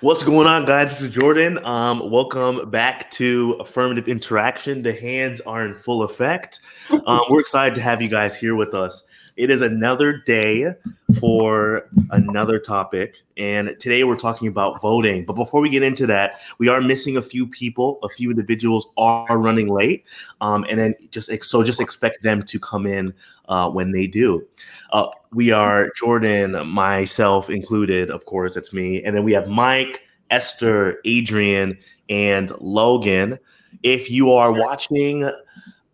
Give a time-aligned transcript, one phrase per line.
[0.00, 0.90] What's going on, guys?
[0.90, 1.64] This is Jordan.
[1.64, 4.82] Um, welcome back to Affirmative Interaction.
[4.82, 6.60] The hands are in full effect.
[7.06, 9.04] Um, we're excited to have you guys here with us.
[9.36, 10.72] It is another day
[11.20, 13.18] for another topic.
[13.36, 15.26] And today we're talking about voting.
[15.26, 17.98] But before we get into that, we are missing a few people.
[18.02, 20.04] A few individuals are running late.
[20.40, 23.12] Um, and then just so just expect them to come in
[23.48, 24.46] uh, when they do.
[24.92, 29.02] Uh, we are Jordan, myself included, of course, it's me.
[29.02, 30.00] And then we have Mike,
[30.30, 31.76] Esther, Adrian,
[32.08, 33.38] and Logan.
[33.82, 35.30] If you are watching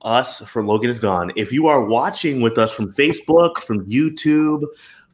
[0.03, 4.65] us for Logan is Gone, if you are watching with us from Facebook, from YouTube,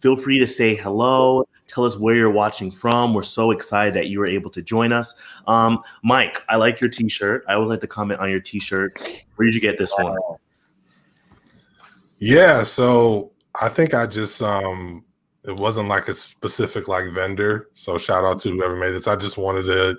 [0.01, 1.47] feel free to say hello.
[1.67, 3.13] Tell us where you're watching from.
[3.13, 5.15] We're so excited that you were able to join us.
[5.47, 7.45] Um, Mike, I like your t shirt.
[7.47, 9.03] I would like to comment on your t shirt.
[9.37, 10.17] Where did you get this one?
[12.19, 15.05] Yeah, so I think I just um
[15.45, 17.69] it wasn't like a specific like vendor.
[17.75, 19.07] So shout out to whoever made this.
[19.07, 19.99] I just wanted to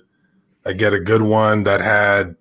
[0.66, 2.36] I get a good one that had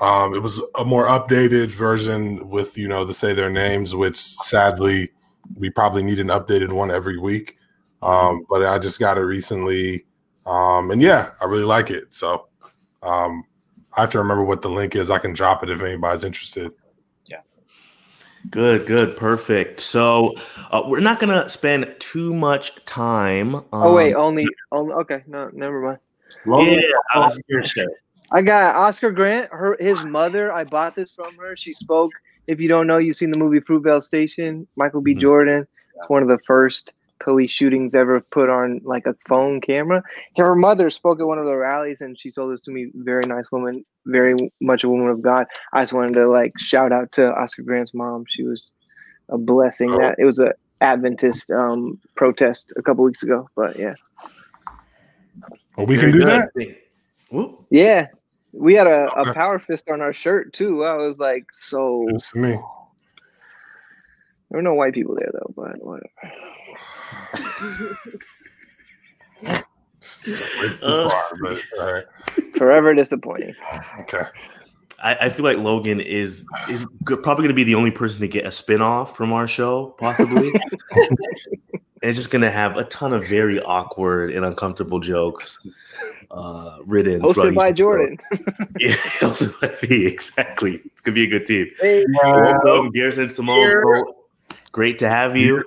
[0.00, 4.16] um it was a more updated version with you know to say their names, which
[4.16, 5.10] sadly
[5.56, 7.56] we probably need an updated one every week.
[8.02, 10.04] Um, but I just got it recently.
[10.46, 12.14] Um, and yeah, I really like it.
[12.14, 12.48] So
[13.02, 13.44] um
[13.96, 15.10] I have to remember what the link is.
[15.10, 16.72] I can drop it if anybody's interested.
[17.26, 17.40] Yeah.
[18.50, 19.80] Good, good, perfect.
[19.80, 20.36] So
[20.70, 23.56] uh, we're not gonna spend too much time.
[23.56, 25.24] Um, oh wait, only, only okay.
[25.26, 25.98] No, never mind.
[26.46, 26.80] Yeah,
[28.32, 29.48] I, got Oscar Grant.
[29.52, 30.52] Her, his mother.
[30.52, 31.56] I bought this from her.
[31.56, 32.12] She spoke.
[32.46, 34.66] If you don't know, you've seen the movie Fruitvale Station.
[34.76, 35.14] Michael B.
[35.14, 35.20] Mhm.
[35.20, 35.66] Jordan.
[35.96, 40.02] It's one of the first police shootings ever put on like a phone camera.
[40.36, 42.90] Her mother spoke at one of the rallies, and she told this to me.
[42.94, 45.46] Very nice woman, very much a woman of God.
[45.72, 48.24] I just wanted to like shout out to Oscar Grant's mom.
[48.28, 48.70] She was
[49.28, 49.90] a blessing.
[49.96, 53.94] That it was a Adventist um, protest a couple weeks ago, but yeah,
[55.76, 56.48] Well, we very can do good.
[56.54, 56.76] that.
[57.30, 57.66] Whoop.
[57.70, 58.06] yeah.
[58.58, 60.84] We had a, a power fist on our shirt too.
[60.84, 62.50] I was like, so It's me.
[62.50, 62.60] there
[64.50, 66.10] were no white people there though, but whatever.
[70.00, 71.08] It's just way too Uh.
[71.10, 72.04] far, but all right.
[72.56, 73.54] Forever disappointing.
[74.00, 74.22] Okay.
[75.00, 78.28] I, I feel like Logan is is probably going to be the only person to
[78.28, 80.48] get a spinoff from our show, possibly.
[80.90, 81.18] and
[82.02, 85.58] it's just going to have a ton of very awkward and uncomfortable jokes
[86.30, 87.20] uh, written.
[87.20, 88.18] throughout Hosted by Jordan.
[88.78, 90.06] Yeah, hosted by me.
[90.06, 90.80] Exactly.
[90.84, 91.68] It's going to be a good team.
[91.80, 93.70] Hey, Welcome, Garrison Simone.
[93.82, 94.14] bro.
[94.72, 95.64] Great to have you.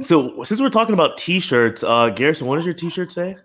[0.00, 3.36] So, since we're talking about t-shirts, uh, Garrison, what does your t-shirt say?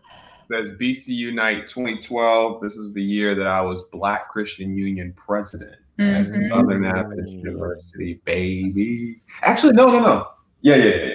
[0.51, 2.61] says BC Unite 2012.
[2.61, 6.49] This is the year that I was Black Christian Union president at Mhm.
[6.49, 9.21] Southern Adventist University, baby.
[9.41, 10.27] Actually, no, no, no.
[10.61, 11.11] Yeah, yeah, yeah,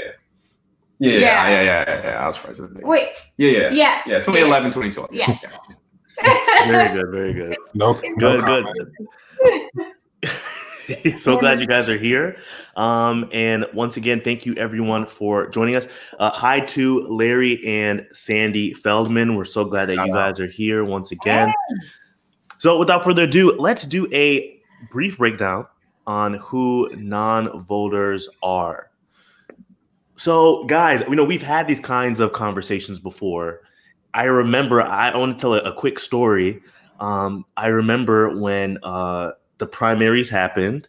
[0.98, 1.12] yeah.
[1.12, 1.50] Yeah, yeah, Yeah.
[1.50, 2.24] yeah, yeah, yeah, yeah.
[2.24, 2.74] I was president.
[2.74, 2.86] baby.
[2.86, 3.70] Wait, Yeah, yeah.
[3.70, 4.02] yeah.
[4.06, 5.12] Yeah, 2011, 2012.
[5.12, 5.38] Yeah.
[6.66, 7.56] Very good, very good.
[7.74, 8.64] No, Good, no good.
[8.64, 9.94] comment.
[11.18, 12.36] so glad you guys are here.
[12.76, 15.86] Um, and once again, thank you everyone for joining us.
[16.18, 19.36] Uh, hi to Larry and Sandy Feldman.
[19.36, 21.52] We're so glad that you guys are here once again.
[22.58, 24.58] So, without further ado, let's do a
[24.90, 25.66] brief breakdown
[26.06, 28.87] on who non voters are.
[30.18, 33.60] So, guys, you know, we've had these kinds of conversations before.
[34.14, 36.60] I remember, I, want to tell a, a quick story.
[36.98, 40.88] Um, I remember when uh, the primaries happened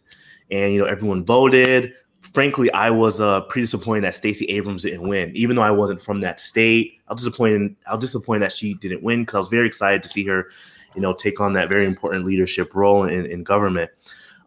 [0.50, 1.92] and, you know, everyone voted.
[2.34, 6.02] Frankly, I was uh, pretty disappointed that Stacey Abrams didn't win, even though I wasn't
[6.02, 6.94] from that state.
[7.06, 7.76] I was disappointed.
[7.86, 10.50] I was disappointed that she didn't win because I was very excited to see her,
[10.96, 13.92] you know, take on that very important leadership role in, in government.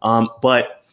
[0.02, 0.83] Um, but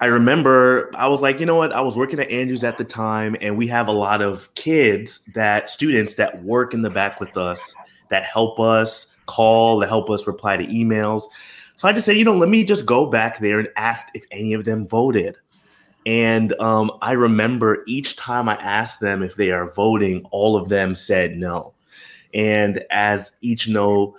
[0.00, 1.72] I remember I was like, you know what?
[1.72, 5.24] I was working at Andrews at the time, and we have a lot of kids
[5.34, 7.74] that students that work in the back with us
[8.08, 11.24] that help us call, that help us reply to emails.
[11.76, 14.24] So I just said, you know, let me just go back there and ask if
[14.30, 15.36] any of them voted.
[16.06, 20.70] And um, I remember each time I asked them if they are voting, all of
[20.70, 21.74] them said no.
[22.32, 24.16] And as each no,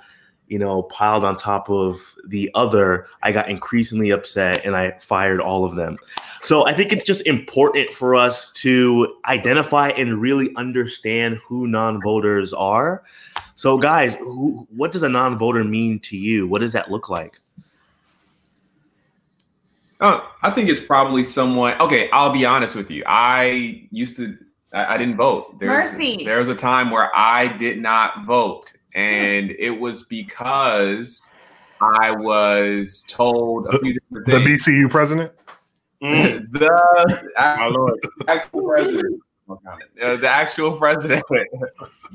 [0.52, 5.40] you know, piled on top of the other, I got increasingly upset and I fired
[5.40, 5.98] all of them.
[6.42, 12.54] So I think it's just important for us to identify and really understand who non-voters
[12.54, 13.02] are.
[13.56, 16.50] So, guys, who, what does a non-voter mean to you?
[16.50, 17.40] What does that look like?
[20.02, 21.80] Oh, I think it's probably someone.
[21.80, 23.06] Okay, I'll be honest with you.
[23.08, 24.38] I used to.
[24.74, 25.60] I, I didn't vote.
[25.60, 26.26] There's, Mercy.
[26.26, 31.32] There was a time where I did not vote, and it was because
[31.82, 34.66] I was told a few different The things.
[34.68, 35.32] BCU president.
[36.02, 38.00] the My lord.
[38.28, 39.22] actual president.
[39.50, 41.24] Uh, the actual president.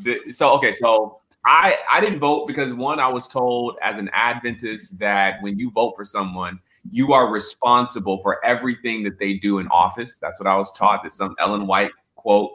[0.03, 4.11] the, so okay, so I I didn't vote because one, I was told as an
[4.13, 6.59] Adventist that when you vote for someone,
[6.91, 10.19] you are responsible for everything that they do in office.
[10.19, 11.03] That's what I was taught.
[11.03, 12.53] There's some Ellen White quote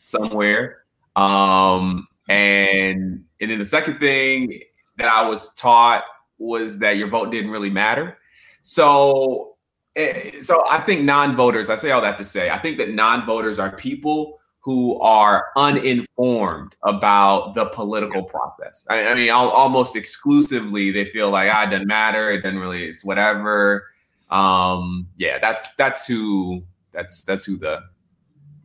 [0.00, 0.84] somewhere.
[1.16, 4.60] Um, and and then the second thing
[4.96, 6.04] that I was taught
[6.38, 8.18] was that your vote didn't really matter.
[8.62, 9.56] So
[9.96, 13.58] eh, so I think non-voters, I say all that to say, I think that non-voters
[13.58, 18.86] are people who are uninformed about the political process.
[18.88, 22.58] I, I mean, al- almost exclusively, they feel like ah, it doesn't matter, it doesn't
[22.58, 23.84] really, it's whatever.
[24.30, 26.62] Um, yeah, that's that's who
[26.92, 27.80] that's that's who the,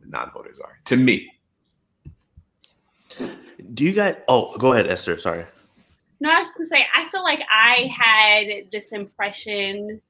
[0.00, 1.30] the non-voters are to me.
[3.74, 4.16] Do you guys?
[4.28, 5.18] Oh, go ahead, Esther.
[5.18, 5.44] Sorry.
[6.20, 10.00] No, I was gonna say I feel like I had this impression,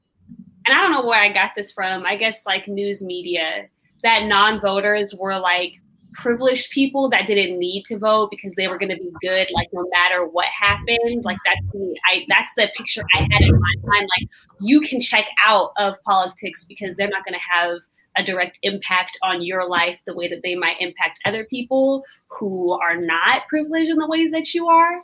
[0.67, 2.05] and I don't know where I got this from.
[2.05, 3.69] I guess like news media
[4.03, 5.75] that non-voters were like
[6.13, 9.69] privileged people that didn't need to vote because they were going to be good like
[9.73, 13.75] no matter what happened like that's the i that's the picture i had in my
[13.85, 14.29] mind like
[14.61, 17.79] you can check out of politics because they're not going to have
[18.17, 22.73] a direct impact on your life the way that they might impact other people who
[22.73, 25.03] are not privileged in the ways that you are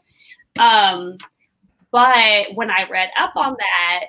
[0.58, 1.17] um
[1.93, 4.06] but when i read up on that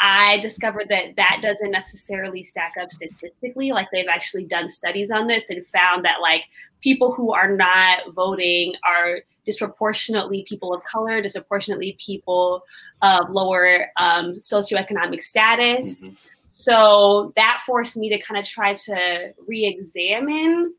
[0.00, 3.72] I discovered that that doesn't necessarily stack up statistically.
[3.72, 6.44] Like they've actually done studies on this and found that like
[6.80, 12.62] people who are not voting are disproportionately people of color, disproportionately people
[13.02, 16.02] of lower um, socioeconomic status.
[16.02, 16.14] Mm-hmm.
[16.48, 20.74] So that forced me to kind of try to re-examine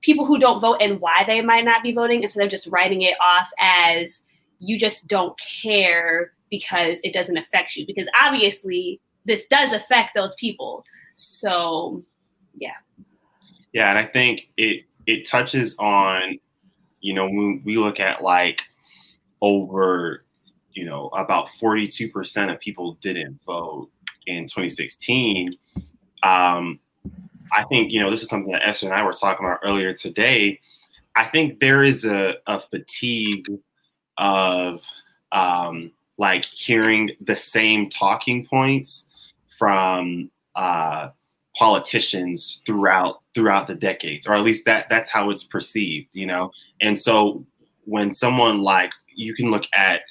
[0.00, 3.02] people who don't vote and why they might not be voting instead of just writing
[3.02, 4.22] it off as
[4.58, 10.34] you just don't care because it doesn't affect you because obviously this does affect those
[10.36, 10.84] people.
[11.14, 12.04] So
[12.54, 12.70] yeah.
[13.72, 16.38] Yeah and i think it it touches on
[17.00, 18.62] you know when we look at like
[19.42, 20.24] over
[20.72, 23.90] you know about 42% of people didn't vote
[24.26, 25.56] in 2016
[26.22, 26.78] um
[27.52, 29.92] i think you know this is something that esther and i were talking about earlier
[29.92, 30.58] today
[31.14, 33.46] i think there is a, a fatigue
[34.18, 34.82] of
[35.32, 39.06] um like hearing the same talking points
[39.58, 41.08] from uh,
[41.56, 46.50] politicians throughout throughout the decades, or at least that that's how it's perceived, you know.
[46.80, 47.44] And so
[47.84, 50.02] when someone like you can look at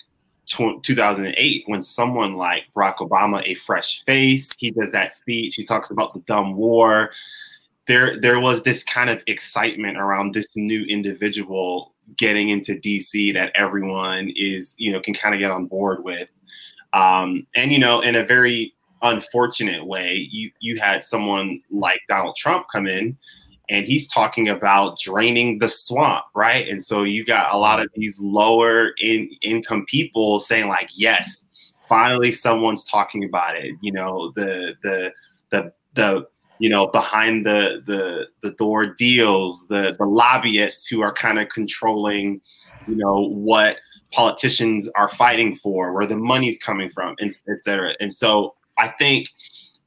[0.81, 5.55] 2008 when someone like Barack Obama, a fresh face, he does that speech.
[5.55, 7.11] He talks about the dumb war.
[7.87, 13.51] There, there was this kind of excitement around this new individual getting into DC that
[13.55, 16.29] everyone is, you know, can kind of get on board with.
[16.93, 22.35] Um, and you know, in a very unfortunate way, you you had someone like Donald
[22.37, 23.17] Trump come in,
[23.69, 26.67] and he's talking about draining the swamp, right?
[26.67, 31.45] And so you got a lot of these lower in income people saying like, yes,
[31.87, 33.73] finally someone's talking about it.
[33.81, 35.13] You know, the the
[35.49, 36.27] the the
[36.59, 41.49] you know, behind the the the door deals, the the lobbyists who are kind of
[41.49, 42.41] controlling,
[42.87, 43.77] you know, what
[44.11, 47.93] politicians are fighting for, where the money's coming from, et cetera.
[47.99, 49.27] And so I think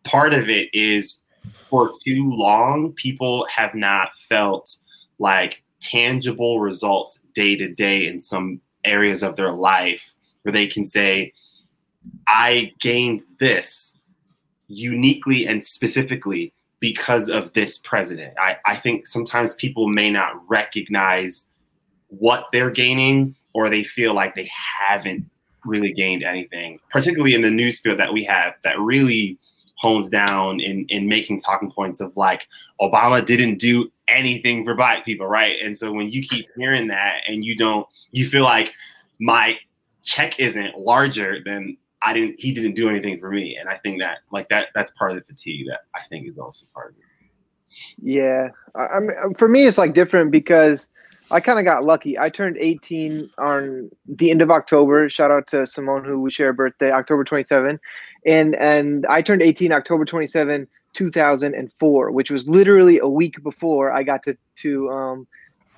[0.05, 1.23] part of it is
[1.71, 4.77] for too long, people have not felt
[5.19, 10.85] like tangible results day to day in some areas of their life where they can
[10.85, 11.33] say,
[12.27, 13.99] I gained this
[14.69, 18.35] uniquely and specifically because of this president.
[18.39, 21.49] I, I think sometimes people may not recognize
[22.09, 24.49] what they're gaining or they feel like they
[24.89, 25.29] haven't
[25.65, 29.39] really gained anything, particularly in the news field that we have that really
[29.79, 32.47] hones down in, in making talking points of like
[32.81, 35.57] Obama didn't do anything for black people, right?
[35.63, 38.73] And so when you keep hearing that and you don't, you feel like
[39.21, 39.59] my
[40.03, 43.57] check isn't larger than I didn't he didn't do anything for me.
[43.57, 46.39] And I think that like that that's part of the fatigue that I think is
[46.39, 47.05] also part of it.
[48.01, 48.49] Yeah.
[48.75, 50.89] I, I mean for me it's like different because
[51.31, 52.19] I kind of got lucky.
[52.19, 55.09] I turned 18 on the end of October.
[55.11, 57.79] Shout out to Simone who we share a birthday, October 27.
[58.29, 64.03] And and I turned 18 October 27, 2004, which was literally a week before I
[64.03, 65.27] got to to um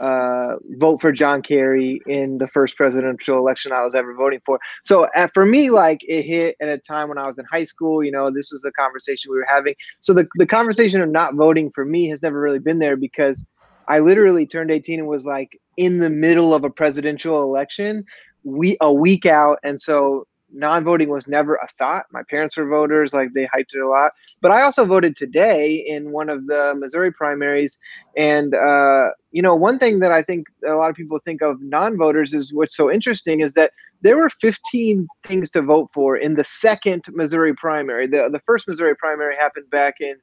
[0.01, 4.59] uh, vote for John Kerry in the first presidential election I was ever voting for.
[4.83, 7.65] So uh, for me, like it hit at a time when I was in high
[7.65, 8.03] school.
[8.03, 9.75] You know, this was a conversation we were having.
[10.01, 13.45] So the the conversation of not voting for me has never really been there because
[13.89, 18.05] I literally turned 18 and was like in the middle of a presidential election,
[18.43, 22.07] we a week out, and so non-voting was never a thought.
[22.13, 24.13] My parents were voters, like they hyped it a lot.
[24.41, 27.79] But I also voted today in one of the Missouri primaries,
[28.17, 31.61] and uh, you know, one thing that I think a lot of people think of
[31.61, 36.35] non-voters is what's so interesting is that there were 15 things to vote for in
[36.35, 38.07] the second Missouri primary.
[38.07, 40.17] The the first Missouri primary happened back in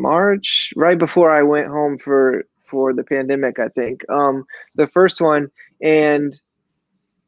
[0.00, 4.08] March, right before I went home for for the pandemic, I think.
[4.08, 4.44] Um,
[4.76, 5.48] the first one,
[5.82, 6.40] and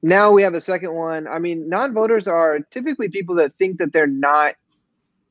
[0.02, 1.28] now we have a second one.
[1.28, 4.54] I mean, non-voters are typically people that think that they're not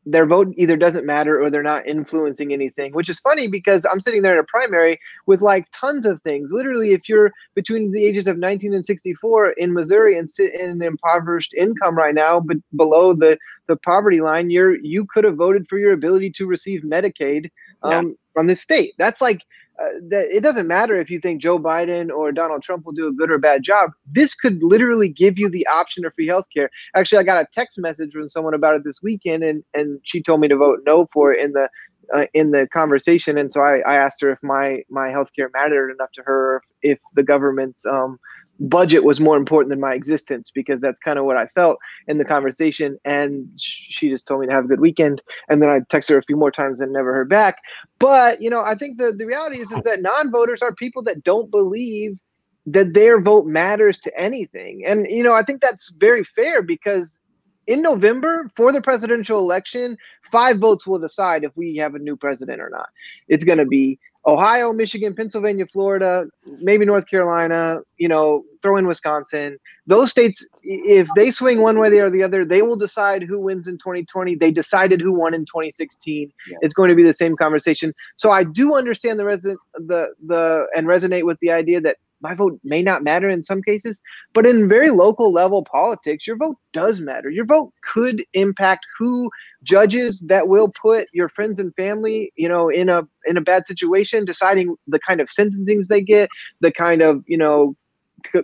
[0.06, 4.02] their vote either doesn't matter or they're not influencing anything, which is funny because I'm
[4.02, 6.52] sitting there in a primary with like tons of things.
[6.52, 10.70] Literally, if you're between the ages of 19 and 64 in Missouri and sit in
[10.70, 13.38] an impoverished income right now, but below the
[13.68, 17.50] the poverty line, you're you could have voted for your ability to receive Medicaid
[17.84, 18.14] um, yeah.
[18.34, 18.94] from the state.
[18.98, 19.42] That's like
[19.82, 23.08] uh, that it doesn't matter if you think Joe Biden or Donald Trump will do
[23.08, 23.92] a good or bad job.
[24.06, 26.68] This could literally give you the option of free healthcare.
[26.96, 30.22] Actually, I got a text message from someone about it this weekend, and and she
[30.22, 31.70] told me to vote no for it in the
[32.14, 33.38] uh, in the conversation.
[33.38, 36.98] And so I, I asked her if my my healthcare mattered enough to her, if,
[36.98, 38.20] if the government's um,
[38.62, 42.20] budget was more important than my existence because that's kind of what I felt in
[42.20, 42.98] the conversation.
[43.04, 45.22] And she just told me to have a good weekend.
[45.50, 47.58] And then I texted her a few more times and never heard back.
[47.98, 51.02] But, you know, I think the, the reality is, is that non voters are people
[51.04, 52.20] that don't believe
[52.68, 54.86] that their vote matters to anything.
[54.86, 57.20] And, you know, I think that's very fair because
[57.66, 62.16] in November for the presidential election, five votes will decide if we have a new
[62.16, 62.90] president or not.
[63.28, 66.28] It's going to be Ohio, Michigan, Pennsylvania, Florida,
[66.62, 69.58] maybe North Carolina, you know, throw in Wisconsin.
[69.88, 73.68] Those states, if they swing one way or the other, they will decide who wins
[73.68, 74.36] in 2020.
[74.36, 76.32] They decided who won in 2016.
[76.50, 76.58] Yeah.
[76.62, 77.94] It's going to be the same conversation.
[78.16, 82.36] So I do understand the resident the the and resonate with the idea that my
[82.36, 84.02] vote may not matter in some cases,
[84.34, 87.30] but in very local level politics, your vote does matter.
[87.30, 89.30] Your vote could impact who
[89.64, 93.68] judges that will put your friends and family, you know, in a in a bad
[93.68, 97.76] situation, deciding the kind of sentencings they get, the kind of, you know,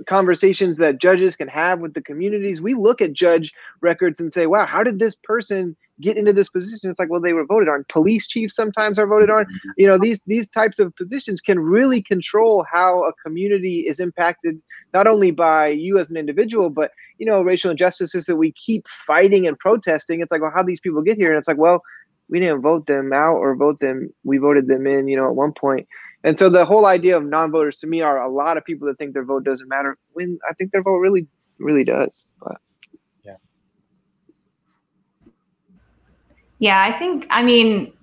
[0.07, 2.61] conversations that judges can have with the communities.
[2.61, 6.49] We look at judge records and say, wow, how did this person get into this
[6.49, 6.89] position?
[6.89, 7.85] It's like, well, they were voted on.
[7.89, 9.45] Police chiefs sometimes are voted on.
[9.45, 9.69] Mm-hmm.
[9.77, 14.61] You know, these these types of positions can really control how a community is impacted,
[14.93, 18.87] not only by you as an individual, but you know, racial injustices that we keep
[18.87, 20.21] fighting and protesting.
[20.21, 21.31] It's like, well, how do these people get here?
[21.31, 21.81] And it's like, well,
[22.29, 24.09] we didn't vote them out or vote them.
[24.23, 25.87] We voted them in, you know, at one point.
[26.23, 28.97] And so the whole idea of non-voters to me are a lot of people that
[28.97, 31.27] think their vote doesn't matter when I think their vote really,
[31.59, 32.25] really does.
[32.41, 32.57] But
[36.59, 37.93] Yeah, I think I mean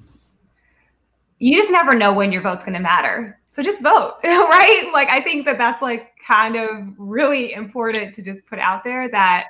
[1.39, 3.39] you just never know when your vote's going to matter.
[3.45, 4.89] So just vote, right?
[4.95, 9.09] Like I think that that's like kind of really important to just put out there
[9.11, 9.49] that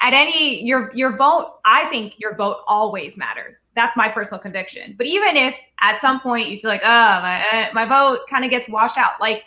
[0.00, 4.94] at any your your vote i think your vote always matters that's my personal conviction
[4.98, 8.44] but even if at some point you feel like oh my, uh, my vote kind
[8.44, 9.44] of gets washed out like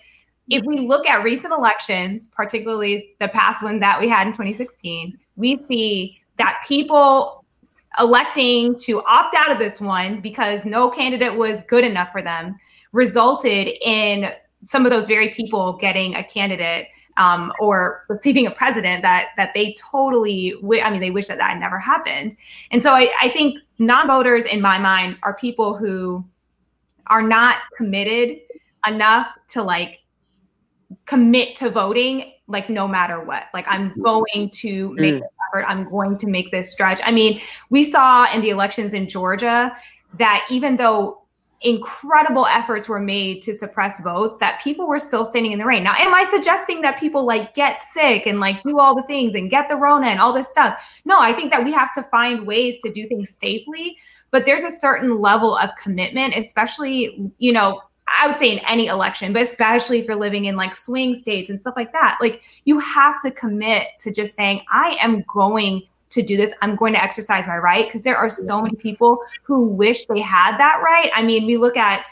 [0.50, 5.18] if we look at recent elections particularly the past one that we had in 2016
[5.36, 7.37] we see that people
[8.00, 12.58] electing to opt out of this one because no candidate was good enough for them
[12.92, 14.32] resulted in
[14.64, 19.54] some of those very people getting a candidate um, or receiving a president that that
[19.54, 22.38] they totally w- I mean they wish that that never happened.
[22.72, 26.24] And so I, I think non-voters in my mind are people who
[27.08, 28.40] are not committed
[28.86, 30.04] enough to like
[31.06, 35.22] commit to voting like no matter what like i'm going to make mm.
[35.48, 37.40] Effort i'm going to make this stretch i mean
[37.70, 39.76] we saw in the elections in georgia
[40.18, 41.22] that even though
[41.62, 45.84] incredible efforts were made to suppress votes that people were still standing in the rain.
[45.84, 49.34] Now, am I suggesting that people like get sick and like do all the things
[49.34, 50.80] and get the Rona and all this stuff?
[51.04, 53.98] No, I think that we have to find ways to do things safely,
[54.30, 58.88] but there's a certain level of commitment, especially, you know, I would say in any
[58.88, 62.18] election, but especially if you're living in like swing states and stuff like that.
[62.22, 66.54] Like you have to commit to just saying, I am going to do this.
[66.62, 70.22] I'm going to exercise my right because there are so many people who wish they
[70.22, 71.12] had that right.
[71.14, 72.06] I mean, we look at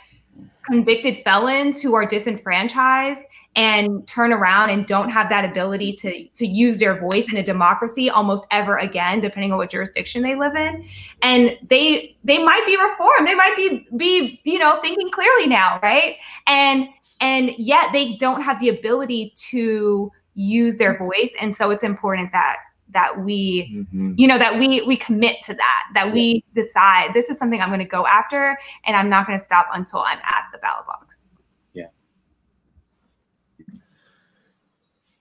[0.64, 3.24] convicted felons who are disenfranchised
[3.56, 7.44] and turn around and don't have that ability to to use their voice in a
[7.44, 10.86] democracy almost ever again depending on what jurisdiction they live in.
[11.22, 13.28] And they they might be reformed.
[13.28, 16.18] They might be be you know thinking clearly now right?
[16.48, 16.88] And
[17.22, 21.34] and yet they don't have the ability to use their voice.
[21.40, 22.58] And so it's important that
[22.90, 24.14] that we mm-hmm.
[24.18, 27.70] you know that we we commit to that that we decide this is something i'm
[27.70, 30.86] going to go after and i'm not going to stop until i'm at the ballot
[30.86, 31.44] box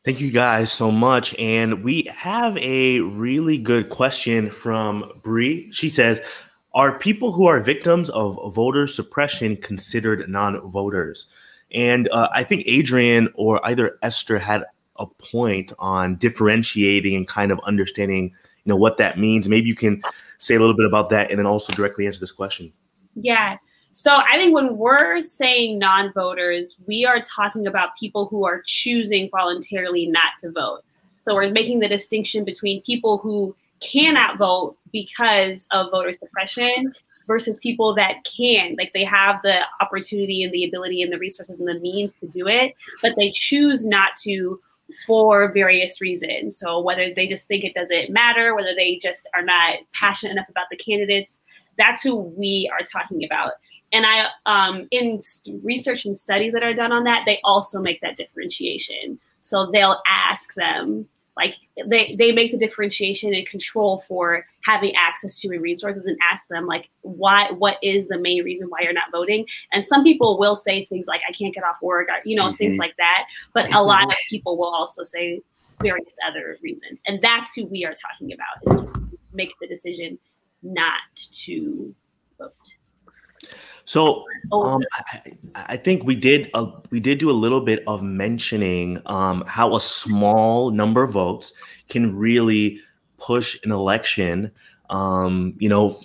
[0.05, 1.35] Thank you guys so much.
[1.39, 5.73] And we have a really good question from Bree.
[5.73, 6.21] She says,
[6.75, 11.27] Are people who are victims of voter suppression considered non voters?
[11.73, 14.65] And uh, I think Adrian or either Esther had
[14.97, 19.49] a point on differentiating and kind of understanding, you know, what that means.
[19.49, 20.03] Maybe you can
[20.37, 22.75] say a little bit about that and then also directly answer this question.
[23.15, 23.57] Yeah.
[23.95, 29.31] So I think when we're saying non-voters, we are talking about people who are choosing
[29.31, 30.81] voluntarily not to vote.
[31.17, 36.93] So we're making the distinction between people who cannot vote because of voter suppression
[37.29, 41.61] versus people that can like they have the opportunity and the ability and the resources
[41.61, 44.61] and the means to do it but they choose not to
[45.07, 49.43] for various reasons so whether they just think it doesn't matter whether they just are
[49.43, 51.41] not passionate enough about the candidates
[51.78, 53.52] that's who we are talking about.
[53.93, 55.21] And i um, in
[55.62, 59.19] research and studies that are done on that they also make that differentiation.
[59.40, 65.40] So they'll ask them like they they make the differentiation and control for having access
[65.40, 69.11] to resources and ask them like why what is the main reason why you're not
[69.12, 69.47] voting?
[69.73, 72.47] And some people will say things like i can't get off work or, you know
[72.47, 72.57] mm-hmm.
[72.57, 73.26] things like that.
[73.52, 75.40] But a lot of people will also say
[75.81, 77.00] various other reasons.
[77.07, 80.19] And that's who we are talking about is make the decision
[80.64, 81.94] not to
[82.38, 82.76] vote
[83.85, 85.23] so um, I,
[85.54, 89.75] I, think we did a, we did do a little bit of mentioning um, how
[89.75, 91.52] a small number of votes
[91.88, 92.80] can really
[93.18, 94.50] push an election,
[94.90, 96.00] um, you know,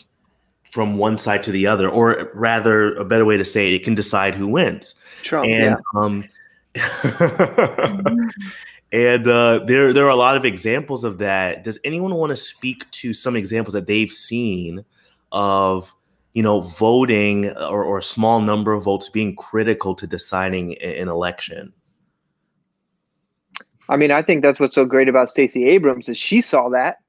[0.71, 3.83] from one side to the other, or rather, a better way to say it, it
[3.83, 4.95] can decide who wins.
[5.23, 5.77] Trump, and
[6.75, 8.01] yeah.
[8.91, 11.63] and uh, there there are a lot of examples of that.
[11.63, 14.84] Does anyone want to speak to some examples that they've seen
[15.31, 15.93] of
[16.34, 21.08] you know, voting or, or a small number of votes being critical to deciding an
[21.08, 21.74] election?
[23.89, 27.00] I mean, I think that's what's so great about Stacey Abrams is she saw that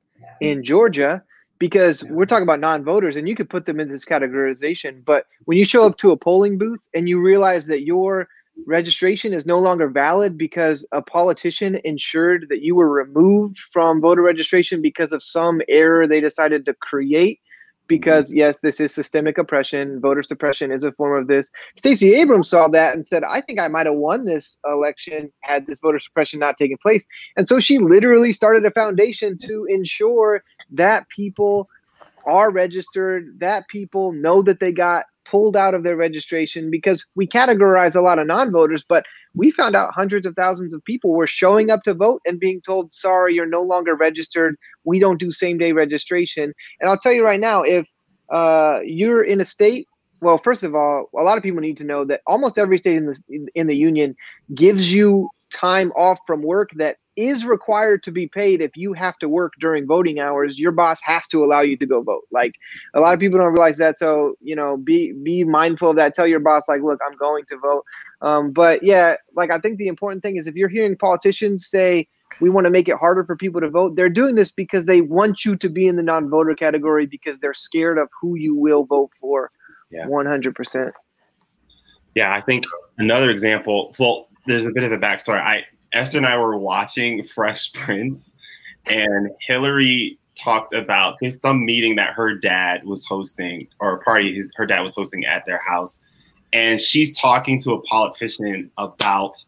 [0.40, 1.22] in Georgia
[1.58, 5.58] because we're talking about non-voters and you could put them in this categorization, but when
[5.58, 8.28] you show up to a polling booth and you realize that your
[8.66, 14.22] registration is no longer valid because a politician ensured that you were removed from voter
[14.22, 17.40] registration because of some error they decided to create
[17.90, 18.38] because mm-hmm.
[18.38, 20.00] yes, this is systemic oppression.
[20.00, 21.50] Voter suppression is a form of this.
[21.76, 25.66] Stacey Abrams saw that and said, "I think I might have won this election had
[25.66, 27.04] this voter suppression not taken place."
[27.36, 31.68] And so she literally started a foundation to ensure that people
[32.26, 37.26] are registered, that people know that they got pulled out of their registration because we
[37.26, 39.04] categorize a lot of non-voters, but
[39.34, 42.60] we found out hundreds of thousands of people were showing up to vote and being
[42.60, 44.56] told, sorry, you're no longer registered.
[44.84, 46.52] We don't do same day registration.
[46.80, 47.88] And I'll tell you right now, if
[48.30, 49.86] uh, you're in a state,
[50.20, 52.96] well, first of all, a lot of people need to know that almost every state
[52.96, 54.14] in the in the union
[54.54, 59.18] gives you time off from work that is required to be paid if you have
[59.18, 62.54] to work during voting hours your boss has to allow you to go vote like
[62.94, 66.14] a lot of people don't realize that so you know be be mindful of that
[66.14, 67.84] tell your boss like look i'm going to vote
[68.22, 72.06] um, but yeah, like I think the important thing is if you're hearing politicians say
[72.40, 75.00] we want to make it harder for people to vote, they're doing this because they
[75.00, 78.84] want you to be in the non-voter category because they're scared of who you will
[78.84, 79.50] vote for.
[79.90, 80.92] Yeah, one hundred percent.
[82.14, 82.64] Yeah, I think
[82.98, 83.94] another example.
[83.98, 85.40] Well, there's a bit of a backstory.
[85.40, 88.34] I Esther and I were watching Fresh Prince,
[88.86, 94.50] and Hillary talked about some meeting that her dad was hosting or a party his,
[94.56, 96.00] her dad was hosting at their house
[96.52, 99.44] and she's talking to a politician about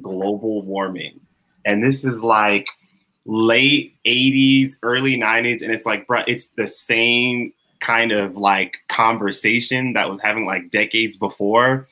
[0.00, 1.20] global warming.
[1.64, 2.68] And this is like
[3.24, 5.62] late 80s, early 90s.
[5.62, 10.70] And it's like, bro, it's the same kind of like conversation that was having like
[10.70, 11.88] decades before.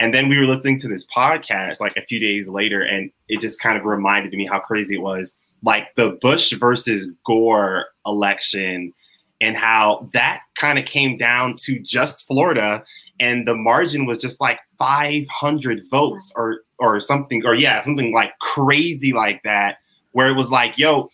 [0.00, 3.40] And then we were listening to this podcast like a few days later, and it
[3.40, 5.36] just kind of reminded me how crazy it was.
[5.62, 8.92] Like the Bush versus Gore election,
[9.40, 12.82] and how that kind of came down to just Florida
[13.20, 18.36] and the margin was just like 500 votes or or something or yeah something like
[18.40, 19.76] crazy like that
[20.12, 21.10] where it was like yo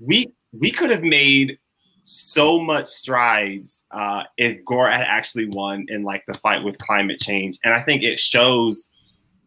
[0.00, 1.58] we we could have made
[2.02, 7.18] so much strides uh, if Gore had actually won in like the fight with climate
[7.20, 7.58] change.
[7.64, 8.90] And I think it shows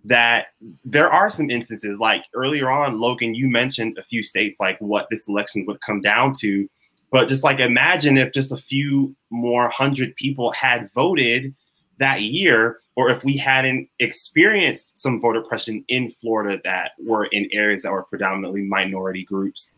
[0.05, 0.47] that
[0.83, 5.07] there are some instances like earlier on Logan you mentioned a few states like what
[5.09, 6.69] this election would come down to.
[7.11, 11.53] But just like imagine if just a few more hundred people had voted
[11.99, 17.47] that year, or if we hadn't experienced some voter oppression in Florida that were in
[17.51, 19.71] areas that were predominantly minority groups,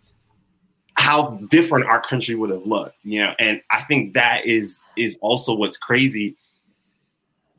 [0.97, 3.33] how different our country would have looked, you know.
[3.39, 6.35] And I think that is is also what's crazy.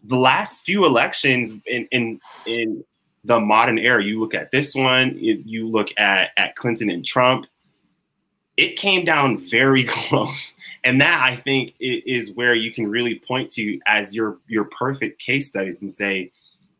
[0.04, 2.84] The last few elections in in in
[3.24, 7.46] the modern era, you look at this one, you look at at Clinton and Trump,
[8.56, 10.54] it came down very close.
[10.84, 15.20] And that I think is where you can really point to as your your perfect
[15.20, 16.30] case studies and say,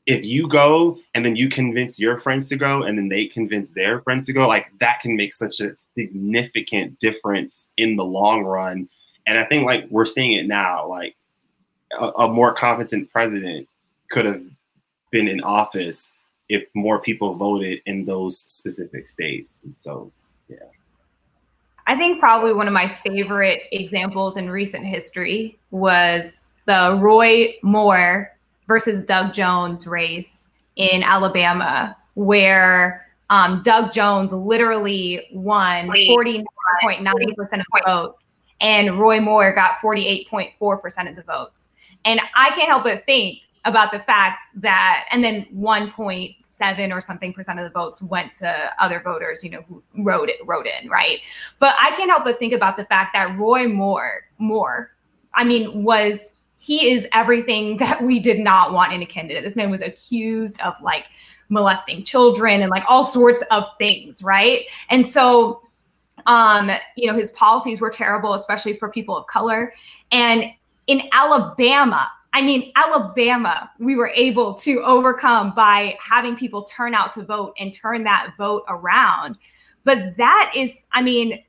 [0.07, 3.73] if you go and then you convince your friends to go and then they convince
[3.73, 8.45] their friends to go, like that can make such a significant difference in the long
[8.45, 8.88] run.
[9.27, 11.16] And I think like we're seeing it now, like
[11.99, 13.69] a, a more competent president
[14.11, 14.42] could have
[15.11, 16.12] been in office
[16.49, 19.61] if more people voted in those specific states.
[19.64, 20.12] And so,
[20.49, 20.59] yeah.
[21.88, 28.36] I think probably one of my favorite examples in recent history was the Roy Moore
[28.66, 36.44] versus Doug Jones race in Alabama, where um, Doug Jones literally won 49.9%
[37.00, 38.24] of the votes,
[38.61, 41.70] and Roy Moore got 48.4% of the votes.
[42.05, 47.33] And I can't help but think about the fact that, and then 1.7 or something
[47.33, 50.88] percent of the votes went to other voters, you know, who wrote it, wrote in,
[50.88, 51.18] right?
[51.59, 54.92] But I can't help but think about the fact that Roy Moore, Moore,
[55.35, 59.45] I mean, was he is everything that we did not want in a candidate.
[59.45, 61.07] This man was accused of like
[61.49, 64.66] molesting children and like all sorts of things, right?
[64.90, 65.62] And so
[66.27, 69.73] um, you know, his policies were terrible, especially for people of color.
[70.11, 70.47] And
[70.87, 77.12] in Alabama, I mean, Alabama, we were able to overcome by having people turn out
[77.12, 79.38] to vote and turn that vote around.
[79.85, 81.42] But that is, I mean,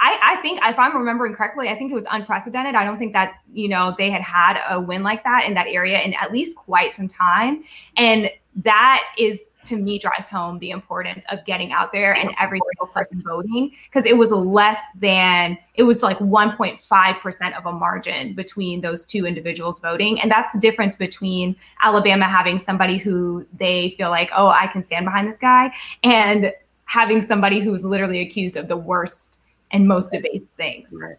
[0.00, 2.74] I, I think if I'm remembering correctly, I think it was unprecedented.
[2.74, 5.66] I don't think that, you know, they had had a win like that in that
[5.66, 7.64] area in at least quite some time.
[7.98, 12.58] And that is to me drives home the importance of getting out there and every
[12.72, 18.34] single person voting because it was less than it was like 1.5% of a margin
[18.34, 23.90] between those two individuals voting and that's the difference between alabama having somebody who they
[23.90, 26.52] feel like oh i can stand behind this guy and
[26.86, 29.40] having somebody who's literally accused of the worst
[29.72, 31.16] and most debased things right.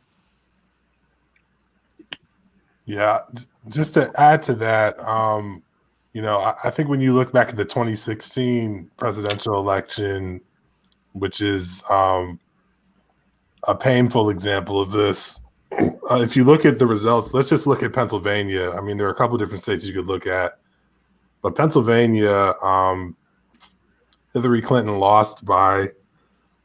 [2.85, 3.19] yeah
[3.69, 5.63] just to add to that um
[6.13, 10.41] you know, I, I, think when you look back at the 2016 presidential election,
[11.13, 12.39] which is um,
[13.63, 15.39] a painful example of this,
[15.71, 18.71] uh, if you look at the results, let's just look at Pennsylvania.
[18.71, 20.59] I mean, there are a couple different states you could look at,
[21.41, 23.15] but Pennsylvania, um,
[24.33, 25.87] Hillary Clinton lost by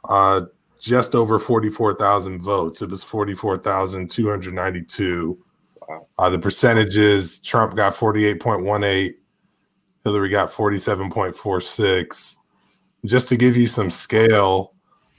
[0.08, 0.42] uh,
[0.86, 2.80] just over 44,000 votes.
[2.80, 5.38] It was 44,292.
[5.88, 6.06] Wow.
[6.16, 9.14] Uh, the percentages Trump got 48.18,
[10.04, 12.36] Hillary got 47.46.
[13.04, 14.74] Just to give you some scale,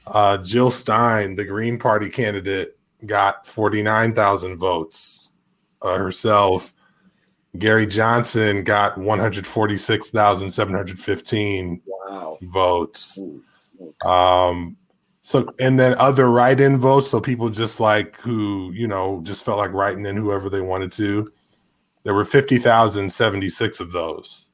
[0.07, 5.33] uh, Jill Stein, the Green Party candidate, got 49,000 votes
[5.81, 6.73] uh, herself.
[7.57, 12.37] Gary Johnson got 146,715 wow.
[12.41, 13.19] votes.
[14.05, 14.77] Um,
[15.27, 17.09] so, and then other write in votes.
[17.09, 20.89] So, people just like who, you know, just felt like writing in whoever they wanted
[20.93, 21.27] to.
[22.03, 24.47] There were 50,076 of those.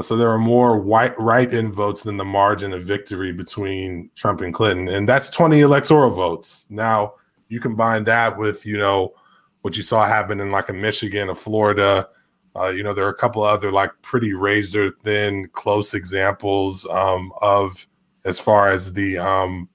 [0.00, 4.54] So there are more white write-in votes than the margin of victory between Trump and
[4.54, 6.66] Clinton, and that's 20 electoral votes.
[6.70, 7.14] Now
[7.48, 9.14] you combine that with you know
[9.62, 12.08] what you saw happen in like a Michigan, a Florida.
[12.54, 17.32] Uh, you know there are a couple other like pretty razor thin close examples um,
[17.40, 17.84] of
[18.24, 19.68] as far as the um,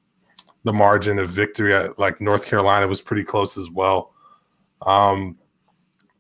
[0.64, 1.74] the margin of victory.
[1.74, 4.14] Uh, like North Carolina was pretty close as well.
[4.82, 5.38] Um,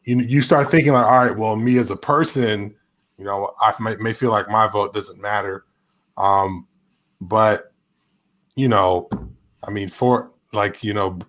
[0.04, 2.76] you you start thinking like, all right, well, me as a person
[3.20, 5.66] you know, I may, may feel like my vote doesn't matter.
[6.18, 6.66] Um,
[7.20, 7.74] but,
[8.56, 9.10] you know,
[9.62, 11.20] I mean, for like, you know,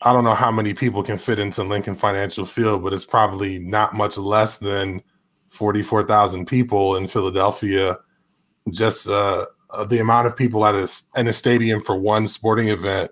[0.00, 3.58] I don't know how many people can fit into Lincoln Financial Field, but it's probably
[3.58, 5.02] not much less than
[5.48, 7.98] 44,000 people in Philadelphia.
[8.70, 12.68] Just uh, uh, the amount of people at a, in a stadium for one sporting
[12.68, 13.10] event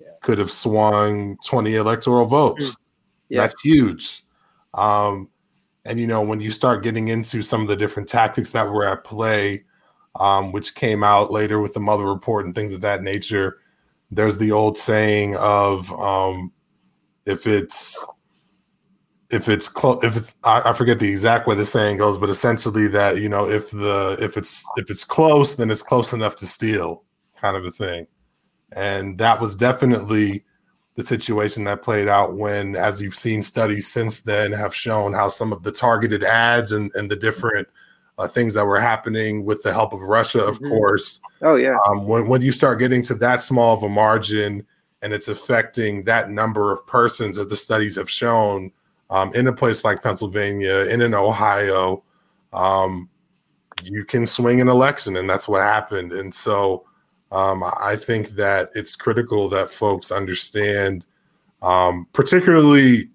[0.00, 0.08] yeah.
[0.20, 2.92] could have swung 20 electoral votes.
[3.28, 3.40] Yeah.
[3.42, 4.22] That's huge.
[4.74, 5.28] Um,
[5.84, 8.86] and you know, when you start getting into some of the different tactics that were
[8.86, 9.64] at play,
[10.20, 13.58] um, which came out later with the Mueller report and things of that nature,
[14.10, 16.52] there's the old saying of um,
[17.26, 18.06] if it's
[19.32, 22.30] if it's close if it's I, I, forget the exact way the saying goes but
[22.30, 26.36] essentially that you know if the if it's if it's close then it's close enough
[26.36, 27.02] to steal
[27.36, 28.06] kind of a thing
[28.74, 30.44] and that was definitely
[30.94, 35.28] the situation that played out when, as you've seen studies since then, have shown how
[35.28, 37.66] some of the targeted ads and, and the different
[38.18, 40.68] uh, things that were happening with the help of Russia, of mm-hmm.
[40.68, 41.20] course.
[41.40, 41.78] Oh, yeah.
[41.88, 44.66] Um, when, when you start getting to that small of a margin
[45.00, 48.70] and it's affecting that number of persons, as the studies have shown,
[49.12, 52.02] um, in a place like Pennsylvania, in an Ohio,
[52.54, 53.10] um,
[53.82, 56.12] you can swing an election, and that's what happened.
[56.12, 56.86] And so
[57.30, 61.04] um, I think that it's critical that folks understand,
[61.60, 63.10] um, particularly,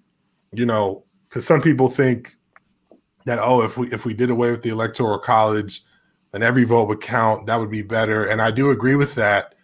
[0.52, 2.36] you know, because some people think
[3.24, 5.82] that oh, if we if we did away with the electoral college,
[6.30, 7.46] then every vote would count.
[7.46, 9.56] That would be better, and I do agree with that.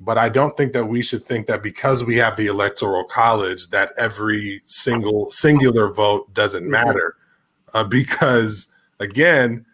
[0.00, 3.68] But I don't think that we should think that because we have the electoral college
[3.68, 7.16] that every single singular vote doesn't matter,
[7.74, 9.66] uh, because again,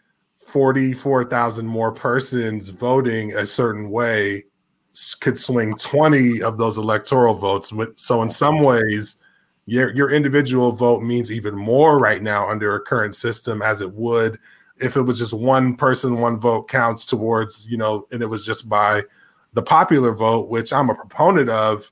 [0.47, 4.45] 44,000 more persons voting a certain way
[5.21, 7.73] could swing 20 of those electoral votes.
[7.97, 9.19] So in some ways,
[9.67, 13.93] your your individual vote means even more right now under a current system as it
[13.93, 14.39] would
[14.79, 18.45] if it was just one person, one vote counts towards, you know, and it was
[18.45, 19.03] just by
[19.57, 21.91] the popular vote, which I'm a proponent of,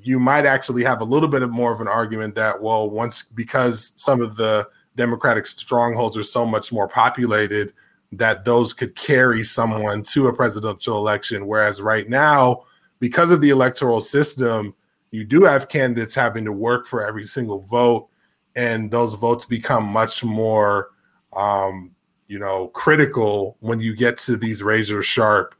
[0.00, 3.22] you might actually have a little bit of more of an argument that, well, once
[3.22, 7.74] because some of the Democratic strongholds are so much more populated,
[8.10, 11.46] that those could carry someone to a presidential election.
[11.46, 12.64] Whereas right now,
[13.00, 14.74] because of the electoral system,
[15.10, 18.08] you do have candidates having to work for every single vote,
[18.56, 20.88] and those votes become much more,
[21.34, 21.90] um,
[22.28, 25.54] you know, critical when you get to these razor sharp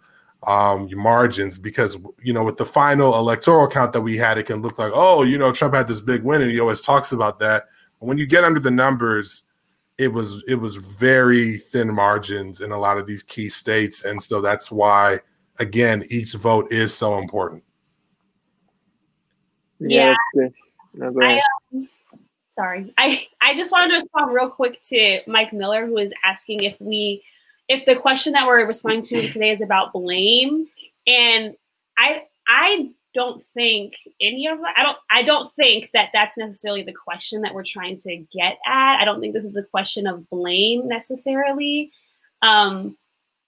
[0.46, 1.59] um, margins.
[1.59, 4.92] Because you know, with the final electoral count that we had, it can look like,
[4.94, 7.64] oh, you know, Trump had this big win, and he always talks about that.
[8.00, 9.44] But when you get under the numbers,
[9.98, 14.22] it was it was very thin margins in a lot of these key states, and
[14.22, 15.20] so that's why
[15.59, 17.62] again each vote is so important.
[19.78, 20.14] Yeah,
[20.94, 21.40] no, I,
[21.72, 21.88] um,
[22.50, 26.64] sorry, I I just wanted to respond real quick to Mike Miller, who is asking
[26.64, 27.22] if we
[27.68, 30.66] if the question that we're responding to today is about blame,
[31.07, 31.55] and
[31.98, 34.59] I I don't think any of.
[34.77, 34.98] I don't.
[35.11, 39.00] I don't think that that's necessarily the question that we're trying to get at.
[39.00, 41.92] I don't think this is a question of blame necessarily.
[42.42, 42.96] Um,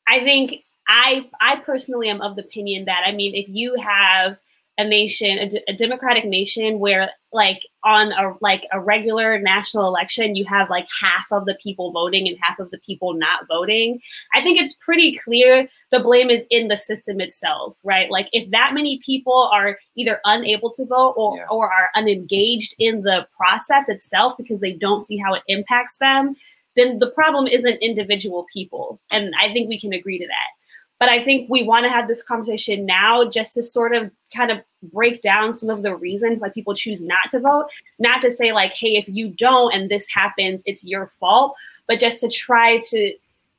[0.09, 4.39] I think I I personally am of the opinion that I mean, if you have
[4.79, 10.37] a nation, a, a democratic nation, where like on a like a regular national election,
[10.37, 14.01] you have like half of the people voting and half of the people not voting.
[14.35, 18.11] I think it's pretty clear the blame is in the system itself, right?
[18.11, 21.47] Like if that many people are either unable to vote or yeah.
[21.51, 26.35] or are unengaged in the process itself because they don't see how it impacts them,
[26.77, 30.51] then the problem isn't individual people, and I think we can agree to that.
[30.99, 34.51] But I think we want to have this conversation now just to sort of kind
[34.51, 34.59] of
[34.93, 37.67] break down some of the reasons why people choose not to vote.
[37.99, 41.55] Not to say, like, hey, if you don't and this happens, it's your fault,
[41.87, 43.15] but just to try to,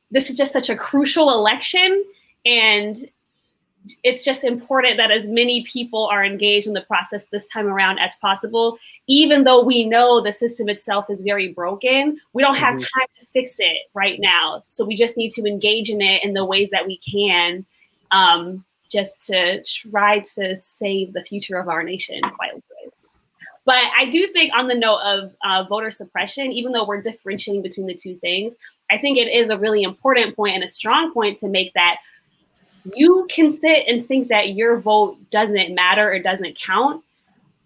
[0.10, 2.04] this is just such a crucial election.
[2.45, 2.97] And
[4.04, 8.00] it's just important that as many people are engaged in the process this time around
[8.00, 12.76] as possible even though we know the system itself is very broken we don't have
[12.76, 13.00] mm-hmm.
[13.00, 16.34] time to fix it right now so we just need to engage in it in
[16.34, 17.65] the ways that we can
[18.12, 22.91] um, just to try to save the future of our nation quite literally.
[23.65, 27.62] But I do think, on the note of uh, voter suppression, even though we're differentiating
[27.62, 28.56] between the two things,
[28.89, 31.97] I think it is a really important point and a strong point to make that
[32.95, 37.04] you can sit and think that your vote doesn't matter or doesn't count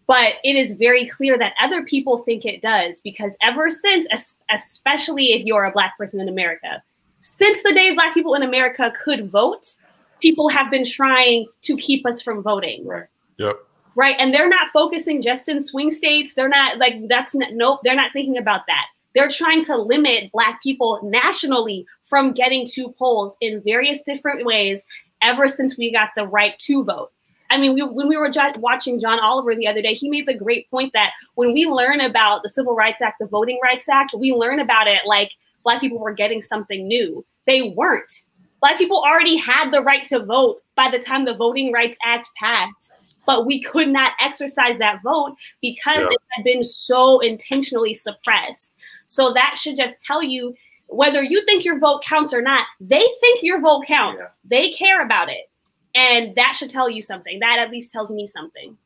[0.07, 4.05] but it is very clear that other people think it does because ever since
[4.49, 6.81] especially if you're a black person in america
[7.21, 9.75] since the day black people in america could vote
[10.21, 12.85] people have been trying to keep us from voting.
[12.85, 13.07] Right.
[13.37, 13.57] Yep.
[13.95, 16.33] Right and they're not focusing just in swing states.
[16.33, 18.85] They're not like that's not, nope they're not thinking about that.
[19.13, 24.85] They're trying to limit black people nationally from getting to polls in various different ways
[25.21, 27.11] ever since we got the right to vote.
[27.49, 30.33] I mean, we, when we were watching John Oliver the other day, he made the
[30.33, 34.15] great point that when we learn about the Civil Rights Act, the Voting Rights Act,
[34.17, 37.25] we learn about it like Black people were getting something new.
[37.45, 38.23] They weren't.
[38.61, 42.29] Black people already had the right to vote by the time the Voting Rights Act
[42.37, 42.93] passed,
[43.25, 46.09] but we could not exercise that vote because yeah.
[46.09, 48.75] it had been so intentionally suppressed.
[49.07, 50.55] So that should just tell you
[50.91, 54.21] whether you think your vote counts or not, they think your vote counts.
[54.21, 54.27] Yeah.
[54.43, 55.49] They care about it.
[55.95, 57.39] And that should tell you something.
[57.39, 58.77] That at least tells me something.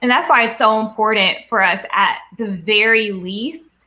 [0.00, 3.86] And that's why it's so important for us at the very least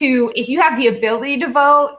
[0.00, 1.98] to, if you have the ability to vote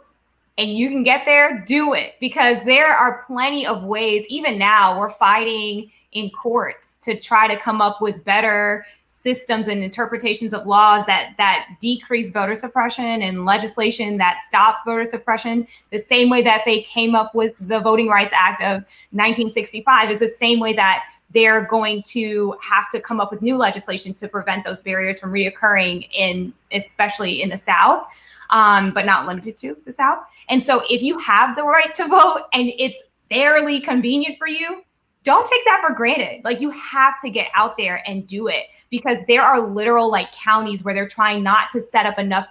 [0.57, 4.25] and you can get there, do it because there are plenty of ways.
[4.29, 9.83] Even now, we're fighting in courts to try to come up with better systems and
[9.83, 15.99] interpretations of laws that that decrease voter suppression and legislation that stops voter suppression the
[15.99, 18.75] same way that they came up with the voting rights act of
[19.11, 23.57] 1965 is the same way that they're going to have to come up with new
[23.57, 28.07] legislation to prevent those barriers from reoccurring in especially in the South.
[28.51, 30.19] Um, but not limited to the South.
[30.49, 34.83] And so, if you have the right to vote and it's fairly convenient for you,
[35.25, 36.45] don't take that for granted.
[36.45, 40.31] Like you have to get out there and do it because there are literal like
[40.31, 42.47] counties where they're trying not to set up enough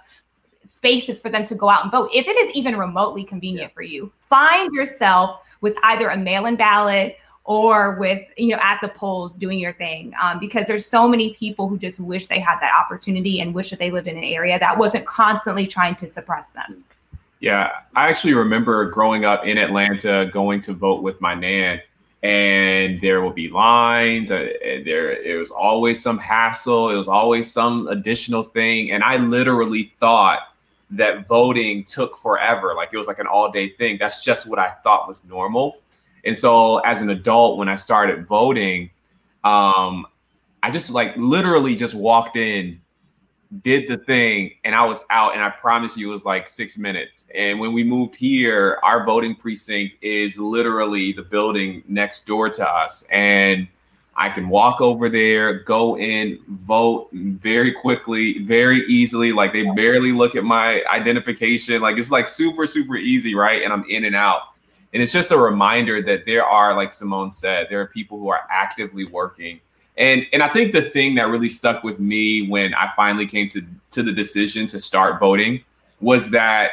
[0.67, 2.09] spaces for them to go out and vote.
[2.13, 7.17] If it is even remotely convenient for you, find yourself with either a mail-in ballot
[7.45, 11.33] or with you know at the polls doing your thing um, because there's so many
[11.33, 14.23] people who just wish they had that opportunity and wish that they lived in an
[14.23, 16.83] area that wasn't constantly trying to suppress them.
[17.39, 21.81] Yeah i actually remember growing up in atlanta going to vote with my nan
[22.23, 24.47] and there will be lines uh,
[24.83, 29.93] there it was always some hassle it was always some additional thing and i literally
[29.99, 30.55] thought
[30.89, 33.97] that voting took forever like it was like an all day thing.
[33.99, 35.77] That's just what i thought was normal
[36.25, 38.89] and so as an adult when i started voting
[39.43, 40.05] um
[40.63, 42.79] i just like literally just walked in
[43.61, 46.77] did the thing and I was out and I promise you it was like 6
[46.77, 47.29] minutes.
[47.35, 52.67] And when we moved here, our voting precinct is literally the building next door to
[52.67, 53.67] us and
[54.17, 59.33] I can walk over there, go in, vote very quickly, very easily.
[59.33, 61.81] Like they barely look at my identification.
[61.81, 63.61] Like it's like super, super easy, right?
[63.61, 64.54] And I'm in and out.
[64.95, 68.29] And it's just a reminder that there are, like Simone said, there are people who
[68.29, 69.59] are actively working
[69.97, 73.47] and and I think the thing that really stuck with me when I finally came
[73.49, 75.63] to to the decision to start voting
[76.01, 76.71] was that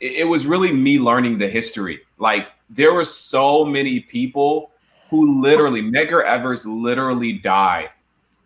[0.00, 2.00] it, was really me learning the history.
[2.18, 4.70] Like there were so many people
[5.10, 7.90] who literally Medgar Evers literally died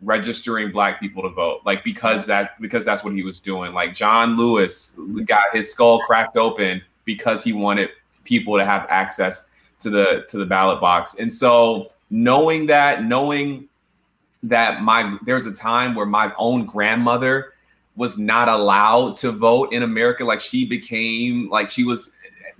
[0.02, 3.94] registering black people to vote like because that because that's what he was doing like
[3.94, 7.88] john lewis got his skull cracked open because he wanted
[8.24, 13.68] people to have access to the to the ballot box and so knowing that knowing
[14.42, 17.52] that my there's a time where my own grandmother
[17.96, 20.24] was not allowed to vote in America.
[20.24, 22.12] Like she became like she was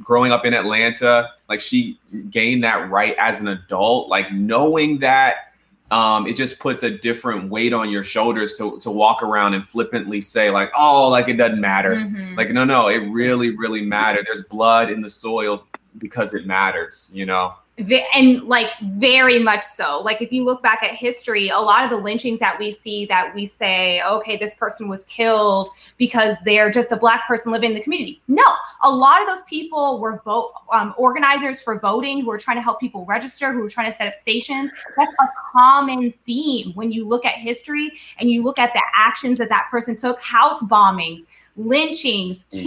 [0.03, 1.98] growing up in Atlanta, like she
[2.31, 4.09] gained that right as an adult.
[4.09, 5.51] Like knowing that
[5.92, 9.66] um, it just puts a different weight on your shoulders to to walk around and
[9.66, 11.96] flippantly say like, oh, like it doesn't matter.
[11.96, 12.35] Mm-hmm.
[12.35, 14.26] Like no, no, it really, really mattered.
[14.26, 15.66] There's blood in the soil
[15.98, 17.11] because it matters.
[17.12, 20.00] You know and like very much so.
[20.04, 23.06] Like if you look back at history a lot of the lynchings that we see
[23.06, 27.70] that we say okay this person was killed because they're just a black person living
[27.70, 28.20] in the community.
[28.28, 28.44] No
[28.82, 32.62] a lot of those people were vote um, organizers for voting who were trying to
[32.62, 34.70] help people register who were trying to set up stations.
[34.96, 39.38] That's a common theme when you look at history and you look at the actions
[39.38, 41.22] that that person took house bombings
[41.56, 42.64] lynchings mm-hmm.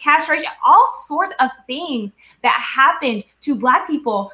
[0.00, 4.32] Castration, all sorts of things that happened to Black people.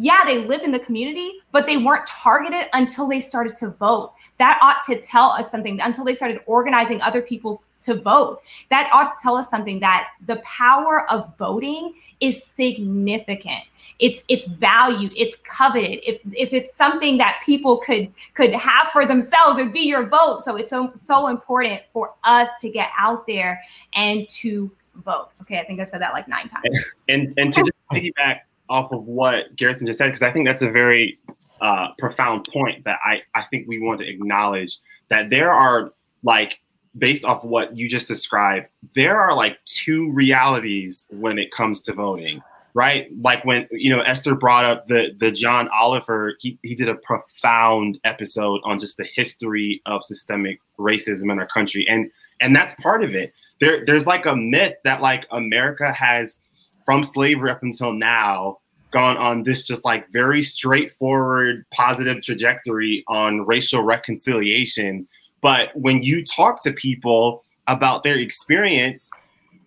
[0.00, 4.12] Yeah, they live in the community, but they weren't targeted until they started to vote.
[4.38, 8.40] That ought to tell us something until they started organizing other people to vote.
[8.70, 13.64] That ought to tell us something that the power of voting is significant.
[13.98, 15.98] It's it's valued, it's coveted.
[16.06, 20.42] If if it's something that people could could have for themselves, it'd be your vote.
[20.42, 23.60] So it's so so important for us to get out there
[23.94, 24.70] and to
[25.04, 25.30] vote.
[25.42, 26.90] Okay, I think I've said that like nine times.
[27.08, 30.62] And and to just piggyback off of what Garrison just said, because I think that's
[30.62, 31.18] a very
[31.60, 34.78] uh, profound point that I I think we want to acknowledge
[35.08, 36.60] that there are like
[36.96, 41.92] based off what you just described, there are like two realities when it comes to
[41.92, 42.42] voting,
[42.74, 43.08] right?
[43.20, 46.96] Like when you know Esther brought up the the John Oliver, he he did a
[46.96, 52.74] profound episode on just the history of systemic racism in our country, and and that's
[52.76, 56.38] part of it there there's like a myth that like America has
[56.88, 58.56] from slavery up until now
[58.92, 65.06] gone on this just like very straightforward positive trajectory on racial reconciliation.
[65.42, 69.10] But when you talk to people about their experience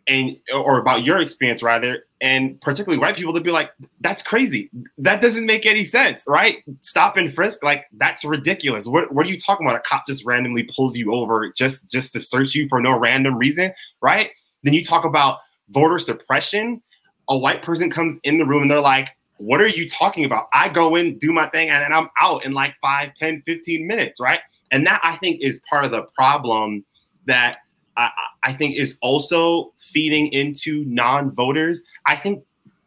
[0.08, 4.72] and or about your experience rather and particularly white people to be like that's crazy.
[4.98, 6.64] That doesn't make any sense right?
[6.80, 7.62] Stop and frisk.
[7.62, 8.88] Like that's ridiculous.
[8.88, 9.80] What, what are you talking about?
[9.80, 13.38] A cop just randomly pulls you over just just to search you for no random
[13.38, 14.32] reason right?
[14.64, 15.38] Then you talk about
[15.70, 16.82] voter suppression
[17.30, 20.50] a white person comes in the room and they're like what are you talking about?
[20.54, 23.88] I go in do my thing and then i'm out in like 5 10 15
[23.88, 24.40] minutes right?
[24.72, 26.86] And that i think is part of the problem
[27.26, 27.58] that
[27.98, 28.10] I,
[28.44, 31.84] I think is also feeding into non-voters.
[32.06, 32.44] I think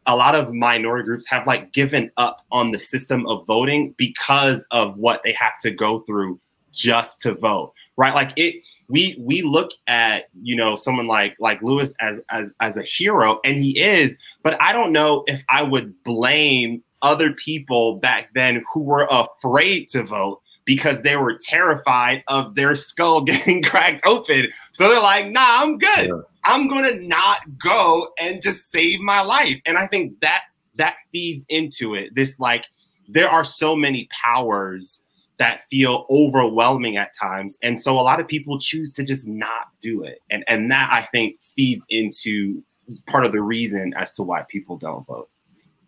[0.07, 4.65] a lot of minority groups have like given up on the system of voting because
[4.71, 6.39] of what they have to go through
[6.71, 8.13] just to vote right?
[8.13, 8.55] Like it
[8.87, 13.39] we we look at you know someone like like lewis as as as a hero
[13.43, 18.63] and he is but i don't know if i would blame other people back then
[18.73, 24.49] who were afraid to vote because they were terrified of their skull getting cracked open.
[24.73, 26.07] So they're like, nah, I'm good.
[26.07, 26.21] Yeah.
[26.43, 29.55] I'm gonna not go and just save my life.
[29.65, 30.43] And I think that
[30.75, 32.13] that feeds into it.
[32.13, 32.65] This like
[33.07, 35.01] there are so many powers
[35.37, 37.57] that feel overwhelming at times.
[37.61, 40.19] And so a lot of people choose to just not do it.
[40.29, 42.63] And and that I think feeds into
[43.07, 45.29] part of the reason as to why people don't vote.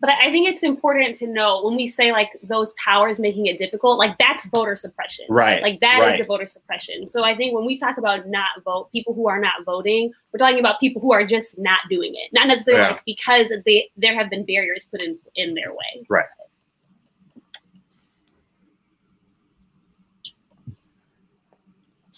[0.00, 3.58] But I think it's important to know when we say like those powers making it
[3.58, 5.26] difficult, like that's voter suppression.
[5.28, 5.60] Right.
[5.60, 6.14] Like that right.
[6.14, 7.06] is the voter suppression.
[7.06, 10.38] So I think when we talk about not vote, people who are not voting, we're
[10.38, 12.30] talking about people who are just not doing it.
[12.32, 12.90] Not necessarily yeah.
[12.92, 16.06] like because they there have been barriers put in in their way.
[16.08, 16.26] Right.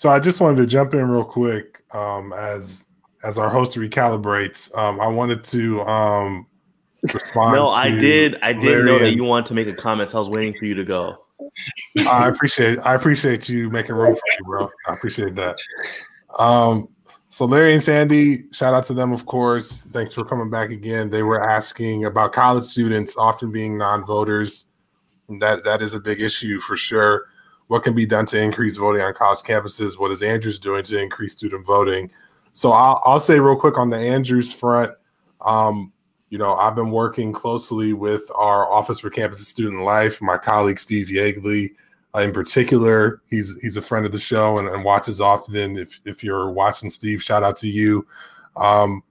[0.01, 2.87] So I just wanted to jump in real quick um, as
[3.23, 4.75] as our host recalibrates.
[4.75, 6.47] Um, I wanted to um,
[7.03, 7.53] respond.
[7.53, 8.39] no, I did.
[8.41, 10.09] I did Larry know that you wanted to make a comment.
[10.09, 11.19] So I was waiting for you to go.
[11.99, 12.79] I appreciate.
[12.79, 14.71] I appreciate you making room for me, bro.
[14.89, 15.59] I appreciate that.
[16.39, 16.89] Um,
[17.29, 19.83] so Larry and Sandy, shout out to them, of course.
[19.83, 21.11] Thanks for coming back again.
[21.11, 24.65] They were asking about college students often being non-voters.
[25.41, 27.27] That that is a big issue for sure
[27.71, 29.97] what can be done to increase voting on college campuses?
[29.97, 32.11] What is Andrews doing to increase student voting?
[32.53, 34.91] So I'll, I'll say real quick on the Andrews front,
[35.41, 35.93] um,
[36.31, 40.37] you know, I've been working closely with our Office for Campus and Student Life, my
[40.37, 41.69] colleague Steve Yeagley,
[42.17, 43.23] in particular.
[43.31, 45.79] He's he's a friend of the show and, and, watches often.
[45.79, 48.05] If if you're watching, Steve, shout out to you.
[48.57, 49.05] Um,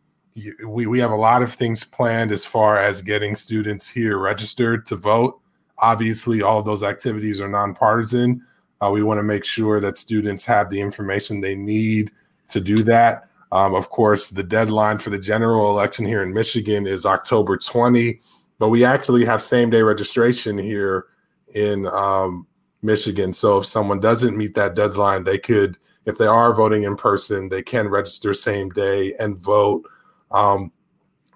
[0.68, 4.86] we we have a lot of things planned as far as getting students here registered
[4.88, 5.40] to vote.
[5.78, 8.46] Obviously, all of those activities are nonpartisan.
[8.82, 12.12] Uh, we want to make sure that students have the information they need
[12.48, 13.30] to do that.
[13.52, 18.20] Um, of course, the deadline for the general election here in Michigan is October 20,
[18.60, 21.08] but we actually have same day registration here
[21.56, 22.46] in um,
[22.82, 23.34] Michigan.
[23.34, 27.50] So if someone doesn't meet that deadline, they could, if they are voting in person,
[27.50, 29.84] they can register same day and vote.
[30.32, 30.72] Um,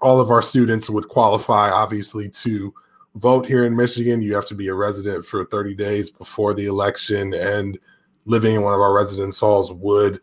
[0.02, 2.74] all of our students would qualify, obviously, to
[3.16, 6.66] vote here in Michigan, you have to be a resident for 30 days before the
[6.66, 7.80] election, and
[8.26, 10.20] living in one of our residence halls would,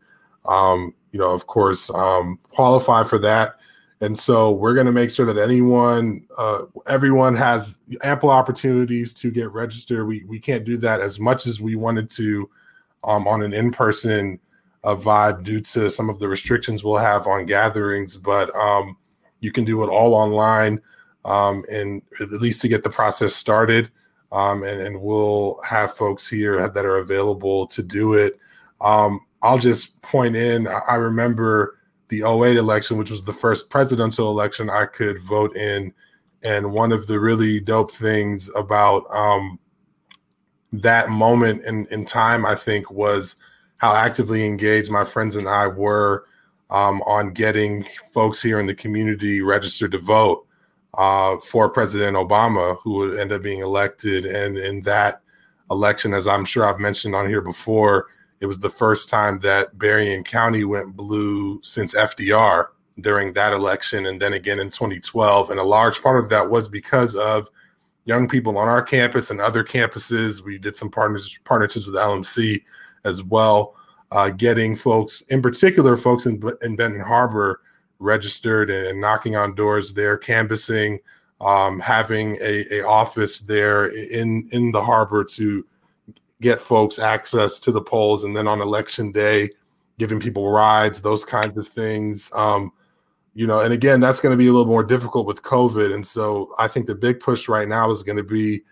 [0.47, 3.57] um, you know, of course, um, qualify for that.
[4.03, 9.31] And so we're going to make sure that anyone, uh, everyone has ample opportunities to
[9.31, 10.07] get registered.
[10.07, 12.49] We we can't do that as much as we wanted to
[13.05, 14.41] um, on an in-person
[14.85, 18.97] uh, vibe due to some of the restrictions we'll have on gatherings, but um,
[19.41, 20.81] you can do it all online
[21.25, 23.91] um, and at least to get the process started.
[24.33, 28.39] Um, and, and we'll have folks here that are available to do it.
[28.81, 34.29] Um, I'll just point in, I remember the 08 election, which was the first presidential
[34.29, 35.93] election I could vote in.
[36.43, 39.59] And one of the really dope things about um,
[40.73, 43.37] that moment in, in time, I think, was
[43.79, 46.27] how actively engaged my friends and I were
[46.71, 50.47] um, on getting folks here in the community registered to vote
[51.01, 54.27] uh, for President Obama, who would end up being elected.
[54.27, 55.23] And in that
[55.71, 58.09] election, as I'm sure I've mentioned on here before,
[58.41, 62.67] it was the first time that Berrien County went blue since FDR
[63.01, 65.51] during that election, and then again in 2012.
[65.51, 67.49] And a large part of that was because of
[68.05, 70.43] young people on our campus and other campuses.
[70.43, 72.63] We did some partners, partnerships with LMC
[73.07, 73.75] as well,
[74.13, 77.63] uh, getting folks, in particular, folks in, in Benton Harbor
[78.01, 80.99] registered and knocking on doors there, canvassing,
[81.41, 85.65] um, having a, a office there in in the harbor to
[86.41, 89.51] get folks access to the polls, and then on election day,
[89.99, 92.31] giving people rides, those kinds of things.
[92.35, 92.73] Um,
[93.35, 96.07] you know, and again, that's going to be a little more difficult with COVID, and
[96.07, 98.63] so I think the big push right now is going to be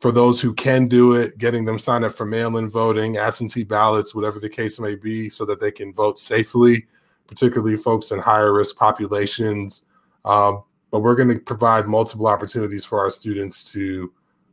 [0.00, 4.14] for those who can do it, getting them signed up for mail-in voting, absentee ballots,
[4.14, 6.86] whatever the case may be, so that they can vote safely
[7.26, 9.84] particularly folks in higher risk populations.
[10.24, 14.12] Um, but we're going to provide multiple opportunities for our students to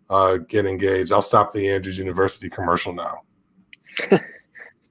[0.09, 1.11] uh, get engaged.
[1.11, 3.21] I'll stop the Andrews University commercial now.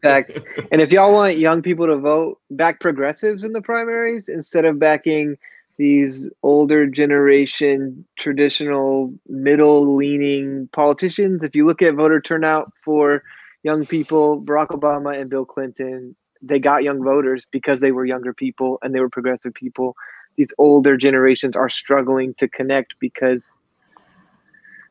[0.02, 0.38] Facts.
[0.72, 4.78] and if y'all want young people to vote, back progressives in the primaries instead of
[4.78, 5.36] backing
[5.76, 11.42] these older generation, traditional, middle leaning politicians.
[11.42, 13.22] If you look at voter turnout for
[13.62, 18.32] young people, Barack Obama and Bill Clinton they got young voters because they were younger
[18.32, 19.96] people and they were progressive people.
[20.36, 23.52] These older generations are struggling to connect because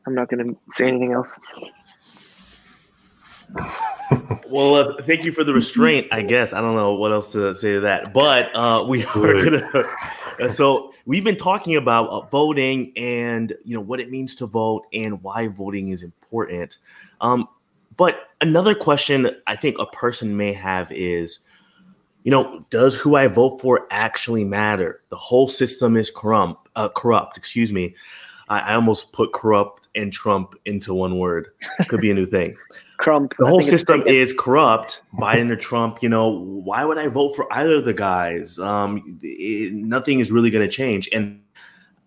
[0.06, 1.38] I'm not going to say anything else.
[4.48, 6.06] well, uh, thank you for the restraint.
[6.12, 9.44] I guess I don't know what else to say to that, but uh, we are
[9.44, 9.68] gonna
[10.40, 14.46] Uh, so we've been talking about uh, voting and you know what it means to
[14.46, 16.78] vote and why voting is important.
[17.20, 17.46] Um,
[17.96, 21.40] but another question I think a person may have is,
[22.24, 25.02] you know, does who I vote for actually matter?
[25.08, 26.68] The whole system is corrupt.
[26.76, 27.94] Uh, corrupt, excuse me.
[28.48, 31.48] I, I almost put corrupt and Trump into one word.
[31.88, 32.56] Could be a new thing.
[32.98, 33.34] Crump.
[33.38, 35.02] The whole system is corrupt.
[35.14, 38.58] Biden or Trump, you know, why would I vote for either of the guys?
[38.58, 41.08] Um, it- nothing is really going to change.
[41.12, 41.40] And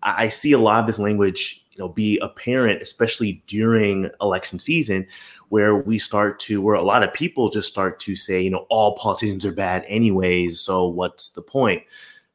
[0.04, 4.60] I I see a lot of this language, you know, be apparent, especially during election
[4.60, 5.06] season,
[5.48, 8.66] where we start to, where a lot of people just start to say, you know,
[8.70, 10.60] all politicians are bad anyways.
[10.60, 11.82] So what's the point?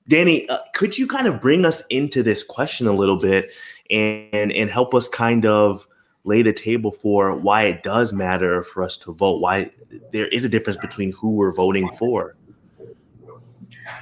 [0.07, 3.51] Danny, uh, could you kind of bring us into this question a little bit
[3.89, 5.87] and and help us kind of
[6.23, 9.39] lay the table for why it does matter for us to vote?
[9.39, 9.71] Why
[10.11, 12.35] there is a difference between who we're voting for?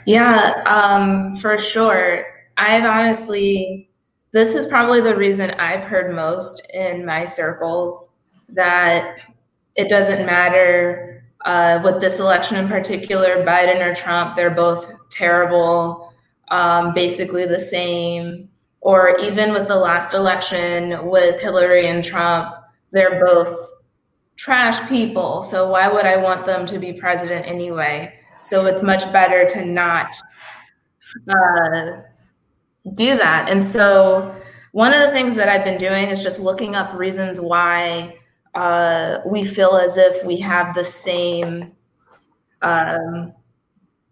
[0.06, 2.26] Yeah, um, for sure.
[2.56, 3.90] I've honestly,
[4.32, 8.12] this is probably the reason I've heard most in my circles
[8.50, 9.20] that
[9.76, 16.14] it doesn't matter uh, with this election in particular, Biden or Trump, they're both terrible,
[16.50, 18.50] um, basically the same.
[18.82, 22.54] Or even with the last election with Hillary and Trump,
[22.92, 23.72] they're both
[24.38, 25.42] trash people.
[25.42, 28.14] So why would I want them to be president anyway?
[28.42, 30.16] So it's much better to not
[31.30, 32.02] uh,
[32.94, 33.50] do that.
[33.50, 34.36] And so
[34.72, 38.18] one of the things that I've been doing is just looking up reasons why
[38.58, 41.72] uh, we feel as if we have the same,
[42.64, 43.32] um,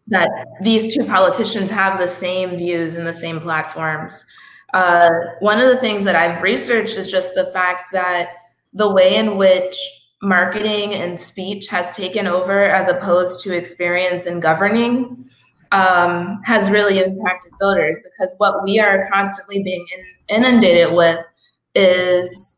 [0.08, 0.30] that
[0.62, 4.24] these two politicians have the same views and the same platforms.
[4.72, 8.34] Uh, one of the things that I've researched is just the fact that
[8.72, 9.76] the way in which
[10.22, 15.28] marketing and speech has taken over as opposed to experience and governing
[15.72, 21.26] um, has really impacted voters because what we are constantly being in, inundated with
[21.74, 22.55] is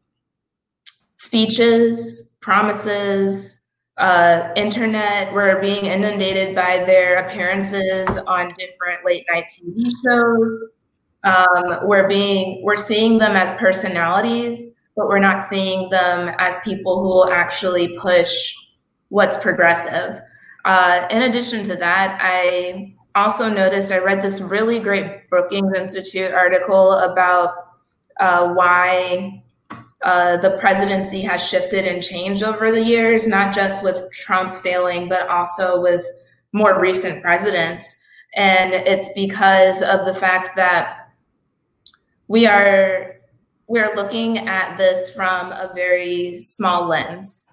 [1.28, 3.60] speeches, promises,
[3.98, 5.34] uh, internet.
[5.34, 10.70] We're being inundated by their appearances on different late night TV shows.
[11.26, 17.02] Um, we're being we're seeing them as personalities, but we're not seeing them as people
[17.02, 18.56] who will actually push
[19.10, 20.22] what's progressive.
[20.64, 26.32] Uh, in addition to that, I also noticed I read this really great Brookings Institute
[26.32, 27.54] article about
[28.22, 29.44] uh, why
[30.08, 35.10] uh, the presidency has shifted and changed over the years, not just with Trump failing,
[35.10, 36.06] but also with
[36.54, 37.94] more recent presidents.
[38.34, 41.10] And it's because of the fact that
[42.30, 43.16] we are
[43.68, 47.46] we're looking at this from a very small lens.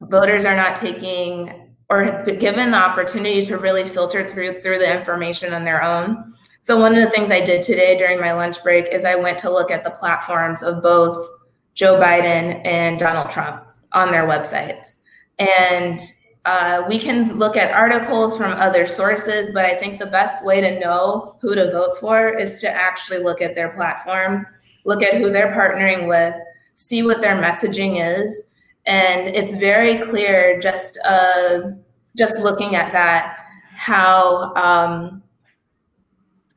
[0.00, 5.52] Voters are not taking or given the opportunity to really filter through through the information
[5.52, 6.32] on their own.
[6.62, 9.36] So one of the things I did today during my lunch break is I went
[9.40, 11.35] to look at the platforms of both
[11.76, 13.62] Joe Biden and Donald Trump
[13.92, 14.98] on their websites.
[15.38, 16.00] And
[16.46, 20.60] uh, we can look at articles from other sources, but I think the best way
[20.60, 24.46] to know who to vote for is to actually look at their platform,
[24.84, 26.34] look at who they're partnering with,
[26.74, 28.46] see what their messaging is.
[28.86, 31.72] And it's very clear just uh,
[32.16, 33.36] just looking at that
[33.74, 35.22] how um,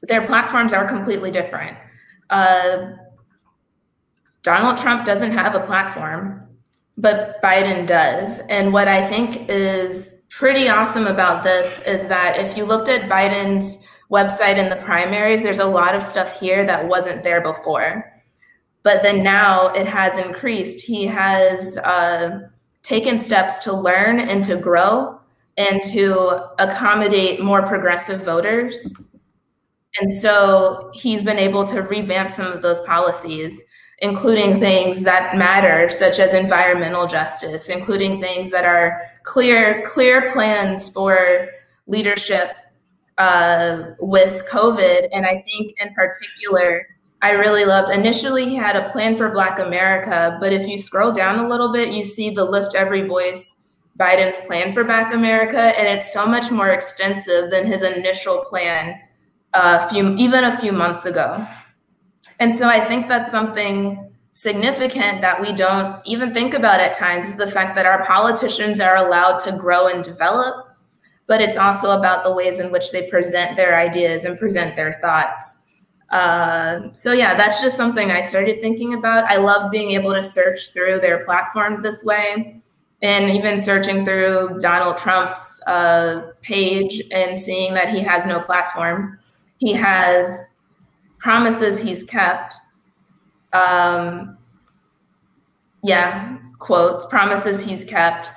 [0.04, 1.78] their platforms are completely different.
[2.30, 2.92] Uh,
[4.44, 6.48] Donald Trump doesn't have a platform,
[6.98, 8.40] but Biden does.
[8.50, 13.10] And what I think is pretty awesome about this is that if you looked at
[13.10, 18.14] Biden's website in the primaries, there's a lot of stuff here that wasn't there before.
[18.84, 20.86] But then now it has increased.
[20.86, 22.48] He has uh,
[22.82, 25.20] taken steps to learn and to grow
[25.58, 28.96] and to accommodate more progressive voters.
[30.00, 33.62] And so he's been able to revamp some of those policies
[34.02, 40.90] including things that matter such as environmental justice including things that are clear clear plans
[40.90, 41.48] for
[41.88, 42.52] leadership
[43.18, 45.10] uh, with covid.
[45.12, 46.88] And i think in particular
[47.22, 51.12] i really loved initially he had a plan for black america but if you scroll
[51.12, 53.58] down a little bit you see the lift every voice
[54.00, 58.98] biden's plan for black america and it's so much more extensive than his initial plan
[59.54, 61.46] uh, a few even a few months ago
[62.40, 67.30] and so I think that's something significant that we don't even think about at times
[67.30, 70.68] is the fact that our politicians are allowed to grow and develop,
[71.28, 74.94] but it's also about the ways in which they present their ideas and present their
[74.94, 75.62] thoughts.
[76.12, 79.26] Uh, so yeah, that's just something I started thinking about.
[79.26, 82.62] I love being able to search through their platforms this way,
[83.02, 89.20] and even searching through Donald Trump's uh, page and seeing that he has no platform
[89.60, 90.50] he has
[91.20, 92.56] promises he's kept.
[93.54, 94.38] Um,
[95.84, 98.32] yeah, quotes, promises he's kept.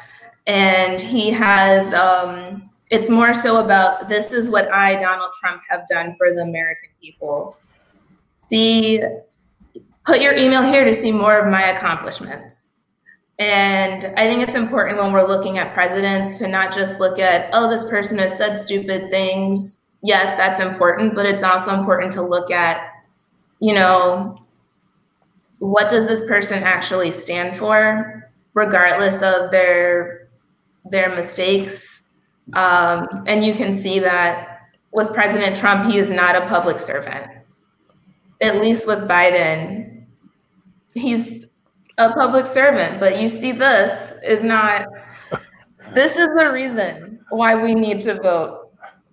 [0.46, 5.86] And he has, um, it's more so about this is what I, Donald Trump, have
[5.86, 7.56] done for the American people.
[8.50, 9.02] See,
[10.04, 12.68] put your email here to see more of my accomplishments.
[13.38, 17.48] And I think it's important when we're looking at presidents to not just look at,
[17.52, 19.78] oh, this person has said stupid things.
[20.02, 22.90] Yes, that's important, but it's also important to look at,
[23.60, 24.36] you know,
[25.58, 30.28] what does this person actually stand for, regardless of their
[30.90, 32.02] their mistakes.
[32.54, 37.30] Um, and you can see that with President Trump, he is not a public servant.
[38.40, 40.04] At least with Biden,
[40.94, 41.46] he's
[41.98, 44.86] a public servant, but you see, this is not,
[45.92, 48.61] this is the reason why we need to vote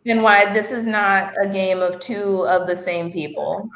[0.06, 3.70] and why this is not a game of two of the same people.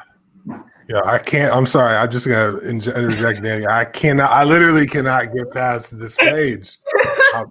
[0.88, 1.54] Yeah, I can't.
[1.54, 1.96] I'm sorry.
[1.96, 3.66] I'm just gonna interject, Danny.
[3.66, 4.30] I cannot.
[4.30, 6.76] I literally cannot get past this page.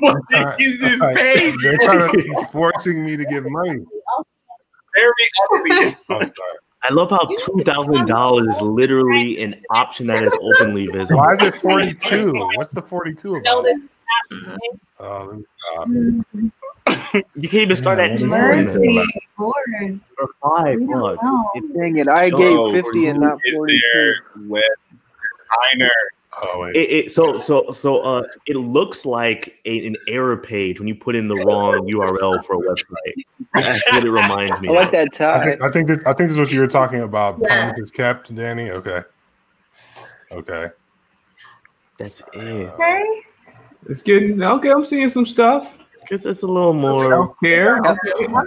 [0.00, 1.54] what is this page?
[1.62, 2.20] They're trying to.
[2.20, 3.84] He's forcing me to give money.
[4.94, 5.12] Very
[5.52, 5.96] ugly.
[6.10, 6.58] I'm sorry.
[6.82, 11.20] I love how two thousand dollars is literally an option that is openly visible.
[11.20, 12.32] Why is it 42?
[12.54, 13.66] What's the 42 about?
[15.00, 15.42] Oh,
[15.76, 15.84] uh,
[17.34, 19.06] You can't even start at ten Mercy,
[19.38, 20.00] Lord.
[20.18, 21.28] or five We don't bucks.
[21.56, 22.08] It's- Dang it!
[22.08, 23.56] I gave fifty and not forty.
[23.56, 23.80] forty-two.
[23.94, 24.14] there
[24.48, 24.62] with
[25.74, 25.88] Reiner?
[26.44, 26.76] oh wait.
[26.76, 30.94] It, it, so so so uh, it looks like a, an error page when you
[30.94, 33.24] put in the wrong URL for a website.
[33.54, 34.68] That's what it reminds me.
[34.68, 34.92] I like of.
[34.92, 35.98] that I think, I think this.
[36.00, 37.38] I think this is what you were talking about.
[37.40, 37.64] Yeah.
[37.66, 38.70] Promises kept, Danny.
[38.70, 39.02] Okay.
[40.32, 40.68] Okay.
[41.98, 42.36] That's it.
[42.36, 43.20] Okay.
[43.88, 44.70] It's getting okay.
[44.70, 45.77] I'm seeing some stuff.
[46.08, 47.80] Just it's a little more Healthcare.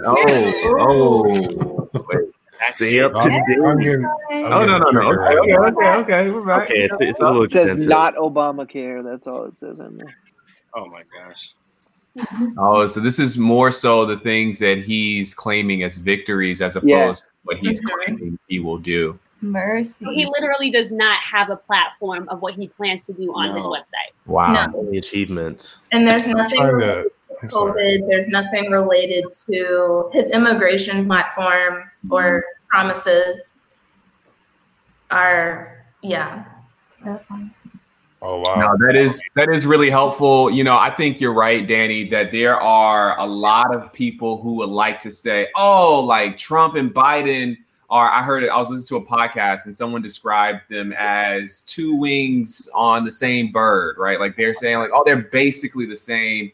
[0.04, 2.04] Oh, oh.
[2.12, 2.28] Wait.
[2.70, 3.58] stay up to date.
[3.64, 5.12] I'm getting, I'm Oh no no no.
[5.12, 6.30] Okay okay okay okay.
[6.30, 6.70] We're back.
[6.70, 7.88] Okay, it's, it's a little It says expensive.
[7.88, 9.04] not Obamacare.
[9.04, 10.14] That's all it says in there.
[10.74, 11.52] Oh my gosh.
[12.18, 12.58] Mm-hmm.
[12.58, 16.88] Oh, so this is more so the things that he's claiming as victories as opposed
[16.88, 17.12] Yeah.
[17.12, 19.18] to what he's claiming he will do.
[19.40, 20.04] Mercy.
[20.14, 23.64] He literally does not have a platform of what he plans to do on his
[23.64, 24.12] website.
[24.26, 24.66] Wow.
[24.66, 24.88] No.
[24.96, 25.78] Achievements.
[25.90, 26.60] And there's nothing
[27.48, 27.72] trying related to.
[27.72, 27.98] to I'm sorry.
[28.02, 28.08] COVID.
[28.08, 32.68] There's nothing related to his immigration platform or mm-hmm.
[32.68, 33.60] promises.
[35.10, 36.44] Are yeah.
[36.90, 37.54] Terrifying.
[38.24, 38.54] Oh wow.
[38.54, 40.48] No, that is that is really helpful.
[40.48, 44.54] You know, I think you're right, Danny, that there are a lot of people who
[44.58, 47.56] would like to say, "Oh, like Trump and Biden
[47.92, 48.48] are." I heard it.
[48.48, 53.10] I was listening to a podcast, and someone described them as two wings on the
[53.10, 54.18] same bird, right?
[54.18, 56.50] Like they're saying, like, "Oh, they're basically the same,"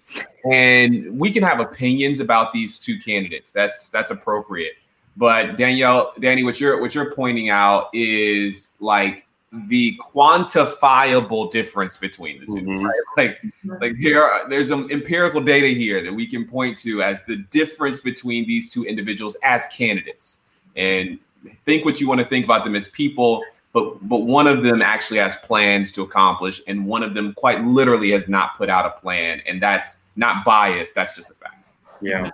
[0.51, 3.53] and we can have opinions about these two candidates.
[3.53, 4.75] That's that's appropriate.
[5.17, 9.25] But Danielle, Danny, what you're what you're pointing out is like
[9.69, 12.85] the quantifiable difference between the 2 Mhm.
[12.85, 13.01] right?
[13.17, 17.25] Like, like there are, there's some empirical data here that we can point to as
[17.25, 20.41] the difference between these two individuals as candidates.
[20.77, 21.19] And
[21.65, 23.43] think what you want to think about them as people,
[23.73, 27.63] but but one of them actually has plans to accomplish, and one of them quite
[27.65, 30.95] literally has not put out a plan, and that's not biased.
[30.95, 31.73] That's just a fact.
[32.01, 32.31] Yeah.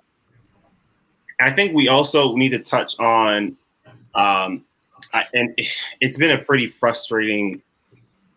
[1.40, 3.56] I think we also need to touch on,
[4.14, 4.64] um,
[5.12, 5.58] I, and
[6.00, 7.60] it's been a pretty frustrating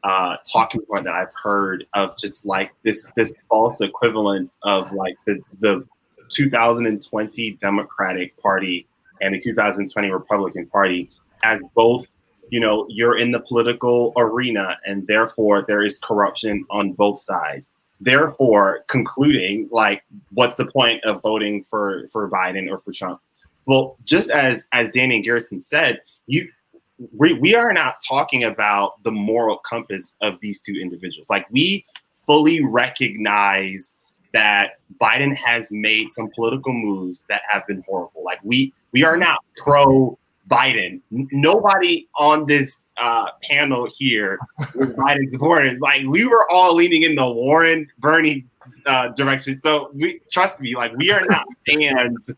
[0.04, 5.16] uh, talking point that I've heard of just like this this false equivalence of like
[5.26, 5.86] the the
[6.30, 8.88] 2020 Democratic Party
[9.22, 11.09] and the 2020 Republican Party
[11.43, 12.05] as both
[12.49, 17.72] you know you're in the political arena and therefore there is corruption on both sides.
[17.99, 23.20] Therefore concluding like what's the point of voting for for Biden or for Trump?
[23.65, 26.47] Well just as as Danny and Garrison said you
[27.15, 31.28] we, we are not talking about the moral compass of these two individuals.
[31.30, 31.86] Like we
[32.26, 33.95] fully recognize
[34.38, 39.18] that Biden has made some political moves that have been horrible like we we are
[39.18, 40.16] not pro
[40.48, 41.02] Biden.
[41.12, 44.38] N- Nobody on this uh, panel here
[44.76, 45.80] was Biden supporters.
[45.80, 48.46] Like we were all leaning in the Warren Bernie
[48.86, 49.60] uh, direction.
[49.60, 52.30] So we trust me, like we are not fans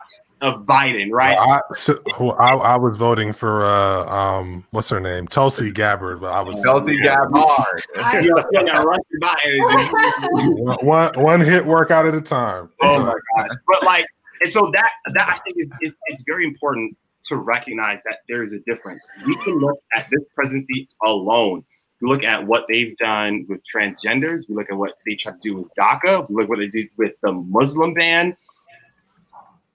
[0.42, 1.38] of Biden, right?
[1.38, 6.22] I, so, who- I, I was voting for uh um what's her name Tulsi Gabbard,
[6.22, 7.34] but I was Chelsea Gabbard.
[8.24, 10.64] you know, you know, Russia Biden.
[10.64, 12.70] one, one one hit workout at a time.
[12.82, 13.58] oh my gosh!
[13.68, 14.06] But like,
[14.42, 18.44] and so that that I think is, is it's very important to recognize that there
[18.44, 19.02] is a difference.
[19.26, 21.66] We can look at this presidency alone.
[22.02, 24.48] We look at what they've done with transgenders.
[24.48, 26.30] We look at what they tried to do with DACA.
[26.30, 28.38] We look at what they did with the Muslim ban.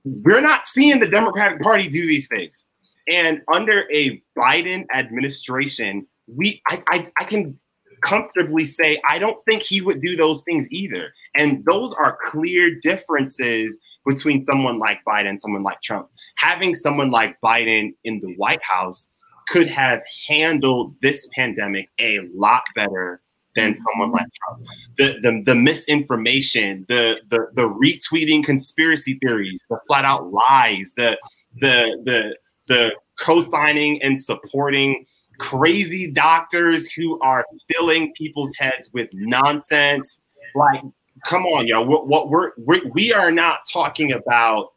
[0.04, 2.66] We're not seeing the Democratic Party do these things.
[3.08, 7.58] And under a Biden administration, we I, I, I can
[8.02, 11.12] comfortably say I don't think he would do those things either.
[11.34, 16.08] And those are clear differences between someone like Biden someone like Trump.
[16.36, 19.08] Having someone like Biden in the White House
[19.48, 23.20] could have handled this pandemic a lot better
[23.54, 24.66] than someone like Trump.
[24.98, 31.18] The, the, the misinformation, the, the the retweeting conspiracy theories, the flat out lies, the
[31.60, 32.36] the the
[32.66, 35.06] the co-signing and supporting
[35.38, 40.20] crazy doctors who are filling people's heads with nonsense.
[40.54, 40.82] Like,
[41.24, 41.82] come on, yo.
[41.82, 44.68] What, what we're, we're we are not talking about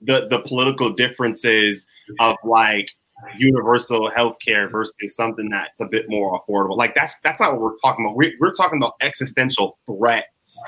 [0.00, 1.86] the the political differences
[2.20, 2.90] of like
[3.38, 6.76] universal health care versus something that's a bit more affordable.
[6.76, 8.16] Like that's that's not what we're talking about.
[8.16, 10.60] We're, we're talking about existential threats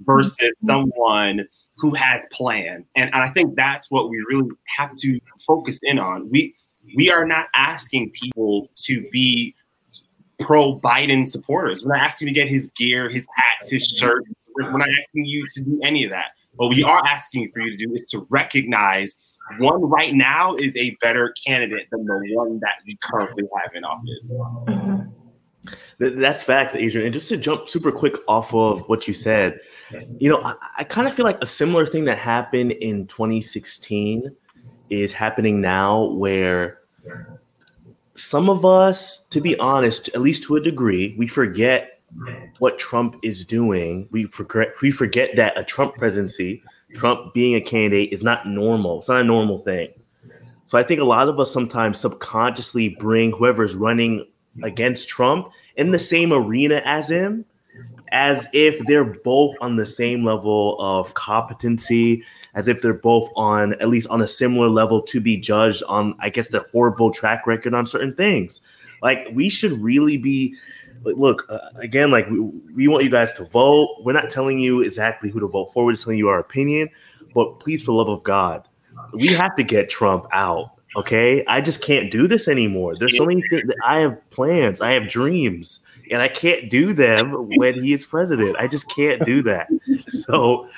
[0.00, 0.66] versus mm-hmm.
[0.66, 1.46] someone
[1.76, 2.86] who has plans.
[2.96, 6.28] And, and I think that's what we really have to focus in on.
[6.30, 6.54] We
[6.96, 9.54] we are not asking people to be
[10.40, 11.84] pro Biden supporters.
[11.84, 14.48] We're not asking you to get his gear, his hats, his shirts.
[14.56, 16.32] We're, we're not asking you to do any of that.
[16.56, 19.16] What we are asking for you to do is to recognize
[19.58, 23.84] one right now is a better candidate than the one that we currently have in
[23.84, 24.30] office.
[24.30, 26.20] Mm-hmm.
[26.20, 27.06] That's facts, Adrian.
[27.06, 29.60] And just to jump super quick off of what you said,
[30.18, 34.34] you know, I, I kind of feel like a similar thing that happened in 2016
[34.90, 36.80] is happening now, where
[38.14, 42.00] some of us, to be honest, at least to a degree, we forget
[42.58, 44.08] what Trump is doing.
[44.10, 46.62] We forget we forget that a Trump presidency
[46.94, 48.98] Trump being a candidate is not normal.
[48.98, 49.88] It's not a normal thing.
[50.66, 54.26] So I think a lot of us sometimes subconsciously bring whoever's running
[54.62, 57.44] against Trump in the same arena as him,
[58.10, 62.22] as if they're both on the same level of competency,
[62.54, 66.14] as if they're both on at least on a similar level to be judged on,
[66.20, 68.60] I guess, the horrible track record on certain things.
[69.02, 70.56] Like we should really be
[71.04, 73.96] look uh, again like we, we want you guys to vote.
[74.04, 75.84] We're not telling you exactly who to vote for.
[75.84, 76.88] We're just telling you our opinion.
[77.34, 78.68] But please for love of god
[79.12, 81.42] we have to get trump out okay?
[81.46, 82.94] I just can't do this anymore.
[82.96, 85.80] There's so many things i have plans i have dreams
[86.10, 88.56] and i can't do them when he is president.
[88.58, 89.68] I just can't do that.
[90.08, 90.68] So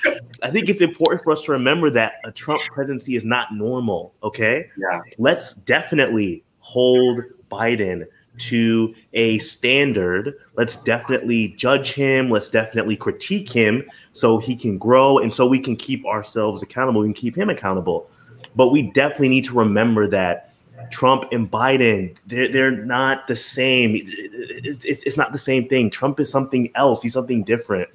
[0.41, 4.13] i think it's important for us to remember that a trump presidency is not normal
[4.23, 4.69] okay?
[4.77, 5.01] Yeah.
[5.17, 7.21] Let's definitely hold
[7.51, 8.05] biden
[8.37, 10.37] to a standard.
[10.55, 12.29] Let's definitely judge him.
[12.29, 17.03] Let's definitely critique him so he can grow and so we can keep ourselves accountable
[17.03, 18.09] and keep him accountable.
[18.55, 20.53] But we definitely need to remember that
[20.91, 24.01] Trump and Biden, they're, they're not the same.
[24.05, 25.89] It's, it's, it's not the same thing.
[25.89, 27.01] Trump is something else.
[27.01, 27.89] He's something different.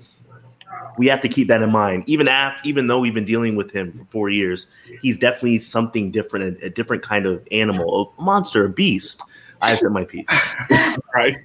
[0.98, 2.04] We have to keep that in mind.
[2.06, 4.66] Even after, even though we've been dealing with him for four years,
[5.00, 9.22] he's definitely something different, a, a different kind of animal, a monster, a beast.
[9.60, 10.28] I said my piece.
[11.14, 11.36] right.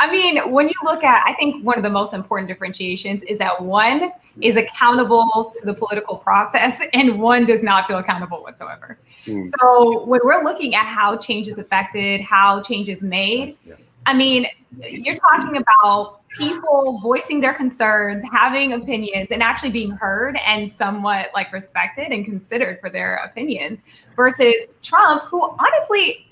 [0.00, 3.38] I mean, when you look at, I think one of the most important differentiations is
[3.38, 4.10] that one
[4.40, 8.98] is accountable to the political process and one does not feel accountable whatsoever.
[9.26, 9.44] Mm.
[9.58, 13.52] So when we're looking at how change is affected, how change is made,
[14.06, 14.46] I mean,
[14.82, 21.30] you're talking about people voicing their concerns, having opinions, and actually being heard and somewhat
[21.34, 23.82] like respected and considered for their opinions
[24.16, 26.26] versus Trump, who honestly,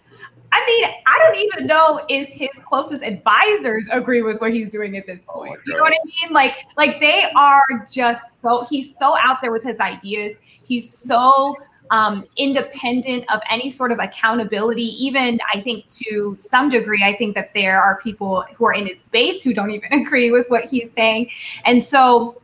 [0.55, 4.99] I mean, I don't even know if his closest advisors agree with what he's doing
[4.99, 5.59] at this oh point.
[5.66, 6.35] You know what I mean?
[6.35, 10.37] Like, like they are just so he's so out there with his ideas.
[10.62, 11.57] He's so
[11.93, 14.82] um, independent of any sort of accountability.
[15.05, 18.86] Even I think to some degree, I think that there are people who are in
[18.86, 21.30] his base who don't even agree with what he's saying.
[21.64, 22.40] And so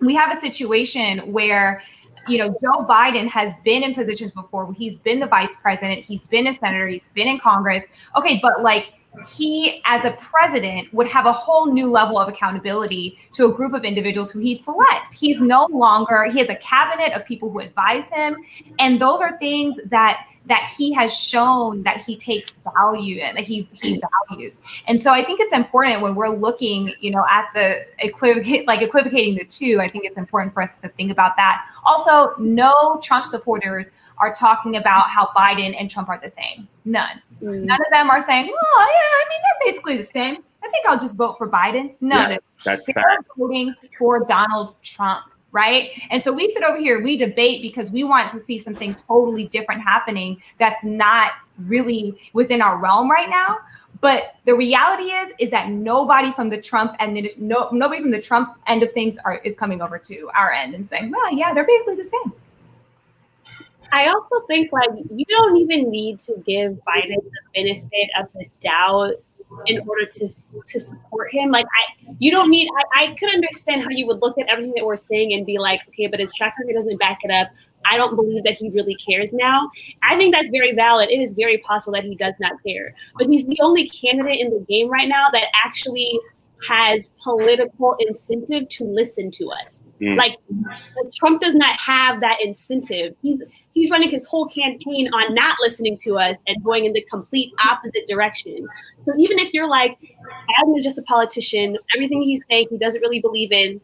[0.00, 1.80] we have a situation where
[2.26, 4.70] you know, Joe Biden has been in positions before.
[4.74, 7.88] He's been the vice president, he's been a senator, he's been in Congress.
[8.16, 8.92] Okay, but like
[9.26, 13.74] he, as a president, would have a whole new level of accountability to a group
[13.74, 15.14] of individuals who he'd select.
[15.14, 18.36] He's no longer, he has a cabinet of people who advise him.
[18.78, 23.44] And those are things that that he has shown that he takes value in, that
[23.44, 24.60] he he values.
[24.86, 28.80] And so I think it's important when we're looking, you know, at the equivocate like
[28.80, 31.66] equivocating the two, I think it's important for us to think about that.
[31.84, 33.86] Also, no Trump supporters
[34.18, 36.66] are talking about how Biden and Trump are the same.
[36.84, 37.22] None.
[37.42, 37.64] Mm.
[37.64, 40.86] None of them are saying, "Oh, yeah, I mean, they're basically the same." I think
[40.86, 41.94] I'll just vote for Biden.
[42.00, 42.32] None.
[42.32, 45.90] Yeah, that's they're voting for Donald Trump right?
[46.10, 49.46] And so we sit over here, we debate because we want to see something totally
[49.46, 51.32] different happening that's not
[51.66, 53.58] really within our realm right now.
[54.00, 58.22] But the reality is, is that nobody from the Trump and no nobody from the
[58.22, 61.52] Trump end of things are is coming over to our end and saying, well, yeah,
[61.52, 62.32] they're basically the same.
[63.90, 68.46] I also think like you don't even need to give Biden the benefit of the
[68.60, 69.14] doubt
[69.66, 70.28] in order to
[70.66, 71.50] to support him.
[71.50, 72.68] Like I, you don't need.
[72.94, 75.58] I, I could understand how you would look at everything that we're saying and be
[75.58, 77.48] like, okay, but his track record doesn't back it up.
[77.84, 79.70] I don't believe that he really cares now.
[80.02, 81.10] I think that's very valid.
[81.10, 84.50] It is very possible that he does not care, but he's the only candidate in
[84.50, 86.18] the game right now that actually
[86.66, 89.80] has political incentive to listen to us.
[90.00, 90.16] Mm.
[90.16, 90.36] Like
[91.14, 93.14] Trump does not have that incentive.
[93.22, 93.42] He's
[93.72, 97.52] he's running his whole campaign on not listening to us and going in the complete
[97.64, 98.66] opposite direction.
[99.04, 99.96] So even if you're like,
[100.58, 103.80] Adam is just a politician, everything he's saying he doesn't really believe in.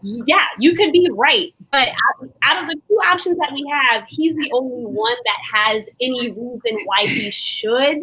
[0.00, 4.04] Yeah, you could be right, but out, out of the two options that we have,
[4.06, 7.98] he's the only one that has any reason why he should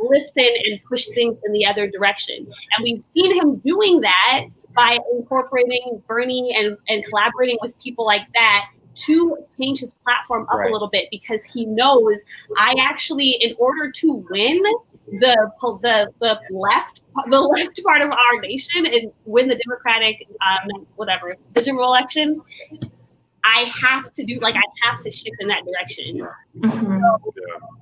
[0.00, 2.36] listen and push things in the other direction.
[2.36, 8.26] And we've seen him doing that by incorporating Bernie and, and collaborating with people like
[8.34, 10.70] that to change his platform up right.
[10.70, 12.22] a little bit because he knows
[12.58, 14.62] I actually, in order to win
[15.06, 15.50] the
[15.82, 21.36] the the left the left part of our nation and win the Democratic um, whatever
[21.52, 22.40] the general election,
[23.44, 26.26] I have to do like I have to shift in that direction.
[26.58, 26.80] Mm-hmm.
[26.80, 27.34] So,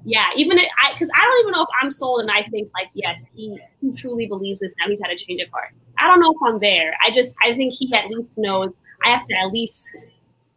[0.04, 2.88] yeah, even I because I don't even know if I'm sold and I think like
[2.94, 4.90] yes, he he truly believes this now.
[4.90, 5.70] He's had a change of heart.
[5.98, 6.96] I don't know if I'm there.
[7.06, 8.72] I just I think he at least knows
[9.04, 9.88] I have to at least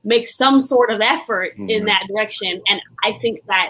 [0.04, 1.70] make some sort of effort mm-hmm.
[1.70, 3.70] in that direction, and I think that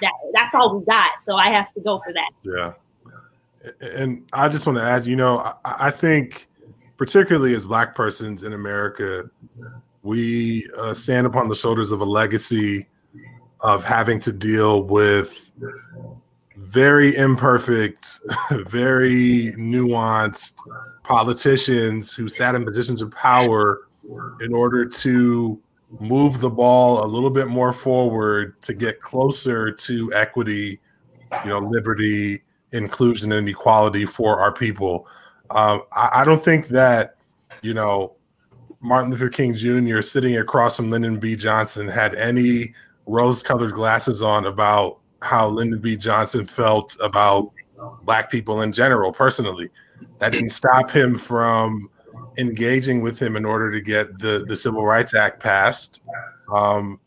[0.00, 1.22] that that's all we got.
[1.22, 2.30] So I have to go for that.
[2.42, 2.72] Yeah,
[3.80, 6.48] and I just want to add, you know, I, I think
[6.96, 9.30] particularly as Black persons in America
[10.06, 12.86] we uh, stand upon the shoulders of a legacy
[13.60, 15.50] of having to deal with
[16.56, 18.20] very imperfect,
[18.68, 20.54] very nuanced
[21.02, 23.88] politicians who sat in positions of power
[24.40, 25.60] in order to
[25.98, 30.80] move the ball a little bit more forward to get closer to equity,
[31.44, 35.08] you know, liberty, inclusion, and equality for our people.
[35.50, 37.16] Um, I, I don't think that,
[37.62, 38.16] you know,
[38.86, 40.00] Martin Luther King Jr.
[40.00, 41.34] sitting across from Lyndon B.
[41.34, 42.72] Johnson had any
[43.06, 45.96] rose colored glasses on about how Lyndon B.
[45.96, 47.50] Johnson felt about
[48.02, 49.70] Black people in general, personally.
[50.20, 51.90] That didn't stop him from
[52.38, 56.00] engaging with him in order to get the, the Civil Rights Act passed.
[56.52, 57.00] Um,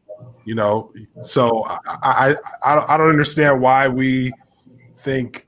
[0.43, 4.33] you know, so I, I, I, I don't understand why we
[4.97, 5.47] think,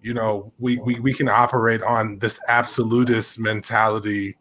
[0.00, 4.36] you know, we, we, we can operate on this absolutist mentality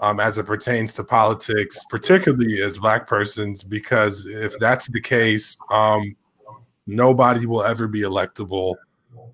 [0.00, 5.58] um, as it pertains to politics, particularly as Black persons, because if that's the case,
[5.70, 6.14] um,
[6.86, 8.74] nobody will ever be electable,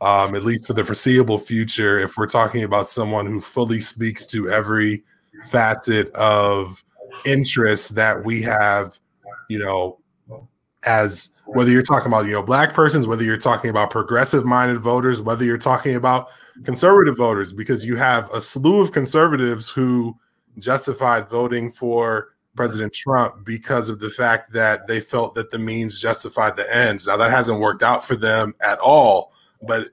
[0.01, 1.99] um, at least for the foreseeable future.
[1.99, 5.03] If we're talking about someone who fully speaks to every
[5.47, 6.85] facet of
[7.25, 8.99] interest that we have,
[9.49, 9.99] you know,
[10.85, 14.81] as whether you're talking about you know black persons whether you're talking about progressive minded
[14.81, 16.29] voters whether you're talking about
[16.65, 20.17] conservative voters because you have a slew of conservatives who
[20.59, 26.01] justified voting for President Trump because of the fact that they felt that the means
[26.01, 27.07] justified the ends.
[27.07, 29.33] Now that hasn't worked out for them at all.
[29.63, 29.89] But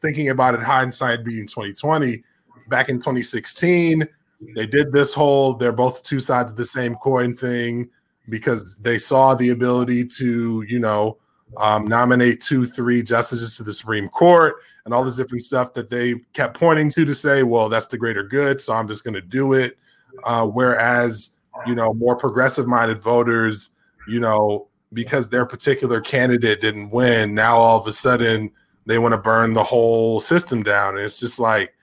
[0.00, 2.22] thinking about it, hindsight being 2020,
[2.68, 4.06] back in 2016,
[4.54, 7.90] they did this whole they're both two sides of the same coin thing
[8.28, 11.16] because they saw the ability to, you know,
[11.56, 15.90] um, nominate two, three justices to the Supreme Court and all this different stuff that
[15.90, 18.60] they kept pointing to to say, well, that's the greater good.
[18.60, 19.78] So I'm just going to do it.
[20.24, 23.70] Uh, whereas, you know, more progressive minded voters,
[24.06, 28.50] you know, because their particular candidate didn't win, now all of a sudden
[28.86, 30.96] they want to burn the whole system down.
[30.96, 31.74] And it's just like,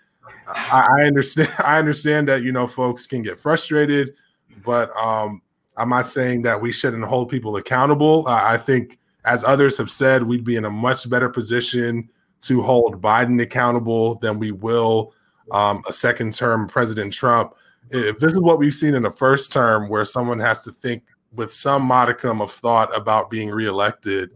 [0.48, 1.52] I, I understand.
[1.64, 4.16] I understand that you know folks can get frustrated,
[4.64, 5.42] but um,
[5.78, 8.28] I'm not saying that we shouldn't hold people accountable.
[8.28, 12.10] Uh, I think, as others have said, we'd be in a much better position
[12.42, 15.14] to hold Biden accountable than we will
[15.52, 17.56] um, a second term President Trump
[17.92, 21.04] if this is what we've seen in the first term where someone has to think
[21.34, 24.32] with some modicum of thought about being reelected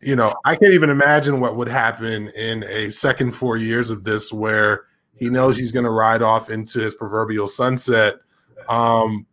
[0.00, 4.04] you know i can't even imagine what would happen in a second four years of
[4.04, 4.84] this where
[5.16, 8.16] he knows he's going to ride off into his proverbial sunset.
[8.68, 9.26] Um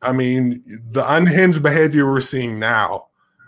[0.00, 3.06] i mean the unhinged behavior we're seeing now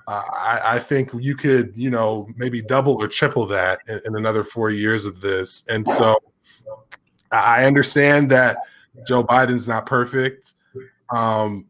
[0.09, 4.17] uh, I, I, think you could you know maybe double or triple that in, in
[4.17, 5.65] another four years of this.
[5.69, 6.17] And so
[7.31, 8.57] i understand that
[9.07, 10.55] Joe Biden's not perfect.
[11.11, 11.67] Um,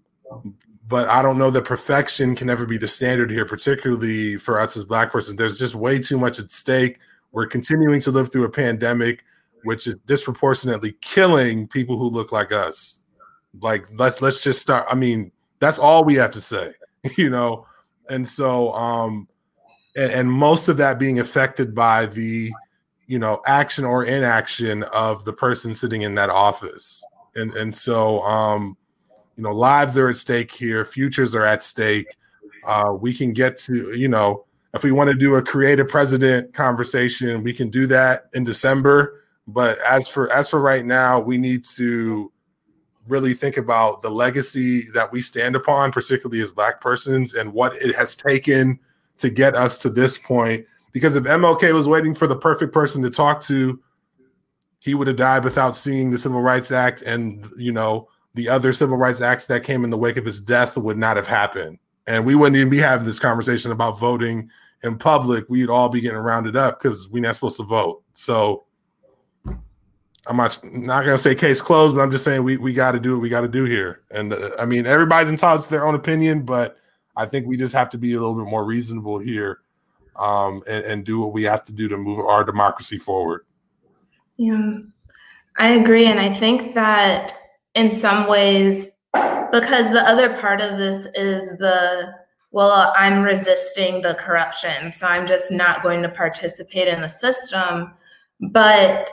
[0.88, 4.76] but I don't know that perfection can ever be the standard here, particularly for us
[4.76, 5.36] as black persons.
[5.38, 6.98] There's just way too much at stake,
[7.32, 9.24] we're continuing to live through a pandemic,
[9.64, 13.02] which is disproportionately killing people who look like us.
[13.60, 14.86] Like let's let's just start.
[14.90, 16.74] I mean, that's all we have to say,
[17.16, 17.66] you know.
[18.08, 19.28] And so, um,
[19.96, 22.50] and, and most of that being affected by the,
[23.06, 27.04] you know, action or inaction of the person sitting in that office.
[27.34, 28.76] And and so, um,
[29.36, 32.16] you know, lives are at stake here, futures are at stake.
[32.66, 36.52] Uh, we can get to, you know, if we want to do a creative president
[36.54, 39.24] conversation, we can do that in December.
[39.46, 42.30] But as for as for right now, we need to
[43.08, 47.74] really think about the legacy that we stand upon, particularly as Black persons, and what
[47.76, 48.78] it has taken
[49.18, 50.64] to get us to this point.
[50.92, 53.80] Because if MLK was waiting for the perfect person to talk to,
[54.80, 58.72] he would have died without seeing the Civil Rights Act, and you know the other
[58.72, 61.78] civil rights acts that came in the wake of his death would not have happened
[62.10, 64.50] and we wouldn't even be having this conversation about voting
[64.82, 65.48] in public.
[65.48, 68.02] We'd all be getting rounded up because we're not supposed to vote.
[68.14, 68.64] So
[70.26, 73.00] I'm not not gonna say case closed, but I'm just saying we we got to
[73.00, 74.02] do what we got to do here.
[74.10, 76.78] And uh, I mean, everybody's entitled to their own opinion, but
[77.16, 79.60] I think we just have to be a little bit more reasonable here,
[80.16, 83.44] um, and, and do what we have to do to move our democracy forward.
[84.41, 84.78] Yeah,
[85.59, 87.34] I agree, and I think that
[87.74, 88.91] in some ways
[89.53, 92.12] because the other part of this is the
[92.53, 97.93] well i'm resisting the corruption so i'm just not going to participate in the system
[98.41, 99.11] but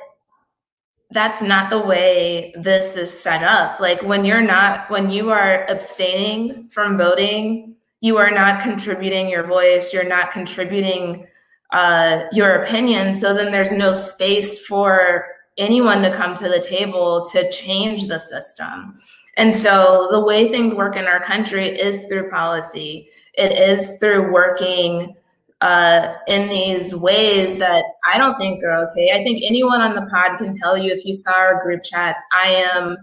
[1.11, 3.79] that's not the way this is set up.
[3.79, 9.45] Like when you're not when you are abstaining from voting you are not contributing your
[9.45, 11.25] voice you're not contributing
[11.71, 15.25] uh, your opinion so then there's no space for
[15.57, 18.97] anyone to come to the table to change the system
[19.37, 23.09] and so the way things work in our country is through policy.
[23.35, 25.15] It is through working
[25.61, 29.11] uh, in these ways that I don't think are okay.
[29.11, 32.25] I think anyone on the pod can tell you if you saw our group chats,
[32.33, 32.97] I am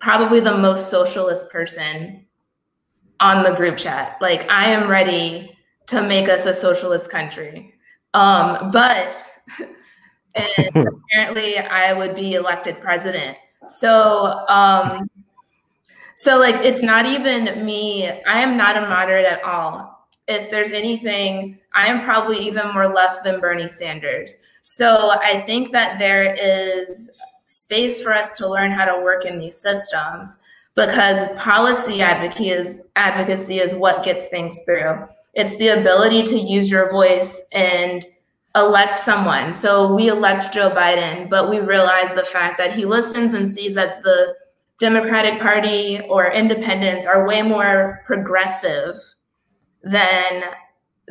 [0.00, 2.24] probably the most socialist person
[3.20, 4.16] on the group chat.
[4.20, 5.54] Like I am ready
[5.88, 7.74] to make us a socialist country.
[8.16, 9.22] Um, but
[10.34, 13.36] and apparently I would be elected president.
[13.66, 15.10] So um,
[16.16, 18.08] so like it's not even me.
[18.08, 20.08] I am not a moderate at all.
[20.28, 24.38] If there's anything, I am probably even more left than Bernie Sanders.
[24.62, 27.10] So I think that there is
[27.46, 30.40] space for us to learn how to work in these systems
[30.74, 35.06] because policy advocacy is advocacy is what gets things through.
[35.36, 38.04] It's the ability to use your voice and
[38.54, 39.52] elect someone.
[39.52, 43.74] So we elect Joe Biden, but we realize the fact that he listens and sees
[43.74, 44.34] that the
[44.78, 48.96] Democratic Party or independents are way more progressive
[49.82, 50.44] than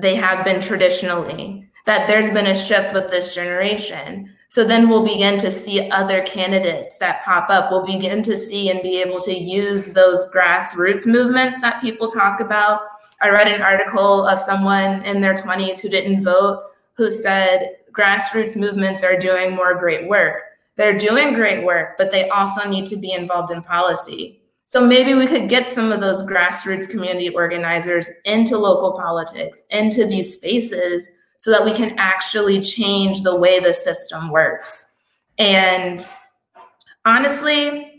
[0.01, 1.69] they have been traditionally.
[1.85, 4.33] That there's been a shift with this generation.
[4.47, 7.69] So then we'll begin to see other candidates that pop up.
[7.69, 12.39] We'll begin to see and be able to use those grassroots movements that people talk
[12.39, 12.81] about.
[13.25, 16.63] I read an article of someone in their 20s who didn't vote
[16.93, 20.43] who said grassroots movements are doing more great work
[20.75, 24.41] they're doing great work, but they also need to be involved in policy.
[24.65, 30.05] So maybe we could get some of those grassroots community organizers into local politics, into
[30.05, 34.87] these spaces, so that we can actually change the way the system works.
[35.37, 36.05] And
[37.05, 37.94] honestly,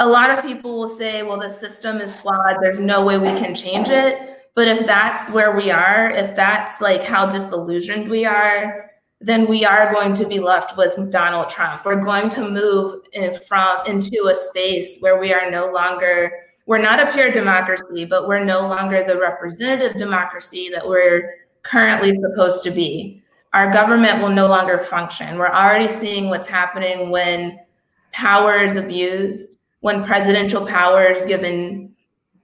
[0.00, 2.56] a lot of people will say, well, the system is flawed.
[2.60, 4.40] There's no way we can change it.
[4.54, 8.90] But if that's where we are, if that's like how disillusioned we are,
[9.20, 11.84] then we are going to be left with Donald Trump.
[11.84, 16.32] We're going to move in from into a space where we are no longer
[16.66, 22.14] we're not a pure democracy, but we're no longer the representative democracy that we're currently
[22.14, 23.22] supposed to be.
[23.52, 25.38] Our government will no longer function.
[25.38, 27.60] We're already seeing what's happening when
[28.12, 29.50] power is abused,
[29.84, 31.94] when presidential power is given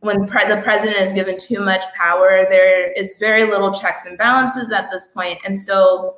[0.01, 4.19] when pre- the president is given too much power, there is very little checks and
[4.19, 5.09] balances at this.
[5.47, 6.17] And so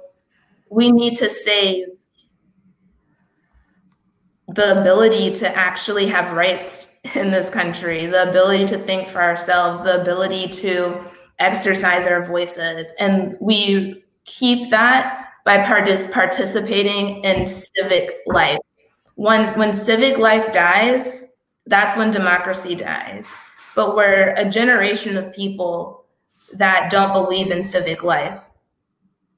[0.68, 1.86] we need to save
[4.48, 9.80] the ability to actually have rights in this country, the ability to think for ourselves,
[9.82, 11.04] the ability to
[11.38, 12.92] exercise our voices.
[12.98, 18.58] And we keep that by partic- participating in civic life.
[19.22, 21.26] When, when civic life dies,
[21.66, 23.28] that's when democracy dies.
[23.76, 26.04] But we're a generation of people
[26.54, 28.50] that don't believe in civic life.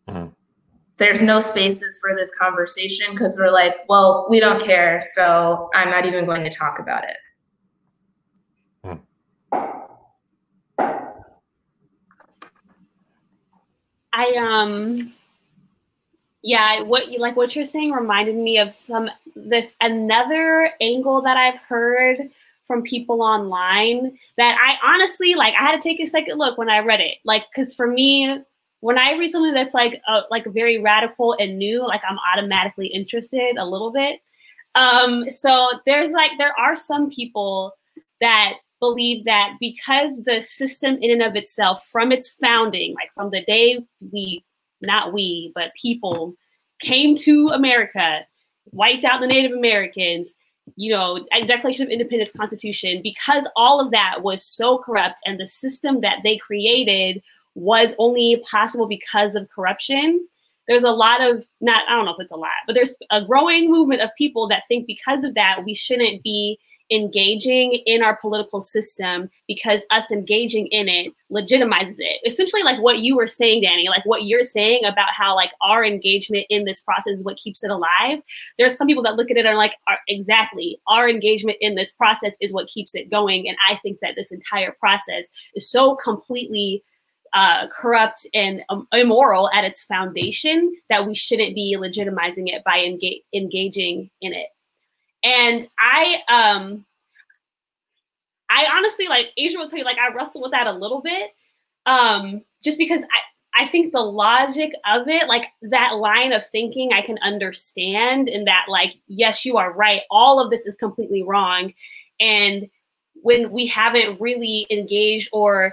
[0.09, 0.31] Mm-hmm
[0.97, 5.91] there's no spaces for this conversation because we're like, well, we don't care, so I'm
[5.91, 7.17] not even going to talk about it.
[14.13, 15.13] I um
[16.45, 21.39] yeah, what you like what you're saying reminded me of some this another angle that
[21.39, 22.31] I've heard
[22.67, 26.69] from people online that I honestly like I had to take a second look when
[26.69, 27.17] I read it.
[27.25, 28.41] Like cuz for me
[28.81, 32.89] when I read something that's like a, like very radical and new, like I'm automatically
[32.89, 34.21] interested a little bit.
[34.75, 37.73] Um so there's like there are some people
[38.21, 43.31] that believe that because the system in and of itself from its founding, like from
[43.31, 43.83] the day
[44.13, 44.45] we
[44.87, 46.35] not we, but people
[46.81, 48.21] came to America,
[48.73, 50.35] wiped out the Native Americans,
[50.77, 55.47] you know, Declaration of Independence, Constitution, because all of that was so corrupt and the
[55.47, 57.23] system that they created
[57.55, 60.27] was only possible because of corruption.
[60.67, 63.25] There's a lot of not, I don't know if it's a lot, but there's a
[63.25, 66.59] growing movement of people that think because of that, we shouldn't be
[66.91, 72.21] engaging in our political system because us engaging in it legitimizes it.
[72.27, 75.85] Essentially, like what you were saying, Danny, like what you're saying about how like our
[75.85, 78.21] engagement in this process is what keeps it alive.
[78.59, 79.75] There's some people that look at it and are like,
[80.09, 83.49] exactly, our engagement in this process is what keeps it going.
[83.49, 86.83] And I think that this entire process is so completely
[87.33, 92.79] uh, corrupt and um, immoral at its foundation that we shouldn't be legitimizing it by
[92.79, 94.49] enga- engaging in it.
[95.25, 96.85] And I um
[98.51, 101.31] I honestly like Asia will tell you like I wrestle with that a little bit.
[101.87, 103.19] Um just because I
[103.57, 108.49] I think the logic of it, like that line of thinking, I can understand, and
[108.49, 110.03] that, like, yes, you are right.
[110.11, 111.73] All of this is completely wrong.
[112.19, 112.69] And
[113.23, 115.73] when we haven't really engaged or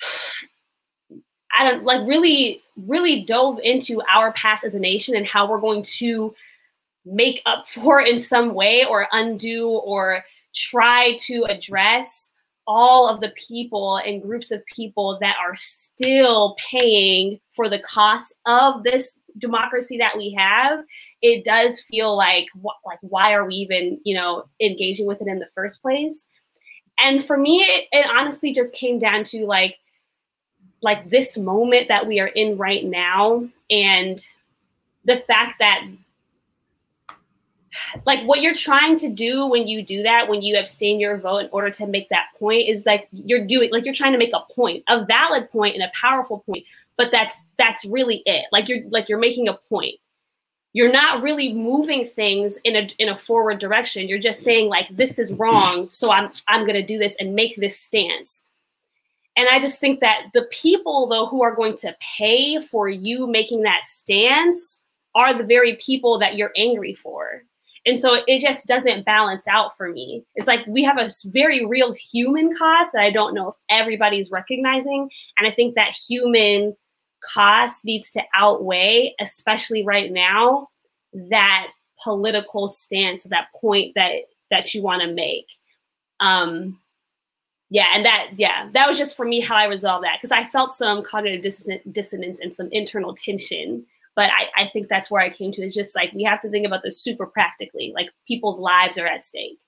[1.54, 5.60] I don't like really, really dove into our past as a nation and how we're
[5.60, 6.34] going to
[7.04, 10.24] make up for in some way or undo or
[10.54, 12.30] try to address
[12.66, 18.36] all of the people and groups of people that are still paying for the cost
[18.46, 20.84] of this democracy that we have
[21.22, 22.48] it does feel like
[22.84, 26.26] like why are we even you know engaging with it in the first place?
[26.98, 29.76] And for me it, it honestly just came down to like
[30.82, 34.18] like this moment that we are in right now and
[35.04, 35.84] the fact that
[38.04, 41.38] like what you're trying to do when you do that when you abstain your vote
[41.38, 44.32] in order to make that point is like you're doing like you're trying to make
[44.34, 46.64] a point a valid point and a powerful point
[46.96, 48.46] but that's that's really it.
[48.52, 49.96] Like you're like you're making a point.
[50.72, 54.08] You're not really moving things in a in a forward direction.
[54.08, 57.34] You're just saying like this is wrong so i'm i'm going to do this and
[57.34, 58.42] make this stance.
[59.36, 63.26] And i just think that the people though who are going to pay for you
[63.26, 64.78] making that stance
[65.14, 67.42] are the very people that you're angry for
[67.84, 70.24] and so it just doesn't balance out for me.
[70.36, 74.30] It's like we have a very real human cost that I don't know if everybody's
[74.30, 75.10] recognizing.
[75.38, 76.76] And I think that human
[77.24, 80.68] cost needs to outweigh, especially right now,
[81.30, 81.68] that
[82.02, 85.46] political stance, that point that that you want to make.
[86.20, 86.78] Um,
[87.68, 90.48] yeah, and that yeah, that was just for me how I resolved that because I
[90.50, 91.42] felt some cognitive
[91.90, 95.62] dissonance and some internal tension but I, I think that's where I came to.
[95.62, 97.92] It's just like we have to think about this super practically.
[97.94, 99.58] Like people's lives are at stake.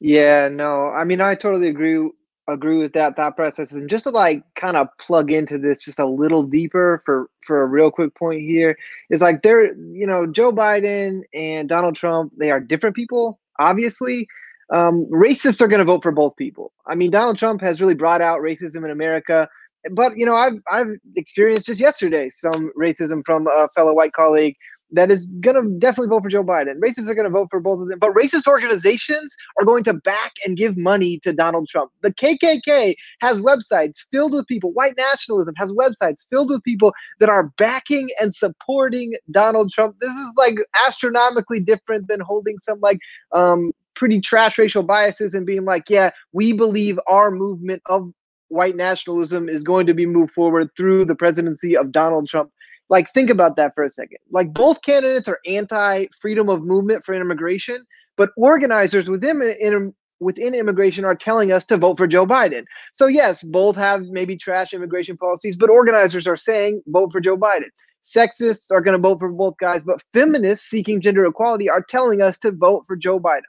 [0.00, 2.10] Yeah, no, I mean I totally agree
[2.48, 3.72] agree with that thought process.
[3.72, 7.62] And just to like kind of plug into this just a little deeper for for
[7.62, 8.76] a real quick point here
[9.10, 14.26] is like there, you know, Joe Biden and Donald Trump, they are different people, obviously.
[14.70, 16.72] Um, racists are going to vote for both people.
[16.86, 19.48] I mean, Donald Trump has really brought out racism in America
[19.92, 24.56] but you know, I've I've experienced just yesterday some racism from a fellow white colleague
[24.90, 26.78] that is gonna definitely vote for Joe Biden.
[26.82, 30.32] Racists are gonna vote for both of them, but racist organizations are going to back
[30.46, 31.90] and give money to Donald Trump.
[32.02, 34.72] The KKK has websites filled with people.
[34.72, 39.96] White nationalism has websites filled with people that are backing and supporting Donald Trump.
[40.00, 40.56] This is like
[40.86, 42.98] astronomically different than holding some like
[43.32, 48.10] um pretty trash racial biases and being like, yeah, we believe our movement of
[48.48, 52.50] white nationalism is going to be moved forward through the presidency of Donald Trump.
[52.90, 54.18] Like, think about that for a second.
[54.30, 57.84] Like, both candidates are anti freedom of movement for immigration,
[58.16, 62.64] but organizers within, in, within immigration are telling us to vote for Joe Biden.
[62.92, 67.36] So, yes, both have maybe trash immigration policies, but organizers are saying vote for Joe
[67.36, 67.68] Biden.
[68.02, 72.22] Sexists are going to vote for both guys, but feminists seeking gender equality are telling
[72.22, 73.42] us to vote for Joe Biden.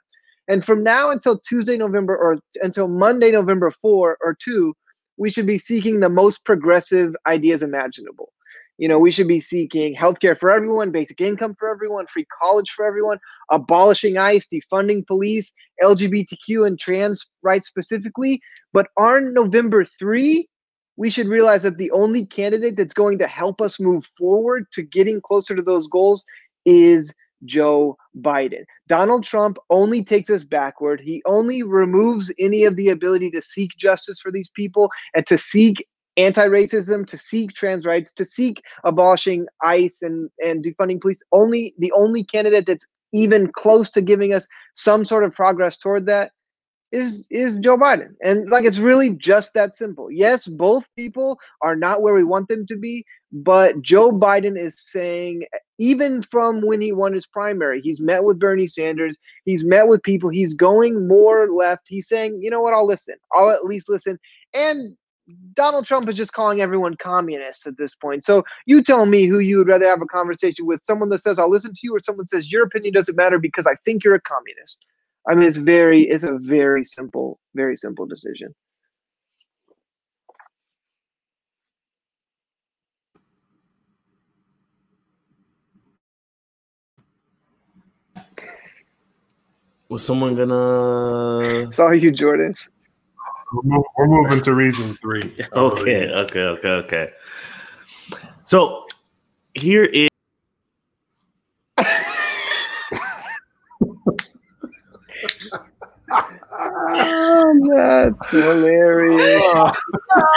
[0.48, 4.74] And from now until Tuesday, November, or until Monday, November 4 or 2,
[5.20, 8.32] we should be seeking the most progressive ideas imaginable.
[8.78, 12.70] You know, we should be seeking healthcare for everyone, basic income for everyone, free college
[12.70, 13.18] for everyone,
[13.52, 15.52] abolishing ICE, defunding police,
[15.82, 18.40] LGBTQ and trans rights specifically.
[18.72, 20.48] But on November 3,
[20.96, 24.82] we should realize that the only candidate that's going to help us move forward to
[24.82, 26.24] getting closer to those goals
[26.64, 27.12] is
[27.44, 28.64] Joe Biden.
[28.88, 31.00] Donald Trump only takes us backward.
[31.00, 35.38] He only removes any of the ability to seek justice for these people and to
[35.38, 35.86] seek
[36.16, 41.22] anti-racism, to seek trans rights, to seek abolishing ICE and, and defunding police.
[41.32, 46.06] Only the only candidate that's even close to giving us some sort of progress toward
[46.06, 46.32] that
[46.92, 48.14] is is Joe Biden.
[48.22, 50.10] And like it's really just that simple.
[50.10, 54.74] Yes, both people are not where we want them to be, but Joe Biden is
[54.76, 55.44] saying
[55.78, 60.02] even from when he won his primary, he's met with Bernie Sanders, he's met with
[60.02, 61.86] people, he's going more left.
[61.88, 62.74] He's saying, "You know what?
[62.74, 63.14] I'll listen.
[63.32, 64.18] I'll at least listen."
[64.52, 64.96] And
[65.54, 68.24] Donald Trump is just calling everyone communist at this point.
[68.24, 71.38] So you tell me who you would rather have a conversation with someone that says,
[71.38, 74.14] I'll listen to you, or someone says, Your opinion doesn't matter because I think you're
[74.14, 74.84] a communist.
[75.28, 78.54] I mean, it's very, it's a very simple, very simple decision.
[89.90, 91.72] Was someone gonna?
[91.72, 92.54] Saw you, Jordan.
[93.52, 95.34] We're, we're moving to reason three.
[95.52, 97.10] Okay, okay, okay, okay.
[98.44, 98.86] So
[99.54, 100.08] here is.
[106.12, 109.42] Oh, that's hilarious.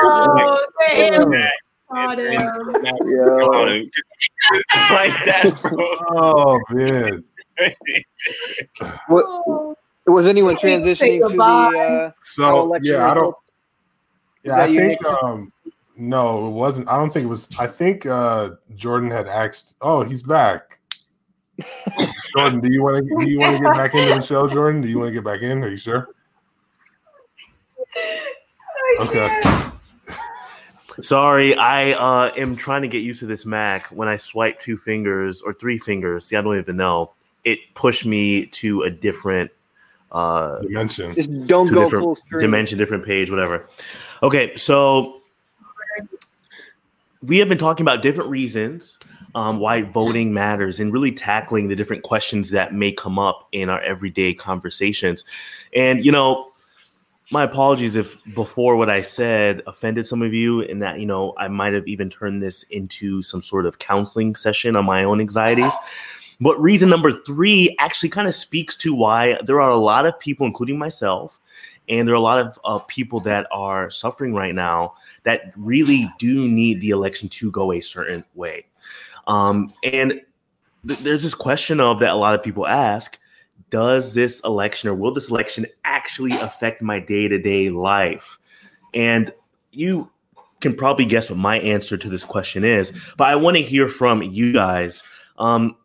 [0.06, 1.32] Oh, damn.
[1.32, 1.50] Yeah.
[1.94, 2.32] Got him.
[2.32, 3.48] Yo.
[4.90, 5.78] like that, bro.
[6.10, 7.24] Oh man.
[9.08, 11.76] What, was anyone transitioning to the goodbye.
[11.76, 13.36] uh, So yeah, I don't.
[14.44, 15.06] Yeah, I think Nick?
[15.06, 15.52] um
[15.96, 16.90] no, it wasn't.
[16.90, 17.48] I don't think it was.
[17.60, 19.76] I think uh Jordan had asked.
[19.82, 20.80] Oh, he's back.
[22.36, 24.82] Jordan, do you want to do you want to get back into the show, Jordan?
[24.82, 25.64] Do you want to get back in?
[25.64, 26.10] Are you sure?
[29.00, 29.42] Okay.
[31.02, 33.88] Sorry, I uh, am trying to get used to this Mac.
[33.88, 37.14] When I swipe two fingers or three fingers, see, I don't even know.
[37.44, 39.52] It pushed me to a different
[40.12, 41.14] uh, Dimension.
[41.14, 42.40] Just don't go different full screen.
[42.40, 43.68] dimension, different page, whatever.
[44.22, 45.22] Okay, so
[47.22, 49.00] we have been talking about different reasons
[49.36, 53.70] um, why voting matters and really tackling the different questions that may come up in
[53.70, 55.26] our everyday conversations.
[55.76, 56.52] And you know,
[57.32, 61.34] my apologies if before what I said offended some of you, and that you know
[61.38, 65.20] I might have even turned this into some sort of counseling session on my own
[65.20, 65.74] anxieties.
[66.44, 70.20] But reason number three actually kind of speaks to why there are a lot of
[70.20, 71.40] people, including myself,
[71.88, 74.94] and there are a lot of uh, people that are suffering right now
[75.24, 78.66] that really do need the election to go a certain way.
[79.28, 80.22] Um, and
[80.86, 83.18] th- there's this question of that a lot of people ask
[83.70, 88.38] does this election or will this election actually affect my day-to-day life
[88.94, 89.34] and
[89.72, 90.10] you
[90.62, 93.88] can probably guess what my answer to this question is but i want to hear
[93.88, 95.02] from you guys
[95.40, 95.76] um,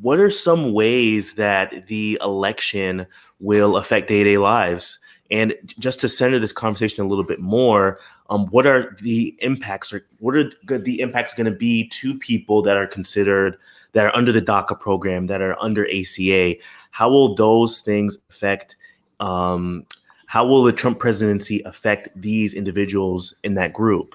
[0.00, 3.06] what are some ways that the election
[3.40, 4.98] will affect day-to-day lives?
[5.30, 8.00] And just to center this conversation a little bit more
[8.30, 12.62] um, what are the impacts or what are the impacts going to be to people
[12.62, 13.56] that are considered
[13.92, 16.54] that are under the DACA program that are under ACA
[16.90, 18.76] how will those things affect
[19.20, 19.86] um,
[20.28, 24.14] how will the Trump presidency affect these individuals in that group?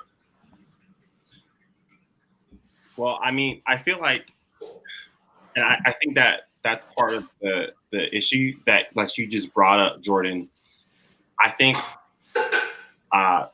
[2.98, 4.28] Well, I mean, I feel like,
[5.56, 9.54] and I, I think that that's part of the the issue that like you just
[9.54, 10.50] brought up, Jordan.
[11.40, 11.78] I think,
[13.12, 13.48] uh,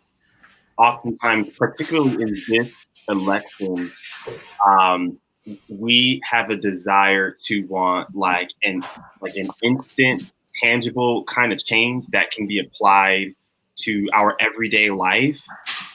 [0.78, 3.92] oftentimes, particularly in this election,
[4.68, 5.18] um,
[5.68, 8.82] we have a desire to want like an
[9.22, 13.34] like an instant, tangible kind of change that can be applied
[13.78, 15.42] to our everyday life.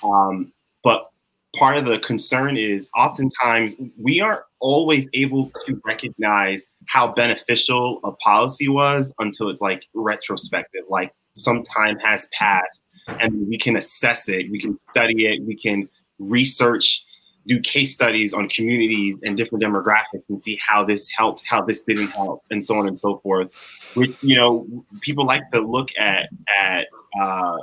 [0.02, 0.52] Um,
[0.82, 1.10] but
[1.56, 8.12] part of the concern is oftentimes we aren't always able to recognize how beneficial a
[8.12, 12.82] policy was until it's like retrospective like some time has passed
[13.20, 17.04] and we can assess it we can study it we can research
[17.46, 21.82] do case studies on communities and different demographics and see how this helped how this
[21.82, 23.52] didn't help and so on and so forth.
[23.94, 24.66] Which you know
[25.00, 26.28] people like to look at
[26.58, 26.86] at
[27.20, 27.58] uh,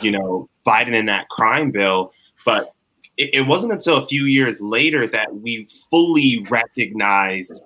[0.00, 2.12] you know biden and that crime bill
[2.44, 2.72] but
[3.16, 7.62] it, it wasn't until a few years later that we fully recognized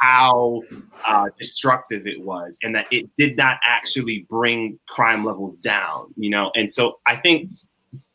[0.00, 0.62] how
[1.06, 6.30] uh, destructive it was and that it did not actually bring crime levels down you
[6.30, 6.50] know?
[6.54, 7.50] And so i think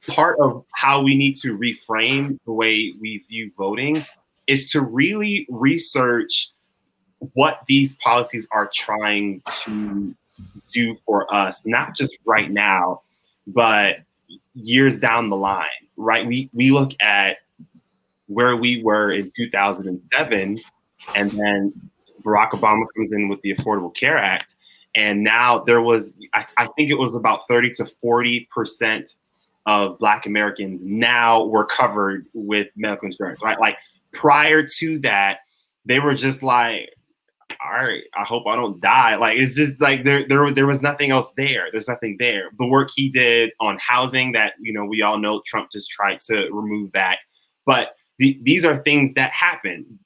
[0.07, 4.05] part of how we need to reframe the way we view voting
[4.47, 6.51] is to really research
[7.33, 10.13] what these policies are trying to
[10.73, 13.01] do for us not just right now
[13.47, 13.97] but
[14.55, 15.67] years down the line
[15.97, 16.25] right?
[16.25, 17.37] We we look at
[18.27, 20.59] where we were in 2007,
[21.15, 21.73] and then
[22.23, 24.55] Barack Obama comes in with the Affordable Care Act,
[24.95, 29.15] and now there was, I, I think it was about 30 to 40 percent
[29.65, 33.59] of Black Americans now were covered with medical insurance, right?
[33.59, 33.77] Like
[34.11, 35.39] prior to that,
[35.85, 36.89] they were just like,
[37.63, 39.15] all right, I hope I don't die.
[39.15, 41.69] Like it's just like there, there, there was nothing else there.
[41.71, 42.49] There's nothing there.
[42.59, 46.19] The work he did on housing that you know we all know Trump just tried
[46.21, 47.19] to remove that,
[47.65, 49.99] but the, these are things that happen.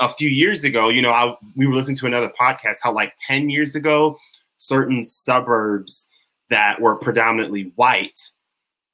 [0.00, 3.12] A few years ago, you know, I, we were listening to another podcast how like
[3.18, 4.16] ten years ago,
[4.56, 6.08] certain suburbs
[6.48, 8.18] that were predominantly white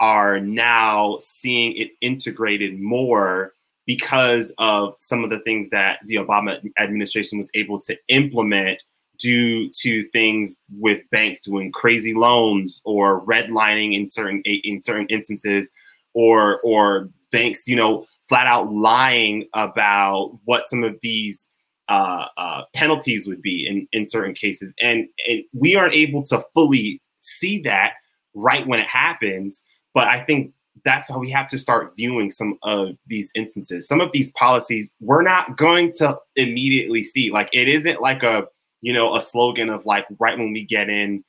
[0.00, 3.54] are now seeing it integrated more
[3.86, 8.82] because of some of the things that the Obama administration was able to implement
[9.18, 15.70] due to things with banks doing crazy loans or redlining in certain in certain instances
[16.12, 21.48] or or banks you know flat out lying about what some of these
[21.88, 24.74] uh, uh, penalties would be in, in certain cases.
[24.82, 27.92] And, and we aren't able to fully see that
[28.36, 29.64] right when it happens
[29.94, 30.52] but i think
[30.84, 33.88] that's how we have to start viewing some of these instances.
[33.88, 37.30] Some of these policies we're not going to immediately see.
[37.30, 38.46] Like it isn't like a
[38.82, 41.24] you know a slogan of like right when we get in,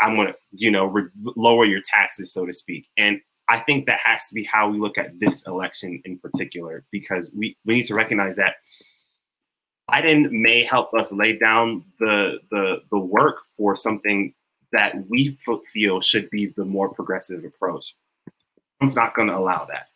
[0.00, 2.88] I'm gonna you know re- lower your taxes so to speak.
[2.96, 6.84] And I think that has to be how we look at this election in particular
[6.90, 8.54] because we we need to recognize that
[9.90, 14.34] Biden may help us lay down the the the work for something
[14.72, 15.38] that we
[15.72, 17.94] feel should be the more progressive approach.
[18.78, 19.88] Trump's not going to allow that.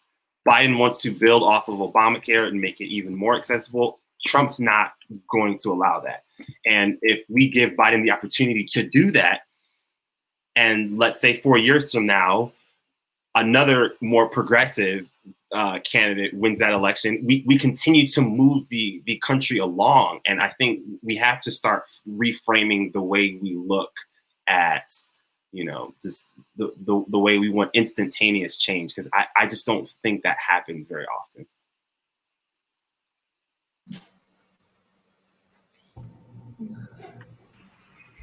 [0.47, 4.01] Biden wants to build off of Obamacare and make it even more accessible.
[4.27, 4.93] Trump's not
[5.31, 6.25] going to allow that.
[6.67, 9.41] And if we give Biden the opportunity to do that,
[10.57, 12.53] and let's say four years from now,
[13.35, 15.09] another more progressive
[15.53, 20.21] uh, candidate wins that election, we, we continue to move the, the country along.
[20.25, 23.93] And I think we have to start reframing the way we look
[24.47, 24.95] at
[25.53, 29.67] you know, just the, the, the way we want instantaneous change because I, I just
[29.67, 31.47] don't think that happens very often.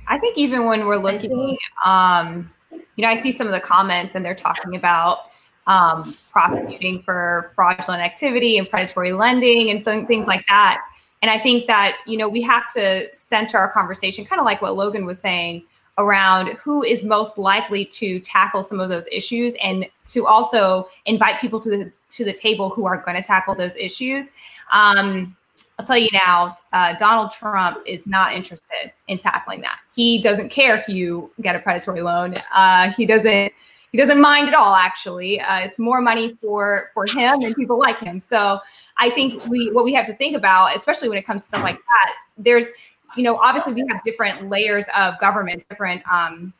[0.08, 4.16] I think even when we're looking, um, you know, I see some of the comments
[4.16, 5.20] and they're talking about
[5.68, 6.02] um,
[6.32, 10.82] prosecuting for fraudulent activity and predatory lending and th- things like that.
[11.22, 14.62] And I think that, you know, we have to center our conversation, kind of like
[14.62, 15.64] what Logan was saying,
[15.98, 21.40] around who is most likely to tackle some of those issues and to also invite
[21.40, 24.32] people to the to the table who are going to tackle those issues.
[24.72, 25.36] Um,
[25.80, 29.80] i'll tell you now uh, donald trump is not interested in tackling that.
[29.96, 32.36] He doesn't care if you get a predatory loan.
[32.54, 33.52] Uh, he doesn't
[33.92, 35.40] he doesn't mind at all actually.
[35.40, 38.20] Uh, it's more money for for him and people like him.
[38.20, 38.60] So
[38.98, 41.64] i think we what we have to think about especially when it comes to stuff
[41.64, 42.68] like that there's
[43.16, 46.54] you know, obviously we have different layers of government, different, um,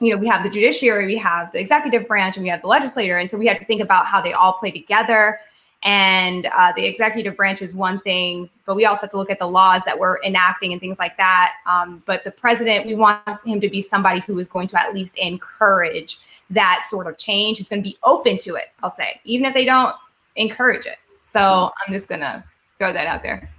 [0.00, 2.68] you know, we have the judiciary, we have the executive branch, and we have the
[2.68, 3.18] legislature.
[3.18, 5.38] And so we have to think about how they all play together.
[5.84, 9.38] And uh, the executive branch is one thing, but we also have to look at
[9.38, 11.56] the laws that we're enacting and things like that.
[11.66, 14.94] Um, but the president, we want him to be somebody who is going to at
[14.94, 16.18] least encourage
[16.50, 19.52] that sort of change, who's going to be open to it, I'll say, even if
[19.52, 19.94] they don't
[20.36, 20.96] encourage it.
[21.20, 22.42] So I'm just going to
[22.78, 23.50] throw that out there.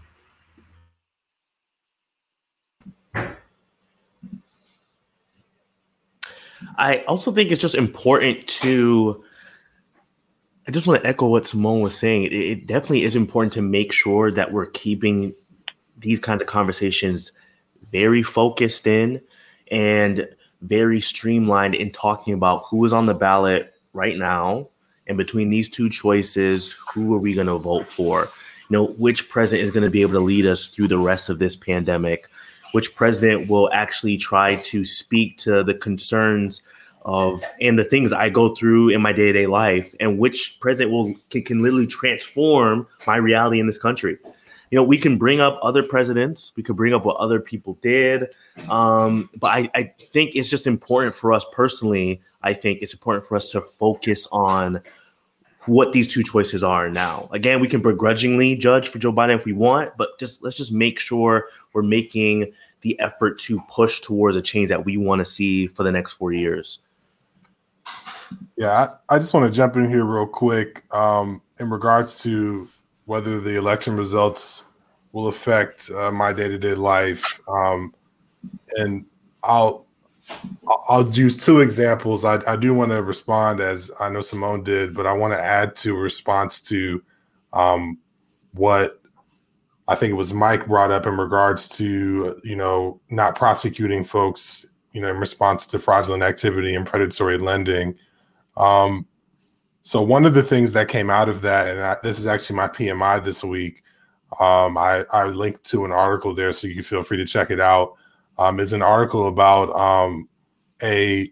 [6.78, 9.24] I also think it's just important to.
[10.68, 12.24] I just want to echo what Simone was saying.
[12.24, 15.36] It, it definitely is important to make sure that we're keeping
[15.98, 17.32] these kinds of conversations
[17.84, 19.22] very focused in
[19.72, 20.28] and
[20.62, 24.68] very streamlined in talking about who is on the ballot right now
[25.08, 28.24] and between these two choices who are we going to vote for
[28.70, 31.30] you know which president is going to be able to lead us through the rest
[31.30, 32.28] of this pandemic
[32.76, 36.62] which president will actually try to speak to the concerns
[37.04, 40.58] of and the things I go through in my day to day life, and which
[40.60, 44.18] president will can, can literally transform my reality in this country.
[44.72, 47.78] You know, we can bring up other presidents, we could bring up what other people
[47.82, 48.36] did,
[48.70, 52.22] um, but I, I think it's just important for us personally.
[52.44, 54.82] I think it's important for us to focus on
[55.66, 57.30] what these two choices are now.
[57.32, 60.72] Again, we can begrudgingly judge for Joe Biden if we want, but just let's just
[60.72, 62.52] make sure we're making
[62.86, 66.14] the effort to push towards a change that we want to see for the next
[66.14, 66.80] four years.
[68.58, 72.70] Yeah, I, I just want to jump in here real quick um, in regards to
[73.06, 74.66] whether the election results
[75.14, 77.40] will affect uh, my day to day life.
[77.48, 77.96] Um,
[78.76, 79.04] and
[79.42, 79.88] I'll
[80.88, 82.24] I'll use two examples.
[82.24, 85.44] I, I do want to respond as I know Simone did, but I want to
[85.44, 87.02] add to response to
[87.52, 87.98] um,
[88.54, 89.02] what
[89.88, 94.66] I think it was Mike brought up in regards to you know not prosecuting folks
[94.94, 97.96] you know in response to fraudulent activity and predatory lending.
[98.58, 99.06] Um,
[99.82, 102.56] so one of the things that came out of that, and I, this is actually
[102.56, 103.84] my PMI this week.
[104.40, 107.60] Um, I, I linked to an article there, so you feel free to check it
[107.60, 107.94] out.
[108.38, 110.28] Um, is an article about um,
[110.82, 111.32] a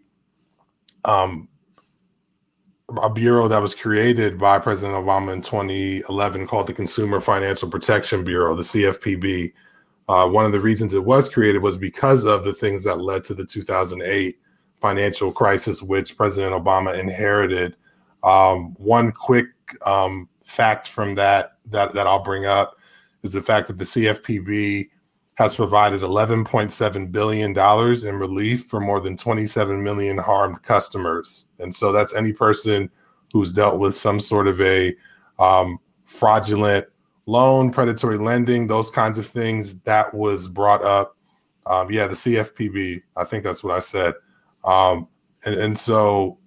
[1.03, 1.49] um,
[3.01, 8.23] a bureau that was created by President Obama in 2011 called the Consumer Financial Protection
[8.23, 9.53] Bureau, the CFPB.
[10.09, 13.23] Uh, one of the reasons it was created was because of the things that led
[13.23, 14.37] to the 2008
[14.81, 17.75] financial crisis, which President Obama inherited.
[18.23, 19.47] Um, one quick
[19.85, 22.77] um, fact from that that that I'll bring up
[23.23, 24.89] is the fact that the CFPB
[25.35, 31.73] has provided 11.7 billion dollars in relief for more than 27 million harmed customers, and
[31.73, 32.89] so that's any person
[33.33, 34.95] who's dealt with some sort of a
[35.39, 36.85] um, fraudulent
[37.25, 39.79] loan, predatory lending, those kinds of things.
[39.81, 41.17] That was brought up.
[41.65, 43.01] Um, yeah, the CFPB.
[43.15, 44.13] I think that's what I said.
[44.63, 45.07] Um,
[45.45, 46.37] and, and so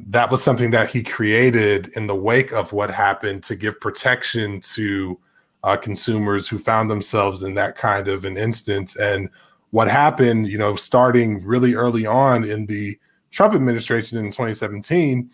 [0.00, 4.60] that was something that he created in the wake of what happened to give protection
[4.60, 5.18] to
[5.64, 8.96] uh, consumers who found themselves in that kind of an instance.
[8.96, 9.28] And
[9.70, 12.98] what happened, you know, starting really early on in the
[13.30, 15.30] Trump administration in 2017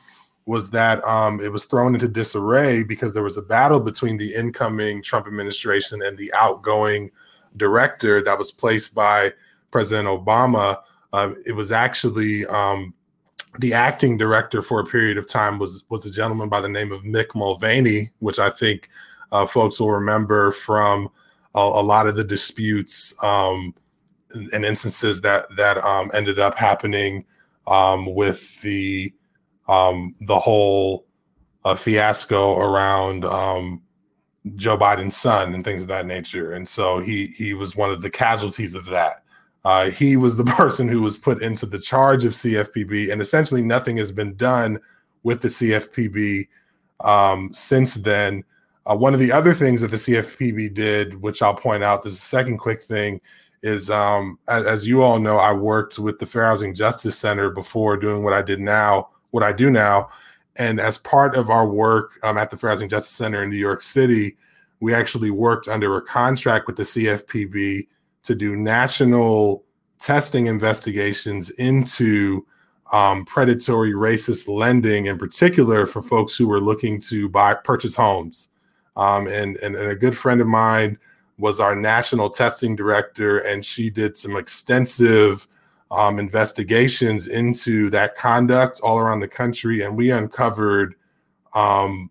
[0.46, 4.34] was that um, it was thrown into disarray because there was a battle between the
[4.34, 7.10] incoming Trump administration and the outgoing
[7.56, 9.32] director that was placed by
[9.70, 10.78] President Obama.
[11.12, 12.94] Uh, it was actually um,
[13.58, 16.92] the acting director for a period of time was was a gentleman by the name
[16.92, 18.88] of Mick Mulvaney, which I think
[19.32, 21.08] uh, folks will remember from
[21.54, 23.74] a, a lot of the disputes um,
[24.52, 27.24] and instances that that um, ended up happening
[27.66, 29.12] um, with the
[29.68, 31.06] um, the whole
[31.64, 33.82] uh, fiasco around um,
[34.56, 36.52] Joe Biden's son and things of that nature.
[36.52, 39.22] And so he he was one of the casualties of that.
[39.64, 43.62] Uh, he was the person who was put into the charge of CFPB, and essentially
[43.62, 44.80] nothing has been done
[45.22, 46.48] with the CFPB
[47.00, 48.44] um, since then.
[48.88, 52.20] Uh, one of the other things that the CFPB did, which I'll point out, this
[52.20, 53.20] second quick thing,
[53.62, 57.50] is um, as, as, you all know, I worked with the Fair Housing Justice Center
[57.50, 60.08] before doing what I did now, what I do now.
[60.56, 63.56] And as part of our work um, at the Fair Housing Justice Center in New
[63.56, 64.36] York City,
[64.80, 67.88] we actually worked under a contract with the CFPB
[68.22, 69.64] to do national
[69.98, 72.46] testing investigations into
[72.92, 78.48] um, predatory racist lending, in particular for folks who were looking to buy purchase homes.
[78.98, 80.98] Um, and, and, and a good friend of mine
[81.38, 85.46] was our national testing director, and she did some extensive
[85.90, 90.96] um, investigations into that conduct all around the country, and we uncovered
[91.54, 92.10] um,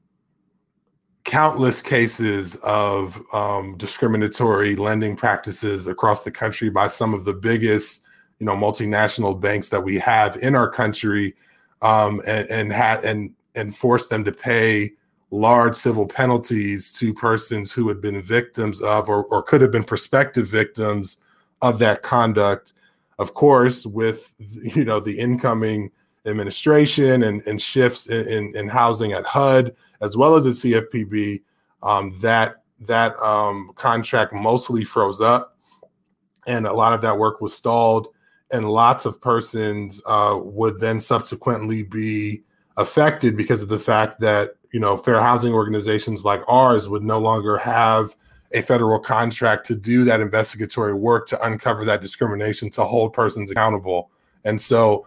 [1.26, 8.05] countless cases of um, discriminatory lending practices across the country by some of the biggest,
[8.39, 11.35] you know, multinational banks that we have in our country,
[11.81, 14.91] um, and, and had and and forced them to pay
[15.29, 19.83] large civil penalties to persons who had been victims of or, or could have been
[19.83, 21.17] prospective victims
[21.61, 22.73] of that conduct.
[23.19, 25.91] Of course with you know the incoming
[26.25, 31.41] administration and, and shifts in, in, in housing at hud as well as the cfpb
[31.83, 35.57] um, that that um, contract mostly froze up
[36.45, 38.09] and a lot of that work was stalled
[38.51, 42.43] and lots of persons uh, would then subsequently be
[42.77, 47.19] affected because of the fact that you know, fair housing organizations like ours would no
[47.19, 48.15] longer have
[48.53, 53.52] a federal contract to do that investigatory work to uncover that discrimination to hold persons
[53.52, 54.10] accountable.
[54.45, 55.06] And so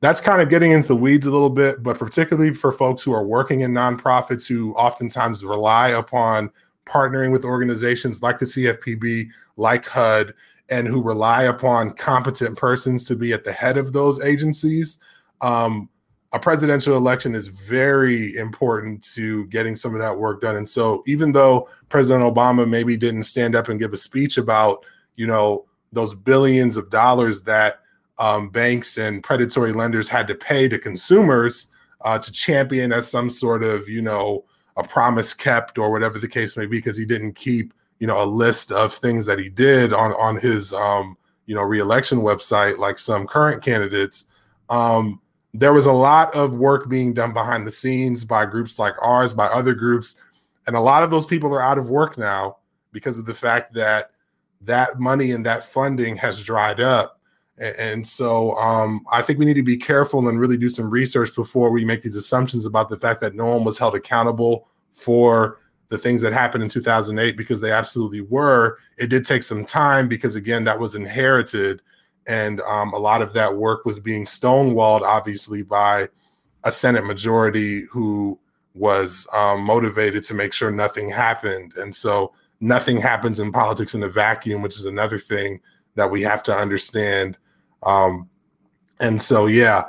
[0.00, 3.12] that's kind of getting into the weeds a little bit, but particularly for folks who
[3.12, 6.50] are working in nonprofits who oftentimes rely upon
[6.86, 10.34] partnering with organizations like the CFPB, like HUD,
[10.70, 14.98] and who rely upon competent persons to be at the head of those agencies.
[15.40, 15.88] Um,
[16.32, 20.56] a presidential election is very important to getting some of that work done.
[20.56, 24.84] And so, even though President Obama maybe didn't stand up and give a speech about,
[25.16, 27.80] you know, those billions of dollars that
[28.18, 31.66] um, banks and predatory lenders had to pay to consumers
[32.02, 34.44] uh, to champion as some sort of, you know,
[34.76, 38.22] a promise kept or whatever the case may be, because he didn't keep, you know,
[38.22, 41.16] a list of things that he did on on his, um,
[41.46, 44.26] you know, reelection website like some current candidates.
[44.68, 45.20] Um,
[45.52, 49.34] there was a lot of work being done behind the scenes by groups like ours,
[49.34, 50.16] by other groups,
[50.66, 52.56] and a lot of those people are out of work now
[52.92, 54.10] because of the fact that
[54.62, 57.18] that money and that funding has dried up.
[57.58, 61.34] And so um, I think we need to be careful and really do some research
[61.34, 65.58] before we make these assumptions about the fact that no one was held accountable for
[65.90, 68.78] the things that happened in 2008 because they absolutely were.
[68.96, 71.82] It did take some time because, again, that was inherited.
[72.26, 76.08] And um, a lot of that work was being stonewalled, obviously, by
[76.64, 78.38] a Senate majority who
[78.74, 81.74] was um, motivated to make sure nothing happened.
[81.76, 85.60] And so nothing happens in politics in a vacuum, which is another thing
[85.94, 87.36] that we have to understand.
[87.82, 88.28] Um,
[89.00, 89.84] and so, yeah,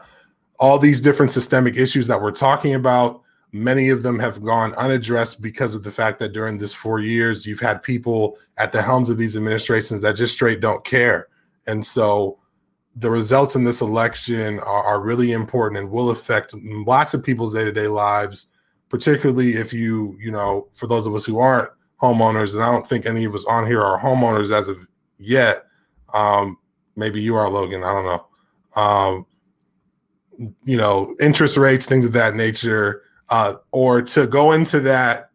[0.60, 3.22] all these different systemic issues that we're talking about,
[3.52, 7.46] many of them have gone unaddressed because of the fact that during this four years,
[7.46, 11.28] you've had people at the helms of these administrations that just straight don't care.
[11.68, 12.40] And so,
[12.96, 17.54] the results in this election are, are really important and will affect lots of people's
[17.54, 18.48] day-to-day lives
[18.90, 21.70] particularly if you you know for those of us who aren't
[22.02, 24.86] homeowners and i don't think any of us on here are homeowners as of
[25.18, 25.66] yet
[26.14, 26.58] um
[26.98, 28.26] maybe you are logan i don't know.
[28.82, 29.26] Um
[30.66, 35.30] you know interest rates things of that nature uh or to go into that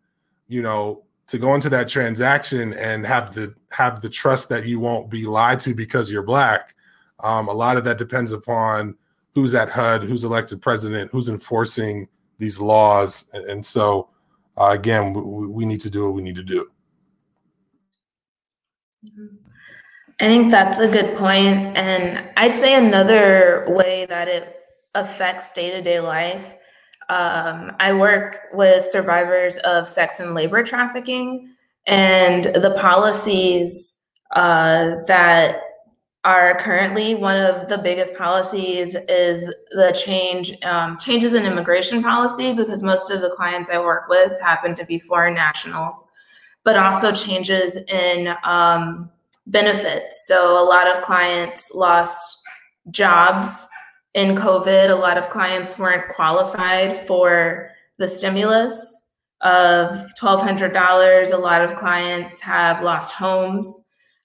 [0.49, 4.79] you know to go into that transaction and have the have the trust that you
[4.81, 6.77] won't be lied to because you're black
[7.21, 8.97] um, a lot of that depends upon
[9.35, 13.27] who's at HUD, who's elected president, who's enforcing these laws.
[13.33, 14.09] And so,
[14.57, 16.69] uh, again, we, we, need to do what we need to do.
[20.21, 21.77] I think that's a good point.
[21.77, 24.57] And I'd say another way that it
[24.95, 26.55] affects day to day life.
[27.09, 31.55] Um, I work with survivors of sex and labor trafficking,
[31.87, 33.97] and the policies
[34.35, 35.63] uh, that
[36.25, 42.53] are currently one of the biggest policies is the change um, changes in immigration policy
[42.53, 46.09] because most of the clients I work with happen to be foreign nationals,
[46.65, 49.09] but also changes in um,
[49.47, 50.27] benefits.
[50.27, 52.43] So a lot of clients lost
[52.91, 53.69] jobs
[54.15, 54.91] in COVID.
[54.91, 59.06] A lot of clients weren't qualified for the stimulus
[59.43, 61.33] of $1,200.
[61.33, 63.83] A lot of clients have lost homes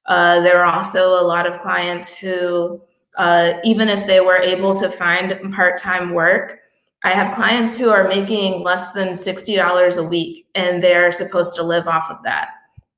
[0.07, 2.81] uh, there are also a lot of clients who,
[3.17, 6.59] uh, even if they were able to find part time work,
[7.03, 11.63] I have clients who are making less than $60 a week and they're supposed to
[11.63, 12.49] live off of that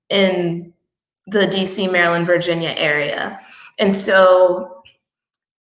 [0.10, 0.74] in
[1.28, 3.40] the DC, Maryland, Virginia area.
[3.80, 4.83] And so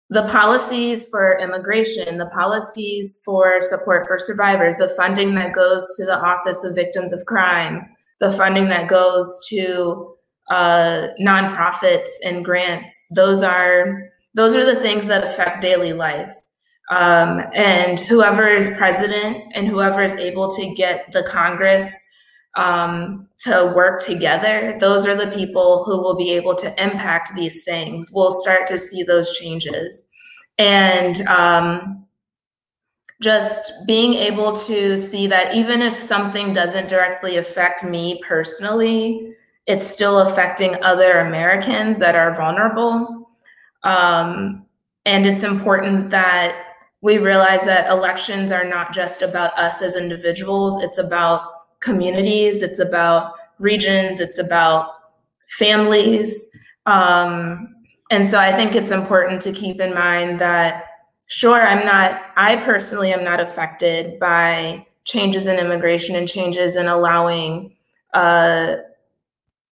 [0.09, 6.05] the policies for immigration, the policies for support for survivors, the funding that goes to
[6.05, 7.89] the Office of Victims of Crime,
[8.19, 10.15] the funding that goes to
[10.49, 12.97] uh, nonprofits and grants.
[13.11, 16.33] Those are those are the things that affect daily life.
[16.91, 22.03] Um, and whoever is president and whoever is able to get the Congress
[22.55, 27.63] um, to work together, those are the people who will be able to impact these
[27.63, 28.11] things.
[28.13, 30.07] We'll start to see those changes.
[30.59, 32.05] And um,
[33.21, 39.33] just being able to see that even if something doesn't directly affect me personally,
[39.65, 43.31] it's still affecting other Americans that are vulnerable.
[43.83, 44.65] Um,
[45.05, 46.65] and it's important that
[47.01, 51.52] we realize that elections are not just about us as individuals, it's about
[51.83, 54.87] communities, it's about regions, it's about
[55.59, 56.47] families.
[56.85, 57.75] Um,
[58.09, 60.85] and so I think it's important to keep in mind that,
[61.27, 66.87] sure, I'm not, I personally am not affected by changes in immigration and changes in
[66.87, 67.75] allowing
[68.13, 68.77] uh,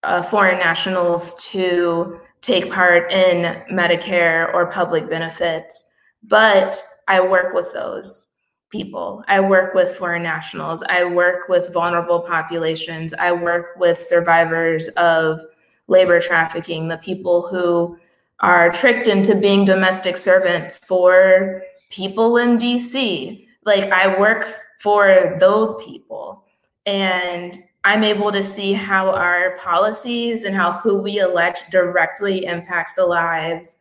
[0.04, 5.86] uh, foreign nationals to take part in Medicare or public benefits,
[6.24, 8.27] but I work with those
[8.70, 9.24] people.
[9.28, 10.84] I work with foreign nationals.
[10.84, 13.14] I work with vulnerable populations.
[13.14, 15.40] I work with survivors of
[15.88, 17.98] labor trafficking, the people who
[18.42, 23.46] are tricked into being domestic servants for people in DC.
[23.64, 26.44] Like I work for those people.
[26.86, 32.96] And I'm able to see how our policies and how who we elect directly impacts
[32.96, 33.78] the lives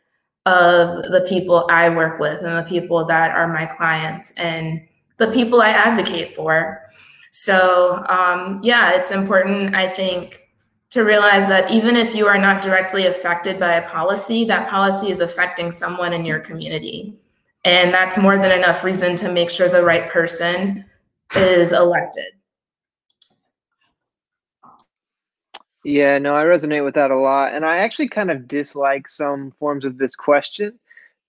[0.47, 4.81] of the people I work with and the people that are my clients and
[5.18, 6.82] the people I advocate for.
[7.32, 10.40] So, um, yeah, it's important, I think,
[10.90, 15.10] to realize that even if you are not directly affected by a policy, that policy
[15.10, 17.18] is affecting someone in your community.
[17.64, 20.85] And that's more than enough reason to make sure the right person
[21.35, 22.35] is elected.
[25.88, 27.54] Yeah, no, I resonate with that a lot.
[27.54, 30.76] And I actually kind of dislike some forms of this question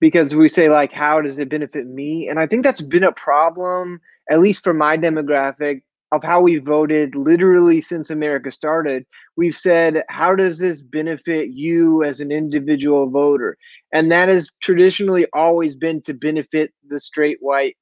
[0.00, 2.28] because we say, like, how does it benefit me?
[2.28, 6.56] And I think that's been a problem, at least for my demographic, of how we
[6.56, 9.06] voted literally since America started.
[9.36, 13.56] We've said, how does this benefit you as an individual voter?
[13.92, 17.76] And that has traditionally always been to benefit the straight white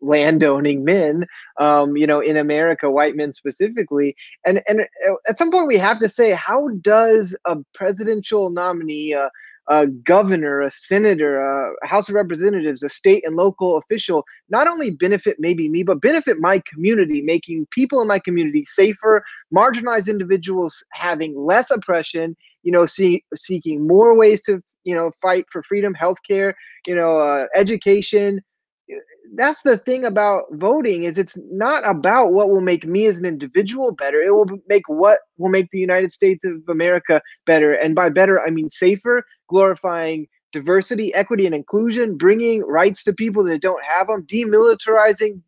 [0.00, 1.26] landowning men
[1.58, 4.14] um, you know in america white men specifically.
[4.44, 9.14] And and uh, at some point we have to say how does a presidential nominee
[9.68, 14.90] a governor, a senator, a House of Representatives, a state and local official not only
[14.90, 19.24] benefit maybe me, but benefit my community, making people in my community safer,
[19.54, 25.46] marginalized individuals having less oppression, you know, see, seeking more ways to, you know, fight
[25.50, 26.54] for freedom, healthcare,
[26.86, 28.40] you know, uh, education,
[29.34, 33.24] that's the thing about voting is it's not about what will make me as an
[33.24, 34.22] individual better.
[34.22, 37.72] It will make what will make the united states of america better.
[37.72, 43.44] And by better i mean safer glorifying diversity equity and inclusion bringing rights to people
[43.44, 45.40] that don't have them demilitarizing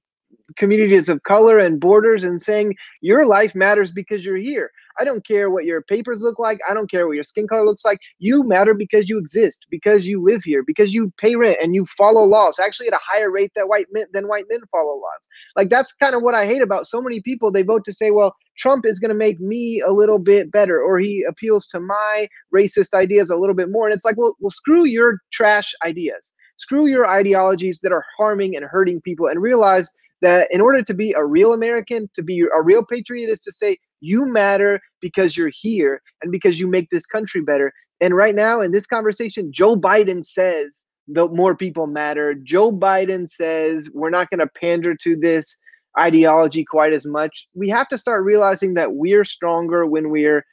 [0.57, 5.27] communities of color and borders and saying your life matters because you're here I don't
[5.27, 6.59] care what your papers look like.
[6.69, 7.99] I don't care what your skin color looks like.
[8.19, 11.85] You matter because you exist, because you live here, because you pay rent and you
[11.85, 15.29] follow laws, actually at a higher rate that white men than white men follow laws.
[15.57, 17.51] Like that's kind of what I hate about so many people.
[17.51, 20.81] They vote to say, well, Trump is going to make me a little bit better,
[20.81, 23.87] or he appeals to my racist ideas a little bit more.
[23.87, 26.33] And it's like, well, well, screw your trash ideas.
[26.57, 30.93] Screw your ideologies that are harming and hurting people and realize that in order to
[30.95, 35.37] be a real American, to be a real patriot, is to say you matter because
[35.37, 37.73] you're here and because you make this country better.
[38.01, 42.35] And right now, in this conversation, Joe Biden says the more people matter.
[42.35, 45.57] Joe Biden says we're not going to pander to this
[45.99, 47.49] ideology quite as much.
[47.55, 50.45] We have to start realizing that we're stronger when we're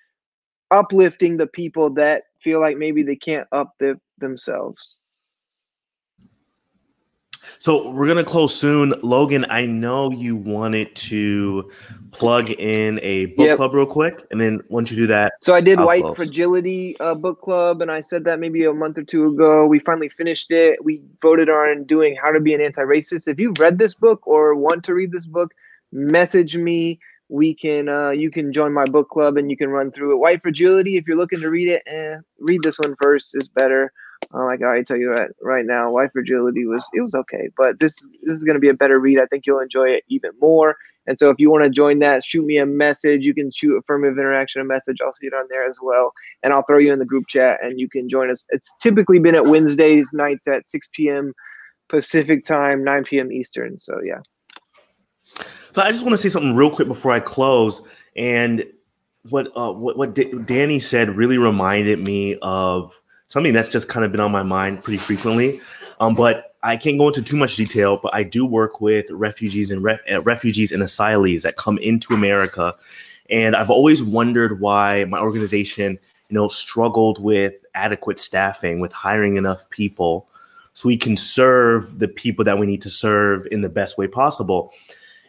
[0.72, 4.98] uplifting the people that feel like maybe they can't uplift themselves.
[7.60, 9.46] So we're gonna close soon, Logan.
[9.50, 11.72] I know you wanted to
[12.12, 13.58] plug in a book yep.
[13.58, 16.16] club real quick, and then once you do that, so I did I'll White close.
[16.16, 19.66] Fragility uh, book club, and I said that maybe a month or two ago.
[19.66, 20.84] We finally finished it.
[20.84, 23.28] We voted on doing How to Be an Anti-Racist.
[23.28, 25.54] If you've read this book or want to read this book,
[25.92, 27.00] message me.
[27.28, 30.18] We can uh, you can join my book club and you can run through it.
[30.18, 33.92] White Fragility, if you're looking to read it, eh, read this one first is better.
[34.34, 37.50] Oh my god, I tell you right right now, White Fragility was it was okay,
[37.58, 39.20] but this this is gonna be a better read.
[39.20, 40.76] I think you'll enjoy it even more.
[41.08, 43.22] And so if you want to join that, shoot me a message.
[43.22, 44.98] You can shoot affirmative interaction a message.
[45.04, 46.12] I'll see it on there as well.
[46.42, 48.46] And I'll throw you in the group chat and you can join us.
[48.50, 51.34] It's typically been at Wednesdays nights at 6 p.m.
[51.90, 53.32] Pacific time, 9 p.m.
[53.32, 53.80] Eastern.
[53.80, 54.22] So yeah.
[55.72, 57.88] So I just want to say something real quick before I close.
[58.16, 58.66] And
[59.30, 64.06] what uh, what what D- Danny said really reminded me of something that's just kind
[64.06, 65.60] of been on my mind pretty frequently.
[66.00, 69.70] Um, but I can't go into too much detail, but I do work with refugees
[69.72, 72.76] and uh, refugees and asylees that come into America,
[73.30, 76.00] and I've always wondered why my organization,
[76.30, 80.28] you know, struggled with adequate staffing, with hiring enough people,
[80.74, 84.08] so we can serve the people that we need to serve in the best way
[84.08, 84.72] possible.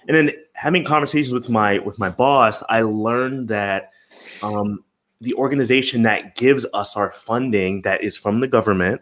[0.09, 3.93] And then having conversations with my with my boss, I learned that
[4.43, 4.85] um,
[5.21, 9.01] the organization that gives us our funding that is from the government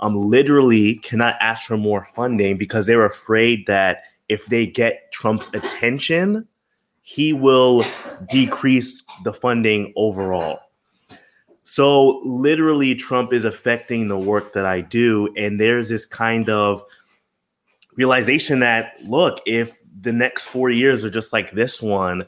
[0.00, 5.50] um, literally cannot ask for more funding because they're afraid that if they get Trump's
[5.52, 6.46] attention,
[7.02, 7.84] he will
[8.28, 10.60] decrease the funding overall.
[11.64, 15.32] So, literally, Trump is affecting the work that I do.
[15.36, 16.82] And there's this kind of
[17.96, 22.24] realization that, look, if the next four years are just like this one,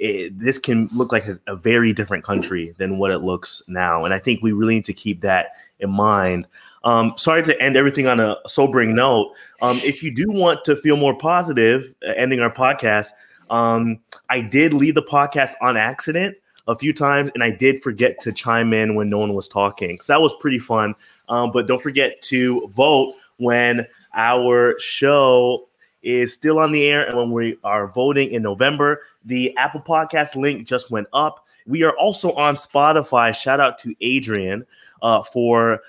[0.00, 4.06] it, this can look like a, a, very different country than what it looks now.
[4.06, 6.46] And I think we really need to keep that in mind.
[6.84, 9.34] Um, sorry to end everything on a sobering note.
[9.60, 13.08] Um, if you do want to feel more positive, uh, ending our podcast,
[13.50, 13.98] um,
[14.30, 16.34] I did leave the podcast on accident
[16.66, 20.00] a few times, and I did forget to chime in when no one was talking.
[20.00, 20.94] So that was pretty fun.
[21.28, 25.68] Um, but don't forget to vote when our show
[26.02, 29.02] is still on the air and when we are voting in November.
[29.24, 31.46] The Apple Podcast link just went up.
[31.66, 33.34] We are also on Spotify.
[33.34, 34.66] Shout out to Adrian
[35.02, 35.82] uh, for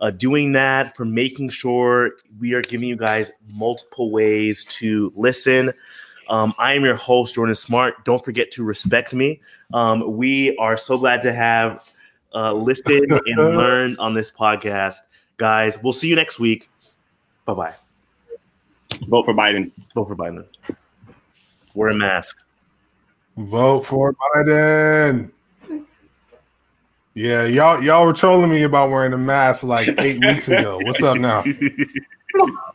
[0.00, 5.72] uh, doing that, for making sure we are giving you guys multiple ways to listen.
[6.28, 8.04] Um, I am your host, Jordan Smart.
[8.04, 9.40] Don't forget to respect me.
[9.72, 11.84] Um, we are so glad to have
[12.34, 14.96] uh, listened and learned on this podcast.
[15.36, 16.68] Guys, we'll see you next week.
[17.44, 17.87] Bye bye.
[19.06, 19.70] Vote for Biden.
[19.94, 20.44] Vote for Biden.
[21.74, 22.36] Wear a mask.
[23.36, 25.30] Vote for Biden.
[27.14, 30.78] Yeah, y'all y'all were trolling me about wearing a mask like eight weeks ago.
[30.82, 31.44] What's up now?